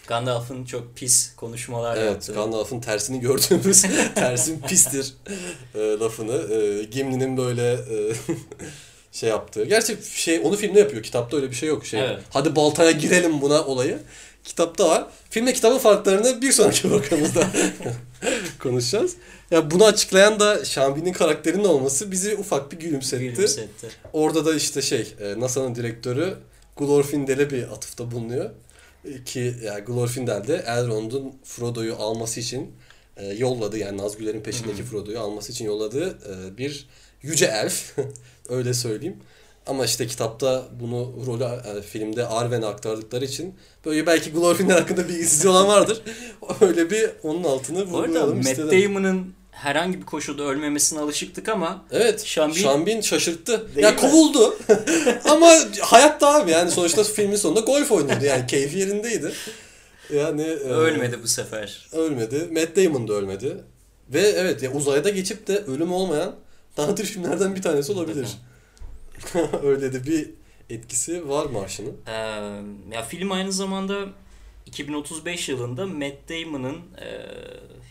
Gandalf'ın 0.08 0.66
çok 0.66 0.96
pis 0.96 1.36
konuşmalar 1.36 1.98
evet, 1.98 2.12
yaptığı. 2.12 2.34
Gandalf'ın 2.34 2.80
tersini 2.80 3.20
gördüğümüz 3.20 3.86
tersin 4.16 4.62
pistir 4.62 5.14
e, 5.76 5.80
lafını. 5.80 6.54
E, 6.54 6.84
Gimli'nin 6.84 7.38
böyle 7.38 7.74
e, 7.74 8.14
şey 9.12 9.30
yaptığı. 9.30 9.66
Gerçi 9.66 9.98
şey 10.14 10.40
onu 10.44 10.56
filmde 10.56 10.80
yapıyor. 10.80 11.04
Kitapta 11.04 11.38
öyle 11.38 11.50
bir 11.50 11.56
şey 11.56 11.70
yok. 11.70 11.86
Şey, 11.86 12.00
evet. 12.00 12.20
Hadi 12.30 12.56
baltaya 12.56 12.92
girelim 12.92 13.42
buna 13.42 13.66
olayı 13.66 14.00
kitapta 14.44 14.90
var. 14.90 15.06
Filmle 15.30 15.54
kitabın 15.54 15.78
farklarını 15.78 16.42
bir 16.42 16.52
sonraki 16.52 16.82
programımızda 16.90 17.48
konuşacağız. 18.60 19.16
Ya 19.52 19.72
bunu 19.72 19.86
açıklayan 19.86 20.40
da 20.40 20.66
Şambi'nin 20.66 21.14
karakterinin 21.14 21.64
olması 21.64 22.12
bizi 22.12 22.36
ufak 22.36 22.72
bir 22.72 22.78
gülümsetti. 22.78 23.24
gülümsetti. 23.24 23.88
Orada 24.14 24.46
da 24.46 24.56
işte 24.56 24.82
şey 24.82 25.16
e, 25.20 25.40
NASA'nın 25.40 25.76
direktörü 25.76 26.38
Glorfindel'e 26.78 27.50
bir 27.50 27.64
atıfta 27.64 28.12
bulunuyor. 28.12 28.50
E, 29.06 29.24
ki 29.24 29.56
yani 29.64 29.84
Glorfindel 29.86 30.48
de 30.48 30.64
Elrond'un 30.68 31.34
Frodo'yu 31.44 31.96
alması 31.96 32.40
için 32.40 32.72
e, 33.18 33.26
yolladı 33.26 33.78
yani 33.78 33.98
Nazgüllerin 33.98 34.42
peşindeki 34.42 34.84
Frodo'yu 34.84 35.20
alması 35.20 35.52
için 35.52 35.66
yolladığı 35.66 36.10
e, 36.10 36.58
bir 36.58 36.88
yüce 37.22 37.46
elf 37.46 37.98
öyle 38.50 38.74
söyleyeyim. 38.74 39.18
Ama 39.68 39.86
işte 39.86 40.08
kitapta 40.08 40.68
bunu 40.80 41.14
rolü 41.26 41.44
e, 41.44 41.82
filmde 41.82 42.28
Arwen'e 42.28 42.66
aktardıkları 42.66 43.26
için 43.26 43.56
böyle 43.86 44.06
belki 44.06 44.32
Glorfindel 44.32 44.80
hakkında 44.80 45.10
bilgisizliği 45.10 45.52
olan 45.54 45.68
vardır. 45.68 46.02
Öyle 46.62 46.90
bir 46.90 47.10
onun 47.24 47.44
altını 47.44 47.84
vurgulayalım 47.86 48.38
Matt 48.38 48.48
istedim. 48.48 48.84
Damon'ın 48.84 49.34
herhangi 49.56 50.02
bir 50.02 50.06
koşulda 50.06 50.44
ölmemesine 50.44 51.00
alışıktık 51.00 51.50
ama 51.50 51.86
Evet. 51.92 52.22
Şambin- 52.26 52.54
Şambin, 52.62 53.02
şaşırttı. 53.02 53.76
Değil 53.76 53.84
ya 53.86 53.92
mi? 53.92 53.98
kovuldu. 53.98 54.58
Ama 55.30 55.52
hayatta 55.82 56.36
abi 56.36 56.52
yani 56.52 56.72
sonuçta 56.72 57.04
filmin 57.04 57.36
sonunda 57.36 57.60
golf 57.60 57.92
oynuyordu 57.92 58.26
yani 58.26 58.48
keyfi 58.48 58.78
yerindeydi. 58.78 59.32
Yani 60.14 60.42
e, 60.42 60.56
ölmedi 60.70 61.20
bu 61.24 61.28
sefer. 61.28 61.88
Ölmedi. 61.92 62.50
Matt 62.52 62.76
Damon 62.78 63.08
da 63.08 63.14
ölmedi. 63.14 63.58
Ve 64.10 64.22
evet 64.22 64.64
ya 64.64 64.72
uzayda 64.74 65.10
geçip 65.10 65.48
de 65.48 65.58
ölüm 65.58 65.94
olmayan 65.94 66.36
nadir 66.78 67.06
filmlerden 67.06 67.56
bir 67.56 67.62
tanesi 67.62 67.92
olabilir. 67.92 68.28
Öyle 69.64 69.94
de 69.94 70.06
bir 70.06 70.30
etkisi 70.70 71.30
var 71.30 71.46
marşının. 71.46 71.94
Ee, 72.08 72.12
ya 72.96 73.04
film 73.08 73.32
aynı 73.32 73.52
zamanda 73.52 74.06
2035 74.66 75.50
yılında 75.50 75.86
Matt 75.86 76.30
Damon'ın 76.30 76.76
e, 77.02 77.08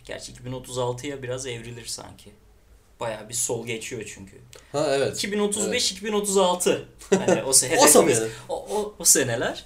gerçi 0.04 0.32
2036'ya 0.32 1.22
biraz 1.22 1.46
evrilir 1.46 1.86
sanki. 1.86 2.30
Bayağı 3.00 3.28
bir 3.28 3.34
sol 3.34 3.66
geçiyor 3.66 4.02
çünkü. 4.14 4.36
Ha 4.72 4.86
evet. 4.96 5.16
2035 5.16 5.92
2036. 5.92 6.88
Hani 7.10 7.42
o, 7.42 7.50
se- 7.50 7.78
O 7.78 7.86
sene. 7.86 8.28
o, 8.48 8.66
o, 8.76 8.94
o 8.98 9.04
seneler. 9.04 9.64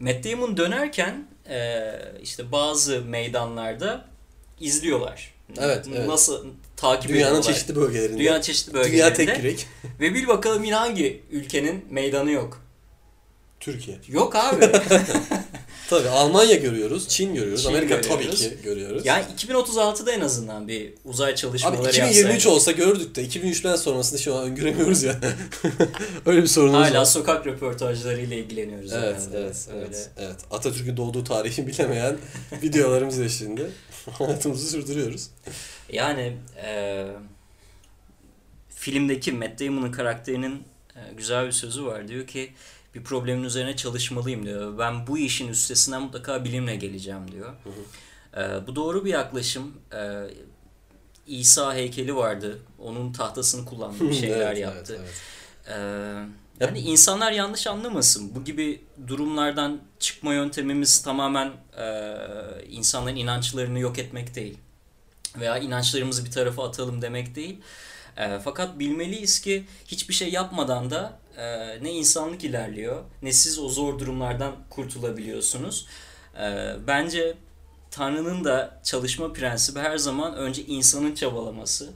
Matt 0.00 0.24
Damon 0.24 0.56
dönerken 0.56 1.28
e, 1.50 1.90
işte 2.22 2.52
bazı 2.52 3.00
meydanlarda 3.00 4.04
izliyorlar. 4.60 5.34
Evet, 5.58 5.86
evet. 5.94 6.06
Nasıl 6.08 6.46
takip 6.76 7.08
Dünyanın 7.10 7.30
ediyorlar. 7.30 7.52
çeşitli 7.54 7.76
bölgelerinde. 7.76 8.18
Dünyanın 8.18 8.40
çeşitli 8.40 8.72
Dünya 8.72 8.84
bölgelerinde. 8.84 9.14
tek 9.26 9.38
yürek. 9.38 9.66
Ve 10.00 10.14
bil 10.14 10.26
bakalım 10.28 10.64
yine 10.64 10.74
hangi 10.74 11.22
ülkenin 11.30 11.84
meydanı 11.90 12.30
yok. 12.30 12.62
Türkiye. 13.60 13.98
Yok 14.08 14.36
abi. 14.36 14.72
Tabii 15.88 16.08
Almanya 16.08 16.54
görüyoruz, 16.54 17.08
Çin 17.08 17.34
görüyoruz, 17.34 17.62
Çin 17.62 17.68
Amerika 17.68 17.94
görüyoruz. 17.96 18.40
tabii 18.40 18.56
ki 18.56 18.62
görüyoruz. 18.62 19.06
yani 19.06 19.24
2036'da 19.36 20.12
en 20.12 20.20
azından 20.20 20.68
bir 20.68 20.92
uzay 21.04 21.34
çalışmaları 21.34 21.80
Abi 21.80 21.88
2023 21.88 22.32
yapsaydı. 22.32 22.54
olsa 22.54 22.72
gördük 22.72 23.14
de 23.16 23.24
2003'ten 23.24 23.76
sonrasını 23.76 24.18
şu 24.18 24.34
an 24.34 24.44
öngöremiyoruz 24.44 25.02
ya. 25.02 25.20
Öyle 26.26 26.42
bir 26.42 26.46
sorunumuz 26.46 26.88
Hala 26.88 27.00
var. 27.00 27.04
sokak 27.04 27.46
röportajlarıyla 27.46 28.36
ilgileniyoruz. 28.36 28.92
Evet, 28.92 29.20
evet, 29.34 29.68
Öyle. 29.74 29.84
evet, 29.86 30.10
evet. 30.18 30.36
Atatürk'ün 30.50 30.96
doğduğu 30.96 31.24
tarihi 31.24 31.66
bilemeyen 31.66 32.16
videolarımız 32.62 33.20
eşliğinde 33.20 33.66
hayatımızı 34.10 34.70
sürdürüyoruz. 34.70 35.26
Yani 35.92 36.36
e, 36.64 37.06
filmdeki 38.70 39.32
Matt 39.32 39.60
Damon'ın 39.60 39.92
karakterinin 39.92 40.62
e, 40.96 41.00
güzel 41.16 41.46
bir 41.46 41.52
sözü 41.52 41.84
var. 41.86 42.08
Diyor 42.08 42.26
ki 42.26 42.50
bir 42.98 43.04
problemin 43.04 43.44
üzerine 43.44 43.76
çalışmalıyım 43.76 44.46
diyor. 44.46 44.78
Ben 44.78 45.06
bu 45.06 45.18
işin 45.18 45.48
üstesinden 45.48 46.02
mutlaka 46.02 46.44
bilimle 46.44 46.76
geleceğim 46.76 47.32
diyor. 47.32 47.52
E, 48.36 48.66
bu 48.66 48.76
doğru 48.76 49.04
bir 49.04 49.10
yaklaşım. 49.10 49.72
E, 49.94 50.24
İsa 51.26 51.74
heykeli 51.74 52.16
vardı. 52.16 52.58
Onun 52.78 53.12
tahtasını 53.12 53.64
kullandı, 53.64 54.00
bir 54.08 54.14
şeyler 54.14 54.46
Evet, 54.46 54.58
yaptı. 54.58 54.96
evet, 54.98 55.10
evet. 55.66 55.78
Ee, 55.78 56.64
yani 56.64 56.78
insanlar 56.80 57.32
yanlış 57.32 57.66
anlamasın. 57.66 58.34
Bu 58.34 58.44
gibi 58.44 58.84
durumlardan 59.06 59.80
çıkma 59.98 60.34
yöntemimiz 60.34 61.02
tamamen 61.02 61.52
e, 61.78 62.16
insanların 62.68 63.16
inançlarını 63.16 63.78
yok 63.78 63.98
etmek 63.98 64.34
değil. 64.34 64.58
Veya 65.40 65.58
inançlarımızı 65.58 66.24
bir 66.24 66.30
tarafa 66.30 66.68
atalım 66.68 67.02
demek 67.02 67.34
değil. 67.34 67.60
E, 68.16 68.38
fakat 68.44 68.78
bilmeliyiz 68.78 69.40
ki 69.40 69.64
hiçbir 69.86 70.14
şey 70.14 70.30
yapmadan 70.30 70.90
da 70.90 71.18
e, 71.38 71.78
ne 71.82 71.92
insanlık 71.92 72.44
ilerliyor 72.44 73.04
ne 73.22 73.32
siz 73.32 73.58
o 73.58 73.68
zor 73.68 73.98
durumlardan 73.98 74.56
kurtulabiliyorsunuz. 74.70 75.86
E, 76.40 76.76
bence 76.86 77.34
Tanrı'nın 77.90 78.44
da 78.44 78.80
çalışma 78.84 79.32
prensibi 79.32 79.78
her 79.78 79.98
zaman 79.98 80.34
önce 80.34 80.64
insanın 80.64 81.14
çabalaması, 81.14 81.90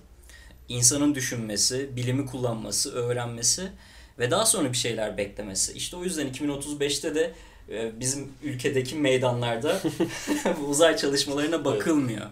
insanın 0.69 1.15
düşünmesi, 1.15 1.97
bilimi 1.97 2.27
kullanması, 2.27 2.93
öğrenmesi 2.93 3.69
ve 4.19 4.31
daha 4.31 4.47
sonra 4.47 4.73
bir 4.73 4.77
şeyler 4.77 5.17
beklemesi. 5.17 5.73
İşte 5.73 5.97
o 5.97 6.05
yüzden 6.05 6.33
2035'te 6.33 7.15
de 7.15 7.33
e, 7.69 8.01
bizim 8.01 8.33
ülkedeki 8.43 8.97
meydanlarda 8.97 9.81
bu 10.61 10.65
uzay 10.65 10.97
çalışmalarına 10.97 11.65
bakılmıyor. 11.65 12.27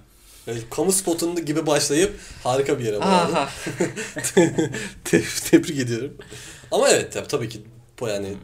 Yani 0.47 0.59
kamu 0.71 0.93
spotunda 0.93 1.41
gibi 1.41 1.67
başlayıp 1.67 2.13
harika 2.45 2.79
bir 2.79 2.85
yere. 2.85 2.99
Te- 5.05 5.23
Tebrik 5.51 5.79
ediyorum. 5.79 6.17
Ama 6.71 6.89
evet 6.89 7.17
tab- 7.17 7.29
tabii 7.29 7.49
ki 7.49 7.61
yani 8.09 8.35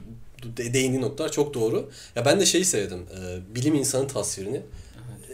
de- 0.57 0.74
değindiği 0.74 1.03
noktalar 1.03 1.32
çok 1.32 1.55
doğru. 1.55 1.90
Ya 2.16 2.24
ben 2.24 2.40
de 2.40 2.47
şeyi 2.47 2.64
sevdim. 2.64 3.07
e, 3.20 3.55
bilim 3.55 3.74
insanı 3.74 4.09
tasvirini. 4.09 4.61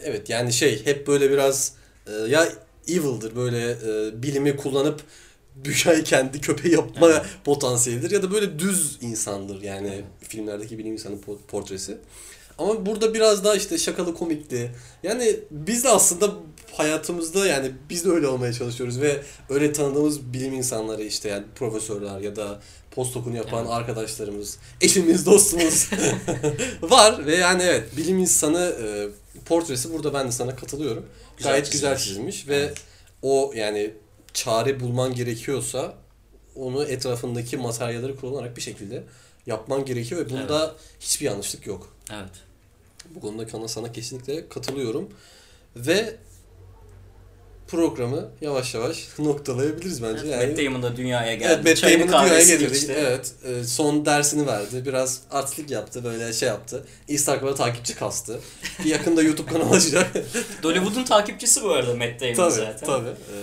Evet 0.03 0.29
yani 0.29 0.53
şey 0.53 0.85
hep 0.85 1.07
böyle 1.07 1.31
biraz 1.31 1.73
e, 2.07 2.11
ya 2.11 2.49
evil'dır 2.87 3.35
böyle 3.35 3.71
e, 3.71 4.23
bilimi 4.23 4.55
kullanıp 4.57 5.01
dünyayı 5.63 6.03
kendi 6.03 6.41
köpeği 6.41 6.73
yapma 6.73 7.25
potansiyelidir 7.43 8.11
ya 8.11 8.23
da 8.23 8.31
böyle 8.31 8.59
düz 8.59 8.97
insandır 9.01 9.61
yani 9.61 10.01
filmlerdeki 10.27 10.77
bilim 10.77 10.93
insanı 10.93 11.15
po- 11.15 11.37
portresi. 11.47 11.97
Ama 12.57 12.85
burada 12.85 13.13
biraz 13.13 13.43
daha 13.45 13.55
işte 13.55 13.77
şakalı 13.77 14.13
komikti. 14.15 14.71
Yani 15.03 15.39
biz 15.51 15.83
de 15.83 15.89
aslında 15.89 16.33
hayatımızda 16.73 17.47
yani 17.47 17.71
biz 17.89 18.05
de 18.05 18.09
öyle 18.09 18.27
olmaya 18.27 18.53
çalışıyoruz 18.53 19.01
ve 19.01 19.21
öyle 19.49 19.73
tanıdığımız 19.73 20.33
bilim 20.33 20.53
insanları 20.53 21.03
işte 21.03 21.29
yani 21.29 21.43
profesörler 21.55 22.19
ya 22.19 22.35
da 22.35 22.59
postdoc'unu 22.91 23.35
yapan 23.37 23.61
Evet. 23.61 23.71
arkadaşlarımız, 23.73 24.57
eşimiz, 24.81 25.25
dostumuz 25.25 25.89
var 26.81 27.25
ve 27.25 27.35
yani 27.35 27.63
evet 27.63 27.97
bilim 27.97 28.19
insanı 28.19 28.75
e, 28.83 29.07
portresi 29.45 29.93
burada 29.93 30.13
ben 30.13 30.27
de 30.27 30.31
sana 30.31 30.55
katılıyorum. 30.55 31.05
Güzel 31.37 31.51
Gayet 31.51 31.71
güzel 31.71 31.97
çizilmiş. 31.97 32.47
ve 32.47 32.73
o 33.21 33.51
yani 33.55 33.93
çare 34.33 34.79
bulman 34.79 35.15
gerekiyorsa 35.15 35.93
onu 36.55 36.83
etrafındaki 36.85 37.57
materyalleri 37.57 38.15
kullanarak 38.15 38.57
bir 38.57 38.61
şekilde 38.61 39.03
yapman 39.45 39.85
gerekiyor 39.85 40.25
ve 40.25 40.29
bunda 40.29 40.75
hiçbir 40.99 41.25
yanlışlık 41.25 41.67
yok. 41.67 41.95
Evet. 42.11 42.31
Bu 43.15 43.19
konuda 43.19 43.67
sana 43.67 43.91
kesinlikle 43.91 44.49
katılıyorum. 44.49 45.09
Ve 45.75 46.15
programı 47.77 48.29
yavaş 48.41 48.73
yavaş 48.73 49.07
noktalayabiliriz 49.19 50.03
bence. 50.03 50.21
Evet, 50.25 50.31
yani, 50.31 50.47
Matt 50.47 50.57
Damon 50.65 50.83
da 50.83 50.97
dünyaya 50.97 51.33
geldi. 51.35 51.53
Evet, 51.55 51.65
Matt 51.65 51.77
Çayını 51.77 52.11
Damon'u 52.11 52.25
dünyaya 52.25 52.43
getirdik. 52.43 52.75
içti. 52.75 52.95
Evet, 52.97 53.31
e, 53.45 53.63
son 53.63 54.05
dersini 54.05 54.47
verdi. 54.47 54.85
Biraz 54.85 55.21
artistlik 55.31 55.71
yaptı, 55.71 56.03
böyle 56.03 56.33
şey 56.33 56.47
yaptı. 56.49 56.85
Instagram'da 57.07 57.55
takipçi 57.55 57.95
kastı. 57.95 58.39
Bir 58.85 58.89
yakında 58.89 59.21
YouTube 59.29 59.51
kanalı 59.51 59.69
açacak. 59.75 60.11
Dollywood'un 60.63 61.03
takipçisi 61.03 61.63
bu 61.63 61.69
arada 61.71 61.95
Matt 61.95 62.21
Damon 62.21 62.33
tabii, 62.33 62.51
zaten. 62.51 62.85
tabii. 62.87 63.09
E, 63.09 63.37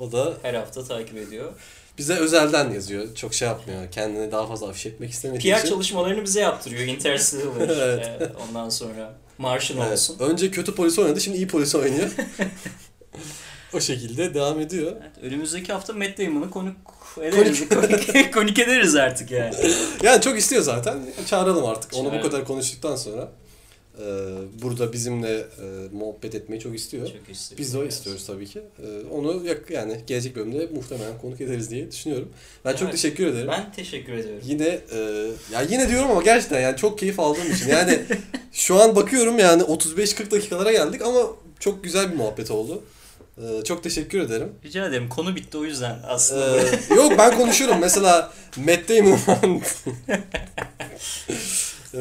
o 0.00 0.12
da 0.12 0.32
Her 0.42 0.54
hafta 0.54 0.84
takip 0.84 1.16
ediyor. 1.16 1.52
bize 1.98 2.14
özelden 2.14 2.70
yazıyor. 2.70 3.14
Çok 3.14 3.34
şey 3.34 3.48
yapmıyor. 3.48 3.90
Kendini 3.90 4.32
daha 4.32 4.46
fazla 4.46 4.68
afişe 4.68 4.88
etmek 4.88 5.10
istemediği 5.10 5.52
PR 5.52 5.58
için. 5.58 5.68
çalışmalarını 5.68 6.24
bize 6.24 6.40
yaptırıyor. 6.40 6.82
Interstellar. 6.86 7.68
Evet. 7.68 8.06
e, 8.22 8.30
ondan 8.48 8.68
sonra 8.68 9.14
Martian 9.38 9.80
Evet. 9.80 9.92
olsun. 9.92 10.16
Önce 10.18 10.50
kötü 10.50 10.74
polis 10.74 10.98
oynadı, 10.98 11.20
şimdi 11.20 11.36
iyi 11.36 11.48
polis 11.48 11.74
oynuyor. 11.74 12.10
O 13.74 13.80
şekilde 13.80 14.34
devam 14.34 14.60
ediyor. 14.60 14.92
Evet, 15.00 15.12
önümüzdeki 15.22 15.72
hafta 15.72 15.92
Matt 15.92 16.18
Damon'ı 16.18 16.50
konuk 16.50 16.76
ederiz. 17.22 17.68
Konuk, 17.68 18.32
konuk 18.34 18.58
ederiz 18.58 18.96
artık 18.96 19.30
yani. 19.30 19.54
Yani 20.02 20.20
çok 20.22 20.38
istiyor 20.38 20.62
zaten. 20.62 20.98
Çağıralım 21.26 21.64
artık. 21.66 21.94
Onu 21.94 22.12
bu 22.18 22.22
kadar 22.22 22.44
konuştuktan 22.44 22.96
sonra. 22.96 23.28
e, 23.98 24.04
burada 24.62 24.92
bizimle 24.92 25.34
e, 25.38 25.44
muhabbet 25.92 26.34
etmeyi 26.34 26.60
çok 26.62 26.74
istiyor. 26.76 27.06
Çok 27.06 27.14
istiyoruz. 27.36 27.58
Biz 27.58 27.74
de 27.74 27.78
o 27.78 27.84
istiyoruz 27.84 28.26
tabii 28.26 28.46
ki. 28.46 28.58
E, 28.58 28.86
onu 29.10 29.46
yak- 29.46 29.70
yani 29.70 30.00
gelecek 30.06 30.36
bölümde 30.36 30.68
muhtemelen 30.74 31.18
konuk 31.18 31.40
ederiz 31.40 31.70
diye 31.70 31.90
düşünüyorum. 31.92 32.28
Ben 32.64 32.72
çok 32.72 32.82
Evet. 32.82 32.92
teşekkür 32.92 33.26
ederim. 33.26 33.48
Ben 33.48 33.72
teşekkür 33.72 34.12
ediyorum. 34.12 34.42
Yine 34.46 34.66
e, 34.92 34.98
ya 35.52 35.62
yine 35.70 35.88
diyorum 35.88 36.10
ama 36.10 36.22
gerçekten 36.22 36.60
yani 36.60 36.76
çok 36.76 36.98
keyif 36.98 37.20
aldığım 37.20 37.52
için. 37.52 37.68
Yani 37.68 38.02
şu 38.52 38.80
an 38.82 38.96
bakıyorum 38.96 39.38
yani 39.38 39.62
35-40 39.62 40.30
dakikalara 40.30 40.72
geldik 40.72 41.02
ama 41.02 41.20
çok 41.60 41.84
güzel 41.84 42.12
bir 42.12 42.16
muhabbet 42.16 42.50
oldu. 42.50 42.82
E, 43.38 43.64
çok 43.64 43.82
teşekkür 43.82 44.20
ederim. 44.20 44.52
Rica 44.64 44.86
ederim. 44.86 45.08
Konu 45.08 45.36
bitti 45.36 45.58
o 45.58 45.64
yüzden 45.64 45.98
aslında. 46.06 46.60
Ee, 46.60 46.94
yok 46.94 47.12
ben 47.18 47.36
konuşurum. 47.36 47.78
Mesela 47.80 48.32
Matt 48.56 48.88
Damon 48.88 49.18
Ee, 51.96 52.00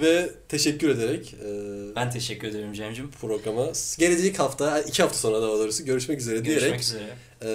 ve 0.00 0.30
teşekkür 0.48 0.88
ederek 0.88 1.34
e, 1.34 1.48
ben 1.96 2.10
teşekkür 2.10 2.48
ederim 2.48 2.72
Cem'cim. 2.72 3.10
programa 3.10 3.66
gelecek 3.98 4.38
hafta, 4.38 4.80
iki 4.80 5.02
hafta 5.02 5.18
sonra 5.18 5.42
daha 5.42 5.50
doğrusu 5.50 5.84
görüşmek 5.84 6.20
üzere 6.20 6.38
Görüşmek 6.38 6.60
diyerek 6.62 6.80
üzere. 6.80 7.02
e, 7.42 7.50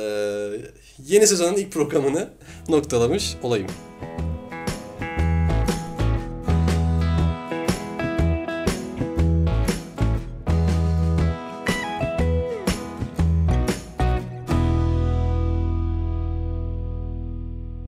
yeni 1.05 1.28
sezonun 1.28 1.57
ilk 1.57 1.72
programını 1.72 2.30
noktalamış 2.70 3.36
olayım. 3.43 3.68